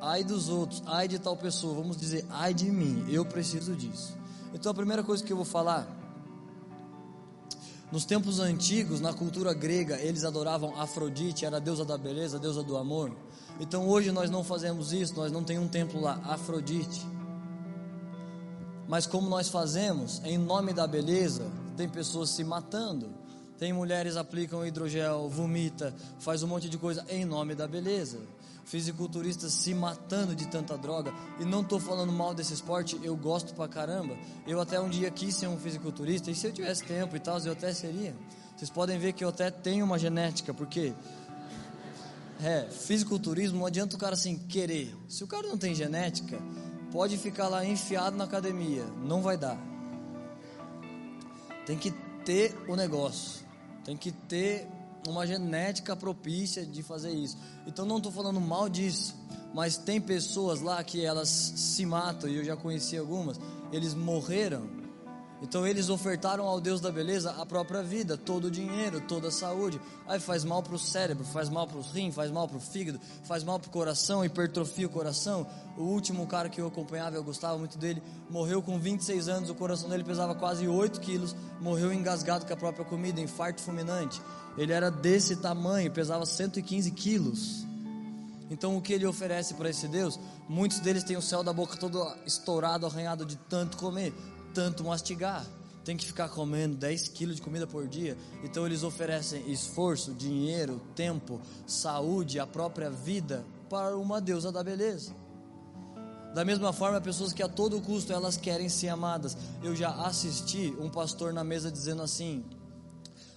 ai 0.00 0.24
dos 0.24 0.48
outros, 0.48 0.82
ai 0.86 1.06
de 1.06 1.18
tal 1.18 1.36
pessoa. 1.36 1.74
Vamos 1.74 1.98
dizer 1.98 2.24
ai 2.30 2.54
de 2.54 2.70
mim, 2.70 3.04
eu 3.10 3.26
preciso 3.26 3.76
disso. 3.76 4.16
Então 4.54 4.72
a 4.72 4.74
primeira 4.74 5.04
coisa 5.04 5.22
que 5.22 5.30
eu 5.30 5.36
vou 5.36 5.44
falar, 5.44 5.86
Nos 7.92 8.06
tempos 8.06 8.40
antigos, 8.40 9.02
na 9.02 9.12
cultura 9.12 9.52
grega, 9.52 9.98
eles 10.00 10.24
adoravam 10.24 10.80
Afrodite, 10.80 11.44
era 11.44 11.58
a 11.58 11.60
deusa 11.60 11.84
da 11.84 11.98
beleza, 11.98 12.38
a 12.38 12.40
deusa 12.40 12.62
do 12.62 12.74
amor. 12.78 13.14
Então 13.60 13.86
hoje 13.86 14.10
nós 14.10 14.30
não 14.30 14.42
fazemos 14.42 14.94
isso, 14.94 15.14
nós 15.14 15.30
não 15.30 15.44
temos 15.44 15.66
um 15.66 15.68
templo 15.68 16.00
lá, 16.00 16.18
Afrodite. 16.24 17.06
Mas 18.88 19.06
como 19.06 19.28
nós 19.28 19.50
fazemos, 19.50 20.22
em 20.24 20.38
nome 20.38 20.72
da 20.72 20.86
beleza, 20.86 21.44
tem 21.76 21.86
pessoas 21.86 22.30
se 22.30 22.42
matando. 22.42 23.10
Tem 23.62 23.72
mulheres 23.72 24.16
aplicam 24.16 24.66
hidrogel, 24.66 25.28
vomita, 25.28 25.94
faz 26.18 26.42
um 26.42 26.48
monte 26.48 26.68
de 26.68 26.76
coisa 26.76 27.06
em 27.08 27.24
nome 27.24 27.54
da 27.54 27.68
beleza. 27.68 28.18
Fisiculturistas 28.64 29.52
se 29.52 29.72
matando 29.72 30.34
de 30.34 30.48
tanta 30.48 30.76
droga. 30.76 31.14
E 31.38 31.44
não 31.44 31.60
estou 31.60 31.78
falando 31.78 32.10
mal 32.10 32.34
desse 32.34 32.52
esporte, 32.52 32.98
eu 33.04 33.14
gosto 33.14 33.54
pra 33.54 33.68
caramba. 33.68 34.18
Eu 34.48 34.60
até 34.60 34.80
um 34.80 34.88
dia 34.88 35.08
quis 35.12 35.36
ser 35.36 35.46
um 35.46 35.56
fisiculturista, 35.56 36.28
e 36.28 36.34
se 36.34 36.44
eu 36.44 36.52
tivesse 36.52 36.82
tempo 36.82 37.14
e 37.14 37.20
tal, 37.20 37.38
eu 37.38 37.52
até 37.52 37.72
seria. 37.72 38.16
Vocês 38.56 38.68
podem 38.68 38.98
ver 38.98 39.12
que 39.12 39.22
eu 39.22 39.28
até 39.28 39.48
tenho 39.48 39.84
uma 39.84 39.96
genética, 39.96 40.52
porque 40.52 40.92
é, 42.42 42.66
fisiculturismo 42.68 43.60
não 43.60 43.66
adianta 43.66 43.94
o 43.94 43.98
cara 44.00 44.14
assim 44.14 44.38
querer. 44.38 44.92
Se 45.08 45.22
o 45.22 45.26
cara 45.28 45.46
não 45.46 45.56
tem 45.56 45.72
genética, 45.72 46.36
pode 46.90 47.16
ficar 47.16 47.46
lá 47.46 47.64
enfiado 47.64 48.16
na 48.16 48.24
academia, 48.24 48.84
não 49.04 49.22
vai 49.22 49.36
dar. 49.36 49.56
Tem 51.64 51.78
que 51.78 51.92
ter 52.24 52.56
o 52.66 52.74
negócio. 52.74 53.51
Tem 53.84 53.96
que 53.96 54.12
ter 54.12 54.68
uma 55.08 55.26
genética 55.26 55.96
propícia 55.96 56.64
de 56.64 56.82
fazer 56.82 57.10
isso. 57.10 57.36
Então 57.66 57.84
não 57.84 57.96
estou 57.96 58.12
falando 58.12 58.40
mal 58.40 58.68
disso, 58.68 59.14
mas 59.52 59.76
tem 59.76 60.00
pessoas 60.00 60.60
lá 60.60 60.82
que 60.84 61.04
elas 61.04 61.28
se 61.28 61.84
matam 61.84 62.28
e 62.28 62.36
eu 62.36 62.44
já 62.44 62.56
conheci 62.56 62.96
algumas. 62.96 63.40
Eles 63.72 63.94
morreram 63.94 64.81
então 65.42 65.66
eles 65.66 65.88
ofertaram 65.88 66.46
ao 66.46 66.60
Deus 66.60 66.80
da 66.80 66.92
beleza 66.92 67.32
a 67.32 67.44
própria 67.44 67.82
vida, 67.82 68.16
todo 68.16 68.44
o 68.44 68.50
dinheiro, 68.50 69.00
toda 69.00 69.26
a 69.26 69.30
saúde. 69.32 69.80
Aí 70.06 70.20
faz 70.20 70.44
mal 70.44 70.62
para 70.62 70.76
o 70.76 70.78
cérebro, 70.78 71.24
faz 71.24 71.48
mal 71.48 71.66
para 71.66 71.78
os 71.78 71.90
rins, 71.90 72.14
faz 72.14 72.30
mal 72.30 72.46
para 72.46 72.58
o 72.58 72.60
fígado, 72.60 73.00
faz 73.24 73.42
mal 73.42 73.58
para 73.58 73.68
o 73.68 73.72
coração, 73.72 74.24
hipertrofia 74.24 74.86
o 74.86 74.90
coração. 74.90 75.44
O 75.76 75.82
último 75.82 76.28
cara 76.28 76.48
que 76.48 76.60
eu 76.60 76.68
acompanhava, 76.68 77.16
eu 77.16 77.24
gostava 77.24 77.58
muito 77.58 77.76
dele, 77.76 78.00
morreu 78.30 78.62
com 78.62 78.78
26 78.78 79.28
anos, 79.28 79.50
o 79.50 79.54
coração 79.56 79.88
dele 79.88 80.04
pesava 80.04 80.32
quase 80.32 80.68
8 80.68 81.00
quilos, 81.00 81.34
morreu 81.60 81.92
engasgado 81.92 82.46
com 82.46 82.52
a 82.52 82.56
própria 82.56 82.84
comida, 82.84 83.20
infarto 83.20 83.60
fulminante. 83.60 84.22
Ele 84.56 84.72
era 84.72 84.92
desse 84.92 85.34
tamanho, 85.34 85.90
pesava 85.90 86.24
115 86.24 86.88
quilos. 86.92 87.66
Então 88.48 88.76
o 88.76 88.82
que 88.82 88.92
ele 88.92 89.06
oferece 89.06 89.54
para 89.54 89.70
esse 89.70 89.88
Deus? 89.88 90.20
Muitos 90.48 90.78
deles 90.78 91.02
têm 91.02 91.16
o 91.16 91.22
céu 91.22 91.42
da 91.42 91.52
boca 91.52 91.76
todo 91.76 92.06
estourado, 92.24 92.86
arranhado 92.86 93.24
de 93.24 93.34
tanto 93.34 93.76
comer 93.76 94.14
tanto 94.52 94.84
mastigar. 94.84 95.46
Tem 95.84 95.96
que 95.96 96.06
ficar 96.06 96.28
comendo 96.28 96.76
10 96.76 97.08
quilos 97.08 97.36
de 97.36 97.42
comida 97.42 97.66
por 97.66 97.88
dia. 97.88 98.16
Então 98.44 98.64
eles 98.64 98.82
oferecem 98.82 99.50
esforço, 99.50 100.12
dinheiro, 100.12 100.80
tempo, 100.94 101.40
saúde, 101.66 102.38
a 102.38 102.46
própria 102.46 102.88
vida 102.88 103.44
para 103.68 103.96
uma 103.96 104.20
deusa 104.20 104.52
da 104.52 104.62
beleza. 104.62 105.12
Da 106.34 106.44
mesma 106.44 106.72
forma, 106.72 107.00
pessoas 107.00 107.32
que 107.32 107.42
a 107.42 107.48
todo 107.48 107.80
custo 107.82 108.12
elas 108.12 108.36
querem 108.36 108.68
ser 108.68 108.88
amadas. 108.88 109.36
Eu 109.62 109.76
já 109.76 109.90
assisti 109.90 110.74
um 110.78 110.88
pastor 110.88 111.32
na 111.32 111.44
mesa 111.44 111.70
dizendo 111.70 112.00
assim: 112.00 112.44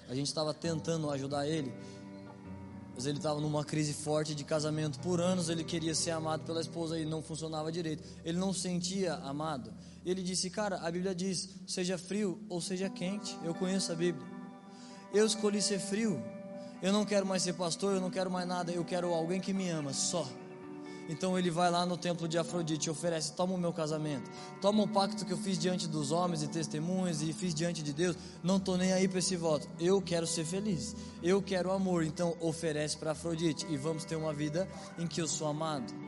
a 0.08 0.16
gente 0.16 0.28
estava 0.28 0.54
tentando 0.54 1.10
ajudar 1.10 1.48
ele, 1.48 1.74
mas 2.94 3.06
ele 3.06 3.18
estava 3.18 3.42
numa 3.42 3.66
crise 3.66 3.94
forte 3.94 4.34
de 4.34 4.44
casamento. 4.44 5.00
Por 5.00 5.20
anos 5.20 5.50
ele 5.50 5.64
queria 5.64 5.94
ser 5.94 6.12
amado 6.12 6.44
pela 6.46 6.62
esposa 6.62 6.98
e 6.98 7.06
não 7.06 7.22
funcionava 7.22 7.72
direito. 7.72 8.04
Ele 8.24 8.38
não 8.38 8.54
sentia 8.54 9.16
amado. 9.16 9.74
Ele 10.06 10.22
disse: 10.22 10.50
Cara, 10.50 10.78
a 10.78 10.92
Bíblia 10.92 11.16
diz, 11.16 11.50
seja 11.66 11.98
frio 11.98 12.40
ou 12.48 12.62
seja 12.62 12.90
quente. 12.90 13.38
Eu 13.44 13.56
conheço 13.56 13.92
a 13.92 13.96
Bíblia. 13.96 14.26
Eu 15.14 15.26
escolhi 15.26 15.62
ser 15.62 15.80
frio. 15.80 16.24
Eu 16.82 16.94
não 16.94 17.06
quero 17.06 17.26
mais 17.26 17.42
ser 17.42 17.54
pastor, 17.54 17.96
eu 17.96 18.02
não 18.02 18.12
quero 18.12 18.30
mais 18.30 18.48
nada. 18.48 18.72
Eu 18.72 18.86
quero 18.86 19.14
alguém 19.14 19.42
que 19.42 19.54
me 19.54 19.70
ama, 19.70 19.94
só. 19.94 20.30
Então 21.08 21.38
ele 21.38 21.52
vai 21.52 21.70
lá 21.70 21.86
no 21.86 21.98
templo 21.98 22.28
de 22.28 22.38
Afrodite 22.38 22.88
e 22.88 22.92
oferece: 22.92 23.34
Toma 23.34 23.54
o 23.54 23.58
meu 23.58 23.74
casamento, 23.74 24.30
toma 24.62 24.84
o 24.84 24.88
pacto 24.88 25.26
que 25.26 25.34
eu 25.34 25.38
fiz 25.38 25.58
diante 25.58 25.88
dos 25.88 26.12
homens 26.12 26.44
e 26.44 26.48
testemunhas 26.48 27.22
e 27.22 27.32
fiz 27.34 27.54
diante 27.54 27.82
de 27.82 27.94
Deus. 27.94 28.16
Não 28.44 28.58
estou 28.58 28.78
nem 28.78 28.92
aí 28.94 29.08
para 29.08 29.20
esse 29.20 29.36
voto. 29.36 29.68
Eu 29.80 30.02
quero 30.02 30.28
ser 30.28 30.46
feliz, 30.46 30.96
eu 31.22 31.42
quero 31.42 31.72
amor. 31.72 32.04
Então 32.04 32.36
oferece 32.40 32.98
para 32.98 33.12
Afrodite 33.12 33.66
e 33.70 33.78
vamos 33.78 34.06
ter 34.06 34.16
uma 34.16 34.34
vida 34.34 34.68
em 34.98 35.08
que 35.08 35.22
eu 35.22 35.28
sou 35.28 35.48
amado. 35.48 36.05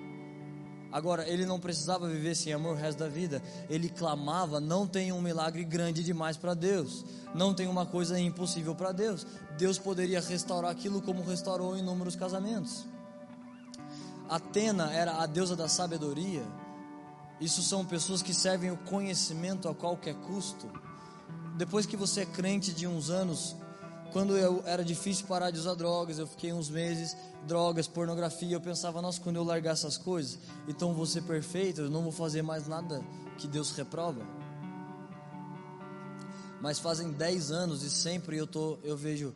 Agora, 0.98 1.30
ele 1.30 1.46
não 1.46 1.60
precisava 1.60 2.10
viver 2.10 2.34
sem 2.34 2.52
amor 2.52 2.74
o 2.74 2.76
resto 2.76 2.98
da 2.98 3.08
vida. 3.08 3.40
Ele 3.70 3.88
clamava: 3.88 4.60
não 4.60 4.88
tem 4.88 5.12
um 5.12 5.22
milagre 5.22 5.64
grande 5.64 6.04
demais 6.04 6.38
para 6.38 6.56
Deus. 6.56 7.06
Não 7.36 7.54
tem 7.54 7.68
uma 7.68 7.86
coisa 7.86 8.20
impossível 8.20 8.74
para 8.74 8.92
Deus. 8.92 9.24
Deus 9.60 9.78
poderia 9.78 10.20
restaurar 10.20 10.72
aquilo 10.72 11.00
como 11.00 11.22
restaurou 11.22 11.78
inúmeros 11.78 12.16
casamentos. 12.16 12.84
Atena 14.28 14.92
era 14.92 15.22
a 15.22 15.28
deusa 15.28 15.56
da 15.56 15.68
sabedoria. 15.68 16.44
Isso 17.40 17.62
são 17.62 17.86
pessoas 17.86 18.24
que 18.24 18.34
servem 18.34 18.72
o 18.72 18.78
conhecimento 18.78 19.70
a 19.70 19.76
qualquer 19.76 20.16
custo. 20.16 20.68
Depois 21.56 21.86
que 21.86 21.96
você 21.96 22.22
é 22.22 22.26
crente 22.26 22.74
de 22.74 22.88
uns 22.88 23.12
anos, 23.12 23.56
quando 24.12 24.36
eu 24.36 24.64
era 24.66 24.84
difícil 24.84 25.28
parar 25.28 25.52
de 25.52 25.60
usar 25.60 25.76
drogas, 25.76 26.18
eu 26.18 26.26
fiquei 26.26 26.52
uns 26.52 26.72
meses, 26.72 27.16
drogas, 27.48 27.88
pornografia, 27.88 28.54
eu 28.56 28.62
pensava, 28.62 29.02
nossa, 29.02 29.20
quando 29.22 29.38
eu 29.38 29.44
largar 29.44 29.72
essas 29.72 29.98
coisas, 29.98 30.38
então 30.68 30.94
vou 30.94 31.06
ser 31.06 31.24
perfeito, 31.24 31.82
eu 31.82 31.90
não 31.90 32.04
vou 32.04 32.12
fazer 32.12 32.42
mais 32.42 32.68
nada 32.68 33.02
que 33.38 33.48
Deus 33.48 33.72
reprova. 33.72 34.22
Mas 36.62 36.78
fazem 36.78 37.12
10 37.12 37.52
anos 37.52 37.84
e 37.84 37.90
sempre 37.90 38.38
eu 38.38 38.46
tô, 38.46 38.78
eu 38.84 38.98
vejo 38.98 39.34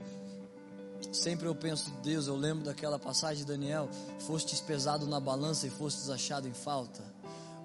sempre 1.11 1.47
eu 1.47 1.55
penso, 1.55 1.91
Deus, 2.03 2.27
eu 2.27 2.35
lembro 2.35 2.63
daquela 2.63 2.99
passagem 2.99 3.43
de 3.43 3.45
Daniel, 3.45 3.89
fostes 4.19 4.61
pesado 4.61 5.07
na 5.07 5.19
balança 5.19 5.65
e 5.65 5.69
fostes 5.69 6.09
achado 6.09 6.47
em 6.47 6.53
falta. 6.53 7.01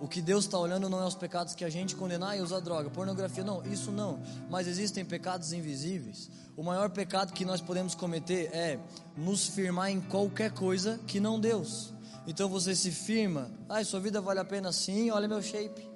O 0.00 0.06
que 0.06 0.20
Deus 0.20 0.44
está 0.44 0.58
olhando 0.58 0.90
não 0.90 1.00
é 1.00 1.06
os 1.06 1.14
pecados 1.14 1.54
que 1.54 1.64
a 1.64 1.70
gente 1.70 1.96
condenar 1.96 2.36
e 2.36 2.42
usar 2.42 2.60
droga, 2.60 2.90
pornografia, 2.90 3.42
não, 3.42 3.64
isso 3.64 3.90
não. 3.90 4.20
Mas 4.50 4.66
existem 4.66 5.04
pecados 5.04 5.52
invisíveis. 5.52 6.30
O 6.54 6.62
maior 6.62 6.90
pecado 6.90 7.32
que 7.32 7.44
nós 7.44 7.60
podemos 7.60 7.94
cometer 7.94 8.50
é 8.52 8.78
nos 9.16 9.46
firmar 9.46 9.90
em 9.90 10.00
qualquer 10.00 10.52
coisa 10.52 11.00
que 11.06 11.18
não 11.18 11.40
Deus. 11.40 11.94
Então 12.26 12.48
você 12.48 12.74
se 12.74 12.90
firma, 12.90 13.50
ai, 13.68 13.84
sua 13.84 14.00
vida 14.00 14.20
vale 14.20 14.40
a 14.40 14.44
pena 14.44 14.70
sim, 14.70 15.10
olha 15.10 15.28
meu 15.28 15.40
shape. 15.40 15.88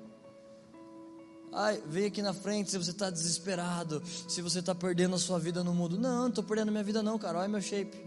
Ai, 1.53 1.83
vem 1.87 2.07
aqui 2.07 2.23
na 2.23 2.33
frente 2.33 2.71
se 2.71 2.79
você 2.79 2.93
está 2.93 3.11
desesperado, 3.11 4.03
se 4.29 4.41
você 4.41 4.61
está 4.61 4.75
perdendo 4.75 5.17
a 5.17 5.19
sua 5.19 5.39
vida 5.39 5.65
no 5.65 5.75
mundo. 5.75 5.99
Não, 5.99 6.23
não 6.23 6.29
estou 6.29 6.45
perdendo 6.45 6.71
minha 6.71 6.85
vida 6.85 7.03
não, 7.03 7.19
cara, 7.19 7.39
olha 7.39 7.49
meu 7.49 7.61
shape. 7.61 7.99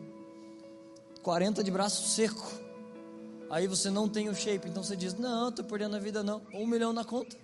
40 1.22 1.64
de 1.64 1.70
braço 1.70 2.08
seco. 2.10 2.62
Aí 3.54 3.68
você 3.68 3.91
não 3.91 4.10
tem 4.10 4.30
o 4.30 4.36
shape, 4.36 4.68
então 4.68 4.82
você 4.82 4.95
diz: 4.95 5.14
Não, 5.14 5.49
estou 5.49 5.64
perdendo 5.64 5.95
a 5.95 5.99
vida, 5.99 6.24
não. 6.24 6.41
Um 6.56 6.66
milhão 6.66 6.91
na 6.91 7.06
conta. 7.06 7.38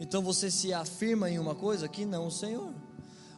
Então 0.00 0.22
você 0.22 0.50
se 0.50 0.72
afirma 0.72 1.28
em 1.28 1.38
uma 1.38 1.54
coisa 1.54 1.86
que 1.86 2.06
não 2.06 2.28
o 2.28 2.30
Senhor. 2.30 2.72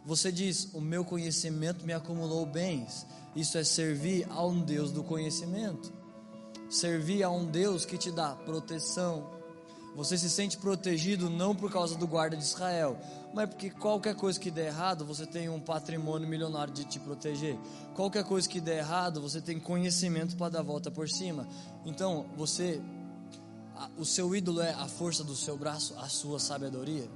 Você 0.04 0.30
diz: 0.30 0.72
O 0.72 0.80
meu 0.80 1.04
conhecimento 1.04 1.84
me 1.84 1.92
acumulou 1.92 2.46
bens. 2.46 3.04
Isso 3.34 3.58
é 3.58 3.64
servir 3.64 4.24
a 4.30 4.46
um 4.46 4.60
Deus 4.60 4.92
do 4.92 5.02
conhecimento. 5.02 5.92
Servir 6.70 7.24
a 7.24 7.30
um 7.30 7.44
Deus 7.44 7.84
que 7.84 7.98
te 7.98 8.12
dá 8.12 8.36
proteção, 8.36 9.28
você 9.96 10.16
se 10.16 10.30
sente 10.30 10.58
protegido 10.58 11.28
não 11.28 11.56
por 11.56 11.72
causa 11.72 11.96
do 11.96 12.06
guarda 12.06 12.36
de 12.36 12.44
Israel, 12.44 12.96
mas 13.36 13.50
porque 13.50 13.68
qualquer 13.68 14.14
coisa 14.14 14.40
que 14.40 14.50
der 14.50 14.68
errado, 14.68 15.04
você 15.04 15.26
tem 15.26 15.46
um 15.46 15.60
patrimônio 15.60 16.26
milionário 16.26 16.72
de 16.72 16.86
te 16.86 16.98
proteger. 16.98 17.54
Qualquer 17.94 18.24
coisa 18.24 18.48
que 18.48 18.62
der 18.62 18.78
errado, 18.78 19.20
você 19.20 19.42
tem 19.42 19.60
conhecimento 19.60 20.34
para 20.38 20.52
dar 20.52 20.60
a 20.60 20.62
volta 20.62 20.90
por 20.90 21.06
cima. 21.06 21.46
Então, 21.84 22.24
você 22.34 22.80
o 23.98 24.06
seu 24.06 24.34
ídolo 24.34 24.62
é 24.62 24.72
a 24.72 24.88
força 24.88 25.22
do 25.22 25.36
seu 25.36 25.54
braço, 25.54 25.94
a 25.98 26.08
sua 26.08 26.40
sabedoria. 26.40 27.06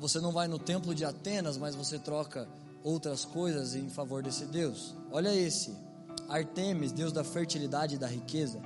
Você 0.00 0.18
não 0.18 0.32
vai 0.32 0.48
no 0.48 0.58
templo 0.58 0.92
de 0.92 1.04
Atenas, 1.04 1.56
mas 1.56 1.76
você 1.76 1.96
troca 1.96 2.48
outras 2.82 3.24
coisas 3.24 3.76
em 3.76 3.88
favor 3.88 4.24
desse 4.24 4.46
Deus. 4.46 4.96
Olha 5.12 5.32
esse, 5.32 5.76
Artemis, 6.28 6.90
Deus 6.90 7.12
da 7.12 7.22
fertilidade 7.22 7.94
e 7.94 7.98
da 7.98 8.08
riqueza. 8.08 8.60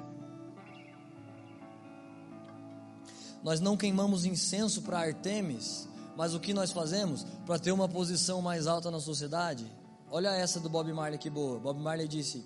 Nós 3.45 3.61
não 3.61 3.76
queimamos 3.76 4.24
incenso 4.24 4.81
para 4.81 5.01
Artemis, 5.01 5.89
mas 6.16 6.34
o 6.34 6.40
que 6.40 6.52
nós 6.52 6.70
fazemos 6.70 7.24
para 7.46 7.58
ter 7.58 7.72
uma 7.72 7.88
posição 7.88 8.40
mais 8.42 8.66
alta 8.66 8.90
na 8.90 9.00
sociedade? 9.00 9.64
Olha 10.11 10.30
essa 10.30 10.58
do 10.58 10.68
Bob 10.68 10.92
Marley 10.92 11.18
que 11.18 11.30
boa. 11.30 11.58
Bob 11.58 11.80
Marley 11.80 12.08
disse: 12.08 12.44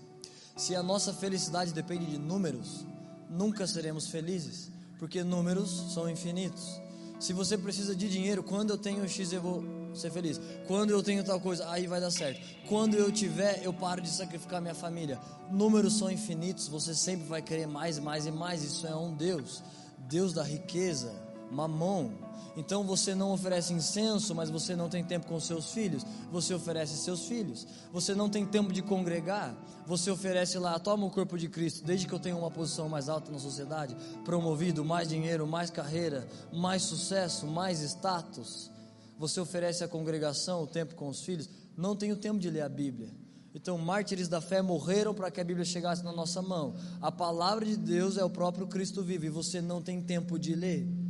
Se 0.57 0.75
a 0.75 0.83
nossa 0.83 1.13
felicidade 1.13 1.73
depende 1.73 2.07
de 2.07 2.19
números, 2.19 2.87
nunca 3.29 3.67
seremos 3.67 4.09
felizes, 4.09 4.71
porque 4.99 5.25
números 5.25 5.93
são 5.93 6.09
infinitos. 6.09 6.81
Se 7.19 7.33
você 7.33 7.57
precisa 7.57 7.95
de 7.97 8.09
dinheiro, 8.09 8.43
quando 8.43 8.71
eu 8.71 8.79
tenho 8.79 9.09
X 9.09 9.33
eu 9.33 9.41
vou 9.41 9.65
ser 9.95 10.11
feliz. 10.11 10.41
Quando 10.67 10.91
eu 10.91 11.03
tenho 11.03 11.25
tal 11.25 11.41
coisa, 11.41 11.71
aí 11.71 11.87
vai 11.87 12.01
dar 12.01 12.11
certo. 12.11 12.41
Quando 12.69 12.95
eu 12.95 13.11
tiver, 13.11 13.63
eu 13.63 13.73
paro 13.73 14.01
de 14.01 14.11
sacrificar 14.11 14.61
minha 14.61 14.75
família. 14.75 15.19
Números 15.51 15.99
são 15.99 16.11
infinitos, 16.11 16.69
você 16.69 16.95
sempre 16.95 17.27
vai 17.27 17.41
querer 17.41 17.67
mais, 17.67 17.99
mais 17.99 18.27
e 18.27 18.31
mais. 18.31 18.63
Isso 18.63 18.87
é 18.87 18.95
um 18.95 19.15
Deus. 19.15 19.63
Deus 20.09 20.33
da 20.33 20.43
riqueza, 20.43 21.13
Mamon. 21.51 22.11
Então 22.57 22.85
você 22.85 23.15
não 23.15 23.33
oferece 23.33 23.73
incenso, 23.73 24.35
mas 24.35 24.49
você 24.49 24.77
não 24.77 24.89
tem 24.89 25.03
tempo 25.03 25.27
com 25.27 25.39
seus 25.41 25.73
filhos. 25.73 26.05
Você 26.31 26.55
oferece 26.55 26.97
seus 26.97 27.27
filhos. 27.27 27.67
Você 27.93 28.15
não 28.15 28.29
tem 28.29 28.47
tempo 28.47 28.73
de 28.73 28.81
congregar. 28.81 29.57
Você 29.87 30.11
oferece 30.11 30.59
lá, 30.59 30.79
toma 30.79 31.05
o 31.07 31.11
corpo 31.11 31.37
de 31.37 31.49
Cristo. 31.49 31.85
Desde 31.85 32.07
que 32.07 32.13
eu 32.13 32.19
tenha 32.19 32.37
uma 32.37 32.51
posição 32.51 32.89
mais 32.89 33.09
alta 33.09 33.31
na 33.31 33.39
sociedade, 33.39 33.97
promovido, 34.25 34.85
mais 34.85 35.09
dinheiro, 35.09 35.47
mais 35.47 35.69
carreira, 35.69 36.27
mais 36.53 36.83
sucesso, 36.83 37.47
mais 37.47 37.81
status. 37.81 38.71
Você 39.19 39.41
oferece 39.41 39.83
à 39.83 39.89
congregação 39.89 40.63
o 40.63 40.67
tempo 40.67 40.95
com 40.95 41.09
os 41.09 41.23
filhos. 41.23 41.49
Não 41.77 41.97
tenho 41.97 42.17
tempo 42.17 42.39
de 42.39 42.51
ler 42.51 42.63
a 42.63 42.69
Bíblia. 42.69 43.09
Então, 43.53 43.79
mártires 43.79 44.27
da 44.27 44.41
fé 44.41 44.61
morreram 44.63 45.15
para 45.15 45.31
que 45.31 45.41
a 45.41 45.45
Bíblia 45.45 45.65
chegasse 45.65 46.03
na 46.03 46.13
nossa 46.13 46.43
mão. 46.43 46.75
A 47.01 47.13
palavra 47.13 47.65
de 47.65 47.77
Deus 47.77 48.17
é 48.17 48.25
o 48.25 48.31
próprio 48.31 48.67
Cristo 48.67 49.03
vivo 49.03 49.27
e 49.27 49.31
você 49.31 49.61
não 49.61 49.81
tem 49.81 50.01
tempo 50.01 50.39
de 50.39 50.55
ler 50.57 51.04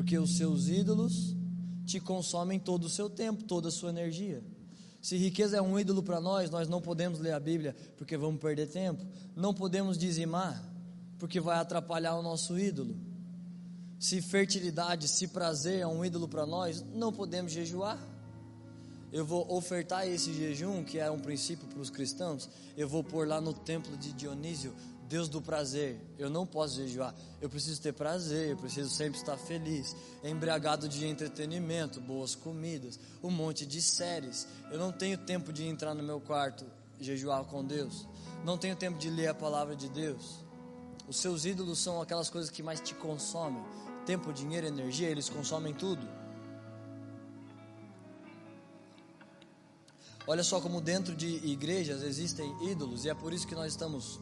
porque 0.00 0.18
os 0.18 0.38
seus 0.38 0.68
ídolos 0.68 1.36
te 1.84 2.00
consomem 2.00 2.58
todo 2.58 2.84
o 2.84 2.88
seu 2.88 3.10
tempo, 3.10 3.44
toda 3.44 3.68
a 3.68 3.70
sua 3.70 3.90
energia. 3.90 4.42
Se 5.02 5.14
riqueza 5.18 5.58
é 5.58 5.60
um 5.60 5.78
ídolo 5.78 6.02
para 6.02 6.18
nós, 6.18 6.48
nós 6.48 6.66
não 6.70 6.80
podemos 6.80 7.18
ler 7.20 7.32
a 7.32 7.38
Bíblia 7.38 7.76
porque 7.98 8.16
vamos 8.16 8.40
perder 8.40 8.66
tempo. 8.68 9.04
Não 9.36 9.52
podemos 9.52 9.98
dizimar 9.98 10.64
porque 11.18 11.38
vai 11.38 11.58
atrapalhar 11.58 12.14
o 12.14 12.22
nosso 12.22 12.58
ídolo. 12.58 12.96
Se 13.98 14.22
fertilidade, 14.22 15.06
se 15.06 15.28
prazer 15.28 15.80
é 15.80 15.86
um 15.86 16.02
ídolo 16.02 16.26
para 16.26 16.46
nós, 16.46 16.82
não 16.94 17.12
podemos 17.12 17.52
jejuar. 17.52 17.98
Eu 19.12 19.26
vou 19.26 19.52
ofertar 19.54 20.08
esse 20.08 20.32
jejum, 20.32 20.82
que 20.82 20.98
é 20.98 21.10
um 21.10 21.18
princípio 21.18 21.68
para 21.68 21.80
os 21.80 21.90
cristãos, 21.90 22.48
eu 22.74 22.88
vou 22.88 23.04
pôr 23.04 23.28
lá 23.28 23.38
no 23.38 23.52
templo 23.52 23.98
de 23.98 24.14
Dionísio 24.14 24.74
Deus 25.10 25.28
do 25.28 25.42
prazer. 25.42 26.00
Eu 26.16 26.30
não 26.30 26.46
posso 26.46 26.76
jejuar. 26.76 27.12
Eu 27.40 27.50
preciso 27.50 27.82
ter 27.82 27.92
prazer, 27.92 28.50
eu 28.50 28.56
preciso 28.56 28.88
sempre 28.88 29.18
estar 29.18 29.36
feliz, 29.36 29.96
embriagado 30.22 30.88
de 30.88 31.04
entretenimento, 31.04 32.00
boas 32.00 32.36
comidas, 32.36 32.96
um 33.20 33.28
monte 33.28 33.66
de 33.66 33.82
séries. 33.82 34.46
Eu 34.70 34.78
não 34.78 34.92
tenho 34.92 35.18
tempo 35.18 35.52
de 35.52 35.66
entrar 35.66 35.96
no 35.96 36.02
meu 36.04 36.20
quarto 36.20 36.64
jejuar 37.00 37.44
com 37.46 37.64
Deus. 37.64 38.06
Não 38.44 38.56
tenho 38.56 38.76
tempo 38.76 38.98
de 38.98 39.10
ler 39.10 39.26
a 39.26 39.34
palavra 39.34 39.74
de 39.74 39.88
Deus. 39.88 40.44
Os 41.08 41.16
seus 41.16 41.44
ídolos 41.44 41.80
são 41.80 42.00
aquelas 42.00 42.30
coisas 42.30 42.48
que 42.48 42.62
mais 42.62 42.78
te 42.78 42.94
consomem. 42.94 43.64
Tempo, 44.06 44.32
dinheiro, 44.32 44.68
energia, 44.68 45.08
eles 45.08 45.28
consomem 45.28 45.74
tudo. 45.74 46.06
Olha 50.24 50.44
só 50.44 50.60
como 50.60 50.80
dentro 50.80 51.16
de 51.16 51.26
igrejas 51.44 52.04
existem 52.04 52.70
ídolos 52.70 53.04
e 53.04 53.08
é 53.08 53.14
por 53.14 53.32
isso 53.32 53.48
que 53.48 53.56
nós 53.56 53.72
estamos 53.72 54.20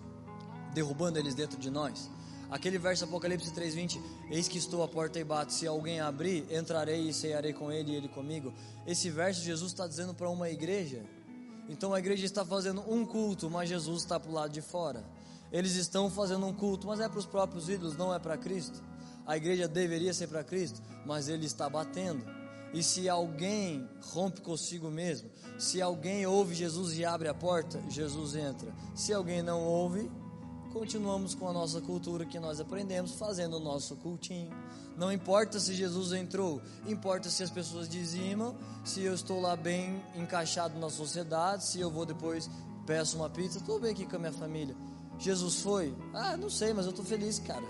derrubando 0.78 1.18
eles 1.18 1.34
dentro 1.34 1.58
de 1.58 1.70
nós. 1.70 2.08
Aquele 2.48 2.78
verso 2.78 3.04
Apocalipse 3.04 3.50
3:20, 3.50 4.00
eis 4.30 4.46
que 4.46 4.58
estou 4.58 4.80
à 4.84 4.88
porta 4.88 5.18
e 5.18 5.24
bato, 5.24 5.52
se 5.52 5.66
alguém 5.66 6.00
abrir, 6.00 6.46
entrarei 6.50 7.08
e 7.08 7.12
cearei 7.12 7.52
com 7.52 7.70
ele 7.72 7.90
e 7.90 7.96
ele 7.96 8.08
comigo. 8.08 8.54
Esse 8.86 9.10
verso 9.10 9.42
Jesus 9.42 9.72
está 9.72 9.88
dizendo 9.88 10.14
para 10.14 10.30
uma 10.30 10.48
igreja. 10.48 11.04
Então 11.68 11.92
a 11.92 11.98
igreja 11.98 12.24
está 12.24 12.44
fazendo 12.44 12.80
um 12.88 13.04
culto, 13.04 13.50
mas 13.50 13.68
Jesus 13.68 14.02
está 14.02 14.20
para 14.20 14.30
o 14.30 14.34
lado 14.34 14.52
de 14.52 14.62
fora. 14.62 15.04
Eles 15.50 15.74
estão 15.74 16.08
fazendo 16.08 16.46
um 16.46 16.54
culto, 16.54 16.86
mas 16.86 17.00
é 17.00 17.08
para 17.08 17.18
os 17.18 17.26
próprios 17.26 17.68
ídolos, 17.68 17.96
não 17.96 18.14
é 18.14 18.20
para 18.20 18.38
Cristo. 18.38 18.80
A 19.26 19.36
igreja 19.36 19.66
deveria 19.66 20.14
ser 20.14 20.28
para 20.28 20.44
Cristo, 20.44 20.80
mas 21.04 21.28
ele 21.28 21.44
está 21.44 21.68
batendo. 21.68 22.24
E 22.72 22.82
se 22.82 23.08
alguém 23.08 23.88
rompe 24.00 24.40
consigo 24.40 24.90
mesmo, 24.90 25.30
se 25.58 25.80
alguém 25.82 26.26
ouve 26.26 26.54
Jesus 26.54 26.96
e 26.98 27.04
abre 27.04 27.28
a 27.28 27.34
porta, 27.34 27.82
Jesus 27.88 28.34
entra. 28.36 28.72
Se 28.94 29.12
alguém 29.12 29.42
não 29.42 29.62
ouve, 29.62 30.10
continuamos 30.68 31.34
com 31.34 31.48
a 31.48 31.52
nossa 31.52 31.80
cultura 31.80 32.24
que 32.24 32.38
nós 32.38 32.60
aprendemos, 32.60 33.12
fazendo 33.12 33.56
o 33.56 33.60
nosso 33.60 33.96
cultinho. 33.96 34.52
Não 34.96 35.12
importa 35.12 35.60
se 35.60 35.74
Jesus 35.74 36.12
entrou, 36.12 36.60
importa 36.86 37.30
se 37.30 37.42
as 37.42 37.50
pessoas 37.50 37.88
dizimam, 37.88 38.56
se 38.84 39.02
eu 39.02 39.14
estou 39.14 39.40
lá 39.40 39.56
bem 39.56 40.02
encaixado 40.14 40.78
na 40.78 40.90
sociedade, 40.90 41.64
se 41.64 41.80
eu 41.80 41.90
vou 41.90 42.04
depois 42.04 42.50
peço 42.84 43.16
uma 43.18 43.28
pizza, 43.28 43.58
estou 43.58 43.78
bem 43.78 43.92
aqui 43.92 44.06
com 44.06 44.16
a 44.16 44.18
minha 44.18 44.32
família. 44.32 44.74
Jesus 45.18 45.56
foi? 45.60 45.94
Ah, 46.14 46.36
não 46.36 46.48
sei, 46.48 46.72
mas 46.72 46.86
eu 46.86 46.90
estou 46.90 47.04
feliz, 47.04 47.38
cara. 47.38 47.64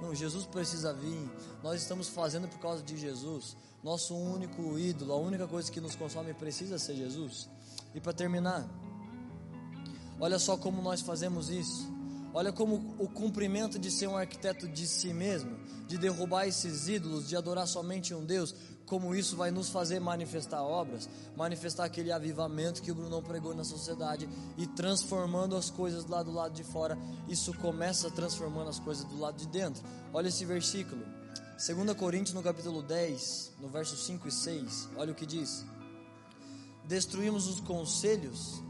Não, 0.00 0.14
Jesus 0.14 0.46
precisa 0.46 0.92
vir. 0.92 1.30
Nós 1.62 1.82
estamos 1.82 2.08
fazendo 2.08 2.46
por 2.46 2.58
causa 2.58 2.82
de 2.82 2.96
Jesus. 2.96 3.56
Nosso 3.82 4.14
único 4.14 4.78
ídolo, 4.78 5.12
a 5.12 5.16
única 5.16 5.46
coisa 5.46 5.72
que 5.72 5.80
nos 5.80 5.96
consome 5.96 6.32
precisa 6.34 6.78
ser 6.78 6.94
Jesus. 6.94 7.48
E 7.94 8.00
para 8.00 8.12
terminar, 8.12 8.68
olha 10.20 10.38
só 10.38 10.56
como 10.56 10.80
nós 10.80 11.00
fazemos 11.00 11.50
isso. 11.50 11.93
Olha 12.36 12.52
como 12.52 12.96
o 12.98 13.08
cumprimento 13.08 13.78
de 13.78 13.92
ser 13.92 14.08
um 14.08 14.16
arquiteto 14.16 14.66
de 14.66 14.88
si 14.88 15.14
mesmo, 15.14 15.56
de 15.86 15.96
derrubar 15.96 16.48
esses 16.48 16.88
ídolos, 16.88 17.28
de 17.28 17.36
adorar 17.36 17.68
somente 17.68 18.12
um 18.12 18.24
Deus, 18.24 18.52
como 18.86 19.14
isso 19.14 19.36
vai 19.36 19.52
nos 19.52 19.68
fazer 19.68 20.00
manifestar 20.00 20.60
obras, 20.60 21.08
manifestar 21.36 21.84
aquele 21.84 22.10
avivamento 22.10 22.82
que 22.82 22.90
o 22.90 22.94
Bruno 22.94 23.22
pregou 23.22 23.54
na 23.54 23.62
sociedade 23.62 24.28
e 24.58 24.66
transformando 24.66 25.54
as 25.54 25.70
coisas 25.70 26.06
lá 26.06 26.24
do 26.24 26.32
lado 26.32 26.52
de 26.52 26.64
fora. 26.64 26.98
Isso 27.28 27.54
começa 27.54 28.10
transformando 28.10 28.68
as 28.68 28.80
coisas 28.80 29.04
do 29.04 29.16
lado 29.16 29.36
de 29.36 29.46
dentro. 29.46 29.84
Olha 30.12 30.26
esse 30.26 30.44
versículo. 30.44 31.06
2 31.52 31.96
Coríntios 31.96 32.34
no 32.34 32.42
capítulo 32.42 32.82
10, 32.82 33.52
no 33.60 33.68
verso 33.68 33.96
5 33.96 34.26
e 34.26 34.32
6. 34.32 34.88
Olha 34.96 35.12
o 35.12 35.14
que 35.14 35.24
diz: 35.24 35.64
Destruímos 36.84 37.46
os 37.46 37.60
conselhos 37.60 38.60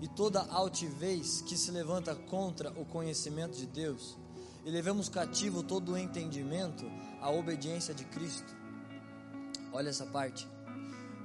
e 0.00 0.08
toda 0.08 0.40
altivez 0.40 1.42
que 1.42 1.56
se 1.56 1.70
levanta 1.70 2.14
contra 2.14 2.70
o 2.70 2.84
conhecimento 2.84 3.56
de 3.56 3.66
Deus, 3.66 4.16
e 4.64 4.70
levamos 4.70 5.08
cativo 5.08 5.62
todo 5.62 5.92
o 5.92 5.98
entendimento 5.98 6.84
à 7.20 7.30
obediência 7.30 7.94
de 7.94 8.04
Cristo. 8.04 8.54
Olha 9.72 9.88
essa 9.88 10.06
parte. 10.06 10.48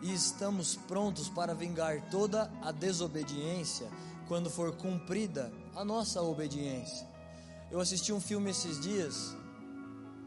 E 0.02 0.14
estamos 0.14 0.76
prontos 0.76 1.30
para 1.30 1.54
vingar 1.54 2.10
toda 2.10 2.52
a 2.62 2.72
desobediência 2.72 3.90
quando 4.28 4.50
for 4.50 4.76
cumprida 4.76 5.52
a 5.76 5.84
nossa 5.84 6.22
obediência. 6.22 7.08
Eu 7.72 7.80
assisti 7.80 8.14
um 8.14 8.22
filme 8.22 8.52
esses 8.52 8.80
dias, 8.80 9.36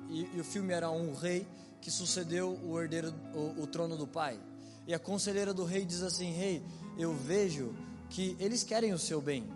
e, 0.08 0.36
e 0.36 0.40
o 0.40 0.44
filme 0.44 0.72
era 0.72 0.90
um 0.90 1.14
rei 1.14 1.46
que 1.80 1.90
sucedeu 1.90 2.58
o 2.64 2.80
herdeiro, 2.80 3.14
o, 3.34 3.62
o 3.62 3.66
trono 3.66 3.96
do 3.96 4.06
pai. 4.06 4.38
E 4.86 4.94
a 4.94 4.98
conselheira 4.98 5.54
do 5.54 5.64
rei 5.64 5.84
diz 5.84 6.02
assim: 6.02 6.32
Rei, 6.32 6.62
eu 6.96 7.14
vejo 7.14 7.74
que 8.10 8.36
eles 8.38 8.62
querem 8.62 8.92
o 8.92 8.98
seu 8.98 9.20
bem, 9.20 9.48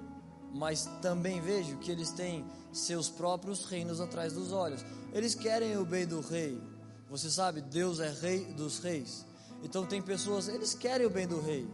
mas 0.55 0.87
também 1.01 1.41
vejo 1.41 1.79
que 1.79 1.91
eles 1.91 2.11
têm 2.11 2.45
seus 2.73 3.09
próprios 3.09 3.65
reinos 3.65 4.01
atrás 4.01 4.33
dos 4.33 4.53
olhos. 4.53 4.85
Eles 5.13 5.35
querem 5.35 5.77
o 5.77 5.85
bem 5.85 6.07
do 6.07 6.21
rei. 6.21 6.61
Você 7.09 7.31
sabe, 7.31 7.61
Deus 7.61 8.01
é 8.01 8.11
rei 8.11 8.45
dos 8.55 8.79
reis. 8.79 9.27
Então 9.63 9.87
tem 9.87 10.03
pessoas, 10.03 10.49
eles 10.49 10.75
querem 10.75 11.07
o 11.07 11.11
bem 11.11 11.27
do 11.27 11.41
rei, 11.41 11.69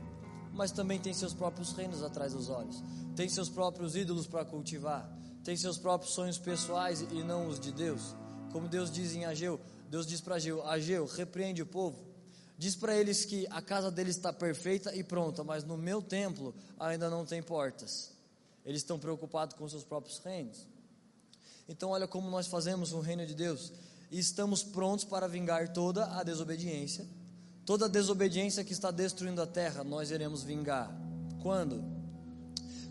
mas 0.52 0.72
também 0.72 0.98
tem 0.98 1.14
seus 1.14 1.32
próprios 1.32 1.72
reinos 1.72 2.02
atrás 2.02 2.32
dos 2.32 2.48
olhos. 2.48 2.82
Tem 3.16 3.28
seus 3.28 3.48
próprios 3.48 3.96
ídolos 3.96 4.26
para 4.26 4.44
cultivar. 4.44 5.10
Tem 5.42 5.56
seus 5.56 5.78
próprios 5.78 6.12
sonhos 6.12 6.38
pessoais 6.38 7.00
e 7.10 7.22
não 7.22 7.48
os 7.48 7.58
de 7.58 7.72
Deus. 7.72 8.14
Como 8.52 8.68
Deus 8.68 8.90
diz 8.90 9.14
em 9.14 9.24
Ageu, 9.24 9.60
Deus 9.88 10.06
diz 10.06 10.20
para 10.20 10.36
Ageu: 10.36 10.66
Ageu, 10.66 11.06
repreende 11.06 11.62
o 11.62 11.66
povo 11.66 12.07
Diz 12.58 12.74
para 12.74 12.96
eles 12.96 13.24
que 13.24 13.46
a 13.50 13.62
casa 13.62 13.88
deles 13.88 14.16
está 14.16 14.32
perfeita 14.32 14.92
e 14.92 15.04
pronta, 15.04 15.44
mas 15.44 15.62
no 15.62 15.78
meu 15.78 16.02
templo 16.02 16.52
ainda 16.76 17.08
não 17.08 17.24
tem 17.24 17.40
portas. 17.40 18.10
Eles 18.66 18.80
estão 18.80 18.98
preocupados 18.98 19.56
com 19.56 19.68
seus 19.68 19.84
próprios 19.84 20.18
reinos. 20.18 20.66
Então, 21.68 21.90
olha 21.90 22.08
como 22.08 22.28
nós 22.28 22.48
fazemos 22.48 22.92
o 22.92 22.98
reino 22.98 23.24
de 23.24 23.32
Deus. 23.32 23.72
E 24.10 24.18
estamos 24.18 24.64
prontos 24.64 25.04
para 25.04 25.28
vingar 25.28 25.72
toda 25.72 26.18
a 26.18 26.24
desobediência. 26.24 27.06
Toda 27.64 27.84
a 27.84 27.88
desobediência 27.88 28.64
que 28.64 28.72
está 28.72 28.90
destruindo 28.90 29.40
a 29.40 29.46
terra, 29.46 29.84
nós 29.84 30.10
iremos 30.10 30.42
vingar. 30.42 30.90
Quando? 31.40 31.84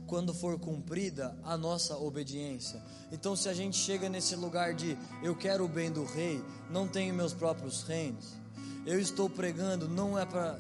Quando 0.05 0.34
for 0.34 0.57
cumprida 0.57 1.38
a 1.43 1.57
nossa 1.57 1.97
obediência. 1.97 2.82
Então, 3.11 3.36
se 3.36 3.49
a 3.49 3.53
gente 3.53 3.76
chega 3.76 4.07
nesse 4.07 4.34
lugar 4.34 4.74
de 4.74 4.97
eu 5.22 5.36
quero 5.36 5.65
o 5.65 5.68
bem 5.68 5.91
do 5.91 6.05
rei, 6.05 6.41
não 6.70 6.88
tenho 6.88 7.13
meus 7.13 7.34
próprios 7.34 7.84
reinos 7.84 8.47
eu 8.86 8.99
estou 8.99 9.30
pregando 9.30 9.88
não 9.88 10.18
é 10.18 10.26
para 10.26 10.60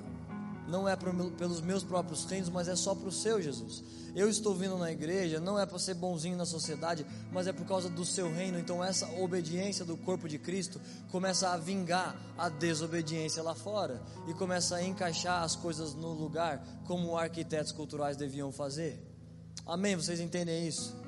não 0.67 0.87
é 0.87 0.95
pelos 0.95 1.61
meus 1.61 1.83
próprios 1.83 2.25
reinos, 2.25 2.49
mas 2.49 2.67
é 2.67 2.75
só 2.75 2.93
para 2.93 3.07
o 3.07 3.11
seu 3.11 3.41
Jesus. 3.41 3.83
Eu 4.13 4.29
estou 4.29 4.53
vindo 4.53 4.77
na 4.77 4.91
igreja, 4.91 5.39
não 5.39 5.59
é 5.59 5.65
para 5.65 5.79
ser 5.79 5.93
bonzinho 5.93 6.35
na 6.35 6.45
sociedade, 6.45 7.05
mas 7.31 7.47
é 7.47 7.53
por 7.53 7.65
causa 7.65 7.89
do 7.89 8.03
seu 8.03 8.29
reino. 8.33 8.59
Então, 8.59 8.83
essa 8.83 9.07
obediência 9.21 9.85
do 9.85 9.95
corpo 9.95 10.27
de 10.27 10.37
Cristo 10.37 10.81
começa 11.09 11.49
a 11.49 11.57
vingar 11.57 12.19
a 12.37 12.49
desobediência 12.49 13.41
lá 13.41 13.55
fora 13.55 14.01
e 14.27 14.33
começa 14.33 14.75
a 14.75 14.83
encaixar 14.83 15.43
as 15.43 15.55
coisas 15.55 15.93
no 15.93 16.13
lugar, 16.13 16.61
como 16.85 17.15
arquitetos 17.15 17.71
culturais 17.71 18.17
deviam 18.17 18.51
fazer. 18.51 19.01
Amém? 19.65 19.95
Vocês 19.95 20.19
entendem 20.19 20.67
isso? 20.67 21.06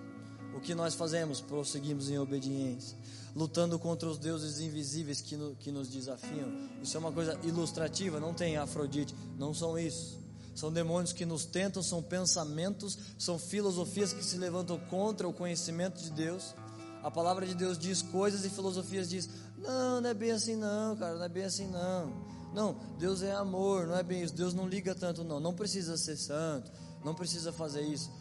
O 0.59 0.61
que 0.61 0.75
nós 0.75 0.93
fazemos? 0.93 1.39
Prosseguimos 1.39 2.09
em 2.09 2.19
obediência 2.19 2.97
lutando 3.33 3.79
contra 3.79 4.09
os 4.09 4.17
deuses 4.17 4.59
invisíveis 4.59 5.21
que, 5.21 5.37
no, 5.37 5.55
que 5.55 5.71
nos 5.71 5.87
desafiam. 5.87 6.51
Isso 6.83 6.97
é 6.97 6.99
uma 6.99 7.11
coisa 7.11 7.39
ilustrativa, 7.43 8.19
não 8.19 8.33
tem 8.33 8.57
Afrodite, 8.57 9.15
não 9.37 9.53
são 9.53 9.79
isso. 9.79 10.19
São 10.53 10.69
demônios 10.69 11.13
que 11.13 11.25
nos 11.25 11.45
tentam, 11.45 11.81
são 11.81 12.03
pensamentos, 12.03 12.97
são 13.17 13.39
filosofias 13.39 14.11
que 14.11 14.25
se 14.25 14.35
levantam 14.35 14.77
contra 14.89 15.25
o 15.25 15.31
conhecimento 15.31 16.01
de 16.01 16.09
Deus. 16.09 16.53
A 17.01 17.09
palavra 17.09 17.47
de 17.47 17.55
Deus 17.55 17.77
diz 17.77 18.01
coisas 18.01 18.43
e 18.43 18.49
filosofias 18.49 19.07
diz 19.07 19.29
Não, 19.57 20.01
não 20.01 20.09
é 20.09 20.13
bem 20.13 20.31
assim 20.31 20.57
não, 20.57 20.97
cara, 20.97 21.15
não 21.15 21.23
é 21.23 21.29
bem 21.29 21.45
assim 21.45 21.67
não. 21.67 22.11
Não, 22.53 22.75
Deus 22.97 23.21
é 23.21 23.31
amor, 23.31 23.87
não 23.87 23.95
é 23.95 24.03
bem 24.03 24.23
isso. 24.23 24.33
Deus 24.33 24.53
não 24.53 24.67
liga 24.67 24.93
tanto 24.93 25.23
não. 25.23 25.39
Não 25.39 25.53
precisa 25.53 25.95
ser 25.95 26.17
santo, 26.17 26.69
não 27.05 27.15
precisa 27.15 27.53
fazer 27.53 27.83
isso. 27.83 28.11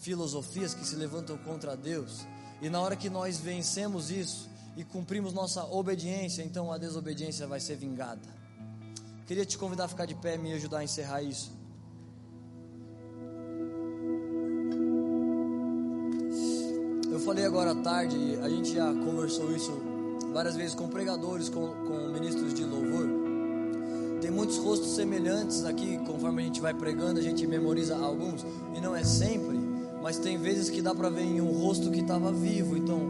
Filosofias 0.00 0.74
que 0.74 0.84
se 0.84 0.96
levantam 0.96 1.36
contra 1.38 1.76
Deus. 1.76 2.26
E 2.60 2.68
na 2.68 2.80
hora 2.80 2.96
que 2.96 3.08
nós 3.08 3.38
vencemos 3.38 4.10
isso 4.10 4.48
e 4.76 4.82
cumprimos 4.82 5.32
nossa 5.32 5.64
obediência, 5.66 6.42
então 6.42 6.72
a 6.72 6.78
desobediência 6.78 7.46
vai 7.46 7.60
ser 7.60 7.76
vingada. 7.76 8.40
Queria 9.26 9.44
te 9.44 9.56
convidar 9.56 9.84
a 9.84 9.88
ficar 9.88 10.06
de 10.06 10.14
pé 10.14 10.34
e 10.34 10.38
me 10.38 10.52
ajudar 10.54 10.78
a 10.78 10.84
encerrar 10.84 11.22
isso. 11.22 11.52
Eu 17.12 17.20
falei 17.20 17.44
agora 17.44 17.72
à 17.72 17.74
tarde, 17.74 18.16
a 18.42 18.48
gente 18.48 18.74
já 18.74 18.92
conversou 18.94 19.54
isso 19.54 19.70
várias 20.32 20.56
vezes 20.56 20.74
com 20.74 20.88
pregadores, 20.88 21.50
com, 21.50 21.68
com 21.86 22.08
ministros 22.08 22.54
de 22.54 22.64
louvor. 22.64 23.06
Tem 24.20 24.30
muitos 24.30 24.56
rostos 24.58 24.94
semelhantes 24.96 25.64
aqui, 25.64 25.98
conforme 26.06 26.42
a 26.42 26.44
gente 26.46 26.60
vai 26.60 26.72
pregando, 26.72 27.20
a 27.20 27.22
gente 27.22 27.46
memoriza 27.46 27.96
alguns, 27.96 28.44
e 28.74 28.80
não 28.80 28.96
é 28.96 29.04
sempre, 29.04 29.59
mas 30.02 30.18
tem 30.18 30.38
vezes 30.38 30.70
que 30.70 30.82
dá 30.82 30.94
para 30.94 31.08
ver 31.08 31.24
em 31.24 31.40
um 31.40 31.52
rosto 31.52 31.90
que 31.90 32.00
estava 32.00 32.32
vivo, 32.32 32.76
então, 32.76 33.00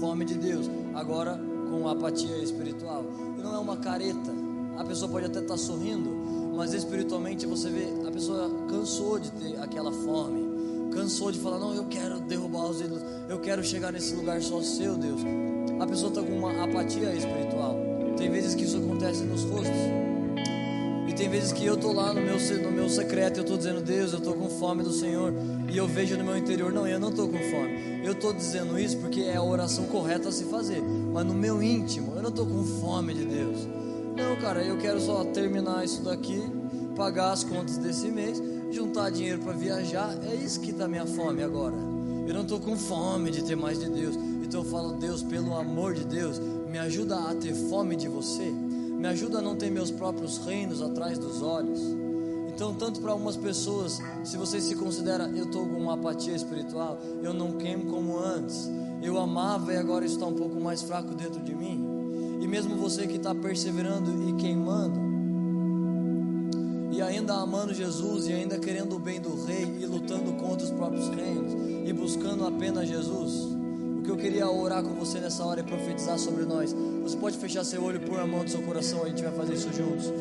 fome 0.00 0.24
de 0.24 0.34
Deus, 0.34 0.70
agora 0.94 1.40
com 1.70 1.88
apatia 1.88 2.38
espiritual. 2.38 3.04
E 3.38 3.42
não 3.42 3.54
é 3.54 3.58
uma 3.58 3.76
careta, 3.76 4.32
a 4.76 4.84
pessoa 4.84 5.10
pode 5.10 5.26
até 5.26 5.40
estar 5.40 5.54
tá 5.54 5.58
sorrindo, 5.58 6.10
mas 6.56 6.74
espiritualmente 6.74 7.46
você 7.46 7.70
vê, 7.70 7.86
a 8.06 8.10
pessoa 8.10 8.50
cansou 8.68 9.18
de 9.18 9.30
ter 9.32 9.60
aquela 9.60 9.92
fome 9.92 10.48
cansou 10.98 11.30
de 11.30 11.38
falar, 11.38 11.58
não, 11.58 11.74
eu 11.74 11.84
quero 11.84 12.18
derrubar 12.20 12.66
os 12.66 12.80
ídolos, 12.80 13.02
eu 13.28 13.38
quero 13.38 13.62
chegar 13.62 13.92
nesse 13.92 14.14
lugar 14.14 14.42
só 14.42 14.60
seu, 14.62 14.96
Deus. 14.96 15.20
A 15.80 15.86
pessoa 15.86 16.08
está 16.08 16.22
com 16.22 16.32
uma 16.32 16.64
apatia 16.64 17.14
espiritual. 17.14 17.76
Tem 18.16 18.28
vezes 18.30 18.54
que 18.54 18.64
isso 18.64 18.78
acontece 18.78 19.22
nos 19.22 19.44
rostos. 19.44 19.78
E 21.06 21.12
tem 21.12 21.28
vezes 21.28 21.52
que 21.52 21.64
eu 21.64 21.74
estou 21.74 21.92
lá 21.92 22.12
no 22.12 22.20
meu, 22.20 22.36
no 22.36 22.70
meu 22.72 22.88
secreto, 22.88 23.38
eu 23.38 23.42
estou 23.42 23.56
dizendo, 23.56 23.80
Deus, 23.80 24.12
eu 24.12 24.18
estou 24.18 24.34
com 24.34 24.48
fome 24.48 24.82
do 24.82 24.92
Senhor. 24.92 25.32
E 25.70 25.76
eu 25.76 25.86
vejo 25.86 26.16
no 26.16 26.24
meu 26.24 26.36
interior, 26.36 26.72
não, 26.72 26.86
eu 26.86 26.98
não 26.98 27.10
estou 27.10 27.28
com 27.28 27.38
fome. 27.38 28.02
Eu 28.04 28.12
estou 28.12 28.32
dizendo 28.32 28.78
isso 28.78 28.96
porque 28.98 29.20
é 29.20 29.36
a 29.36 29.42
oração 29.42 29.84
correta 29.86 30.28
a 30.28 30.32
se 30.32 30.44
fazer. 30.44 30.80
Mas 30.80 31.26
no 31.26 31.34
meu 31.34 31.62
íntimo, 31.62 32.14
eu 32.16 32.22
não 32.22 32.30
estou 32.30 32.46
com 32.46 32.64
fome 32.64 33.14
de 33.14 33.24
Deus. 33.24 33.66
Não, 34.16 34.36
cara, 34.40 34.62
eu 34.62 34.78
quero 34.78 35.00
só 35.00 35.24
terminar 35.24 35.84
isso 35.84 36.02
daqui, 36.02 36.42
pagar 36.96 37.32
as 37.32 37.44
contas 37.44 37.76
desse 37.78 38.08
mês 38.08 38.42
juntar 38.70 39.10
dinheiro 39.10 39.40
para 39.40 39.52
viajar, 39.52 40.16
é 40.24 40.34
isso 40.34 40.60
que 40.60 40.72
dá 40.72 40.86
minha 40.86 41.06
fome 41.06 41.42
agora. 41.42 41.74
Eu 42.26 42.34
não 42.34 42.42
estou 42.42 42.60
com 42.60 42.76
fome 42.76 43.30
de 43.30 43.42
ter 43.42 43.56
mais 43.56 43.78
de 43.78 43.88
Deus. 43.88 44.16
Então 44.42 44.62
eu 44.62 44.70
falo, 44.70 44.92
Deus, 44.94 45.22
pelo 45.22 45.54
amor 45.54 45.94
de 45.94 46.04
Deus, 46.04 46.38
me 46.68 46.78
ajuda 46.78 47.16
a 47.16 47.34
ter 47.34 47.54
fome 47.54 47.96
de 47.96 48.08
você. 48.08 48.50
Me 48.50 49.06
ajuda 49.06 49.38
a 49.38 49.42
não 49.42 49.56
ter 49.56 49.70
meus 49.70 49.90
próprios 49.90 50.38
reinos 50.38 50.82
atrás 50.82 51.18
dos 51.18 51.42
olhos. 51.42 51.80
Então, 52.58 52.74
tanto 52.74 53.00
para 53.00 53.12
algumas 53.12 53.36
pessoas, 53.36 54.00
se 54.24 54.36
você 54.36 54.60
se 54.60 54.74
considera, 54.74 55.30
eu 55.32 55.44
estou 55.44 55.64
com 55.64 55.76
uma 55.76 55.94
apatia 55.94 56.34
espiritual, 56.34 56.98
eu 57.22 57.32
não 57.32 57.52
queimo 57.52 57.84
como 57.84 58.18
antes, 58.18 58.68
eu 59.00 59.16
amava 59.16 59.72
e 59.72 59.76
agora 59.76 60.04
está 60.04 60.26
um 60.26 60.34
pouco 60.34 60.60
mais 60.60 60.82
fraco 60.82 61.14
dentro 61.14 61.40
de 61.40 61.54
mim. 61.54 61.86
E 62.40 62.48
mesmo 62.48 62.74
você 62.74 63.06
que 63.06 63.14
está 63.14 63.32
perseverando 63.32 64.28
e 64.28 64.32
queimando, 64.32 64.98
e 66.90 67.00
ainda 67.00 67.34
amando 67.34 67.72
Jesus 67.72 68.26
e 68.26 68.32
ainda 68.32 68.58
querendo 68.58 68.96
o 68.96 68.98
bem 68.98 69.20
do 69.20 69.40
rei 69.44 69.76
e 69.80 69.86
lutando 69.86 70.32
contra 70.32 70.66
os 70.66 70.72
próprios 70.72 71.08
reinos 71.10 71.52
e 71.88 71.92
buscando 71.92 72.44
apenas 72.44 72.88
Jesus. 72.88 73.56
O 73.98 74.02
que 74.02 74.10
eu 74.10 74.16
queria 74.16 74.50
orar 74.50 74.82
com 74.82 74.94
você 74.94 75.20
nessa 75.20 75.44
hora 75.44 75.60
é 75.60 75.62
profetizar 75.62 76.18
sobre 76.18 76.44
nós. 76.44 76.74
Você 77.04 77.16
pode 77.18 77.38
fechar 77.38 77.62
seu 77.62 77.84
olho 77.84 78.00
por 78.00 78.18
a 78.18 78.26
mão 78.26 78.42
do 78.42 78.50
seu 78.50 78.62
coração, 78.62 79.04
a 79.04 79.08
gente 79.08 79.22
vai 79.22 79.32
fazer 79.32 79.54
isso 79.54 79.72
juntos. 79.72 80.12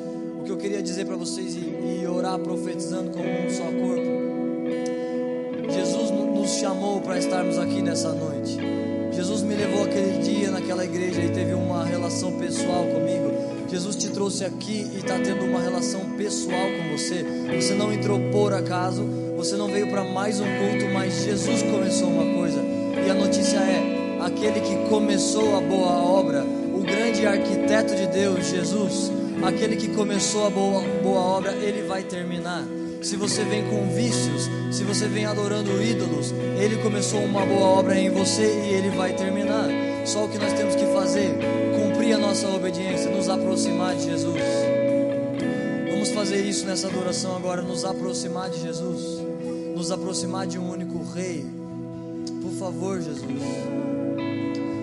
Que 0.48 0.54
eu 0.54 0.58
queria 0.58 0.82
dizer 0.82 1.06
para 1.06 1.18
vocês 1.18 1.58
e, 1.58 2.00
e 2.00 2.08
orar 2.08 2.39
profetizando 2.39 3.12
como 3.12 3.28
um 3.28 3.50
só 3.50 3.66
corpo. 3.66 4.72
Jesus 5.70 6.10
nos 6.10 6.52
chamou 6.52 7.02
para 7.02 7.20
estarmos 7.20 7.58
aqui 7.58 7.82
nessa 7.82 8.14
noite. 8.14 8.58
Jesus 9.12 9.41
me 9.41 9.54
levou 9.56 9.84
aquele 9.84 10.20
dia 10.20 10.50
naquela 10.50 10.86
igreja 10.86 11.22
e 11.22 11.32
teve 11.34 11.54
uma 11.54 11.84
relação 11.84 12.32
pessoal 12.39 12.86
comigo. 12.86 13.68
Jesus 13.70 13.98
te 13.98 14.10
trouxe 14.10 14.45
aqui 14.45 14.89
e 14.93 15.00
está 15.00 15.20
tendo 15.20 15.43
uma 15.43 15.60
relação 15.60 16.12
pessoal 16.12 16.68
com 16.78 16.98
você. 16.98 17.26
Você 17.54 17.74
não 17.74 17.91
entrou 17.91 18.18
por 18.32 18.54
acaso, 18.54 19.04
você 19.36 19.58
não 19.58 19.68
veio 19.68 19.89
para 19.89 20.06
mais 20.06 20.39
um 20.39 20.45
culto, 20.45 20.86
mas 20.93 21.26
Jesus 21.26 21.62
começou 21.64 22.08
uma 22.08 22.34
coisa. 22.38 22.62
E 23.06 23.10
a 23.10 23.14
notícia 23.14 23.58
é: 23.58 24.18
aquele 24.22 24.62
que 24.62 24.89
começou 24.89 25.58
a 25.58 25.60
boa 25.60 25.91
obra, 25.91 26.45
o 26.74 26.80
grande 26.84 27.26
arquiteto 27.26 27.93
de 27.93 28.08
Deus, 28.08 28.48
Jesus, 28.48 29.12
aquele 29.44 29.76
que 29.76 29.90
começou 29.90 30.48
a 30.48 30.50
boa, 30.50 30.82
boa 31.04 31.20
obra, 31.20 31.52
ele 31.54 31.88
vai 31.88 32.04
terminar. 32.04 32.66
Se 33.02 33.16
você 33.16 33.44
vem 33.44 33.64
com 33.70 33.90
vícios, 33.94 34.50
se 34.72 34.84
você 34.84 35.08
vem 35.08 35.26
adorando 35.26 35.82
ídolos, 35.82 36.34
ele 36.60 36.78
começou 36.78 37.24
uma 37.24 37.46
boa 37.46 37.68
obra 37.68 37.98
em 37.98 38.10
você 38.10 38.44
e 38.44 38.74
ele 38.74 38.90
vai 38.90 39.14
terminar. 39.14 39.68
Só 40.06 40.26
o 40.26 40.30
que 40.30 40.38
nós 40.38 40.54
temos 40.54 40.76
que 40.76 40.86
fazer 40.88 41.38
cumprir 41.76 42.14
a 42.14 42.18
nossa 42.18 42.48
obediência, 42.50 43.10
nos 43.12 43.30
aproximar 43.30 43.96
de 43.96 44.06
Jesus. 44.06 44.42
Vamos 45.92 46.10
fazer 46.10 46.42
isso 46.42 46.66
nessa 46.66 46.88
adoração 46.88 47.36
agora, 47.36 47.62
nos 47.62 47.86
aproximar 47.86 48.50
de 48.50 48.62
Jesus, 48.62 49.22
nos 49.76 49.92
aproximar 49.92 50.48
de 50.48 50.58
um 50.58 50.72
único 50.72 51.04
Rei. 51.14 51.46
Por 52.42 52.52
favor, 52.54 53.02
Jesus, 53.02 53.42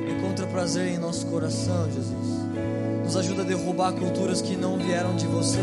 encontra 0.08 0.46
prazer 0.46 0.88
em 0.88 0.98
nosso 0.98 1.26
coração, 1.26 1.90
Jesus. 1.90 2.43
Nos 3.04 3.16
ajuda 3.16 3.42
a 3.42 3.44
derrubar 3.44 3.92
culturas 3.92 4.42
que 4.42 4.56
não 4.56 4.76
vieram 4.76 5.14
de 5.14 5.26
você. 5.26 5.62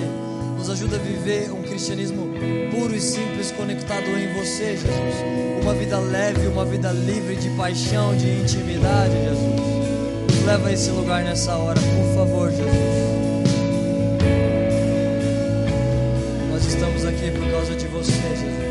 Nos 0.57 0.69
ajuda 0.69 0.95
a 0.95 0.99
viver 0.99 1.51
um 1.51 1.61
cristianismo 1.63 2.29
puro 2.71 2.95
e 2.95 3.01
simples, 3.01 3.51
conectado 3.51 4.05
em 4.05 4.33
você, 4.33 4.77
Jesus. 4.77 5.15
Uma 5.61 5.73
vida 5.73 5.99
leve, 5.99 6.47
uma 6.47 6.63
vida 6.63 6.91
livre 6.91 7.35
de 7.35 7.49
paixão, 7.51 8.15
de 8.15 8.29
intimidade, 8.29 9.13
Jesus 9.13 9.71
leva 10.45 10.69
a 10.69 10.73
esse 10.73 10.89
lugar 10.91 11.23
nessa 11.23 11.55
hora, 11.55 11.79
por 11.79 12.15
favor, 12.15 12.49
Jesus. 12.49 12.65
Nós 16.51 16.65
estamos 16.65 17.05
aqui 17.05 17.31
por 17.31 17.51
causa 17.51 17.75
de 17.75 17.87
você, 17.87 18.11
Jesus. 18.11 18.70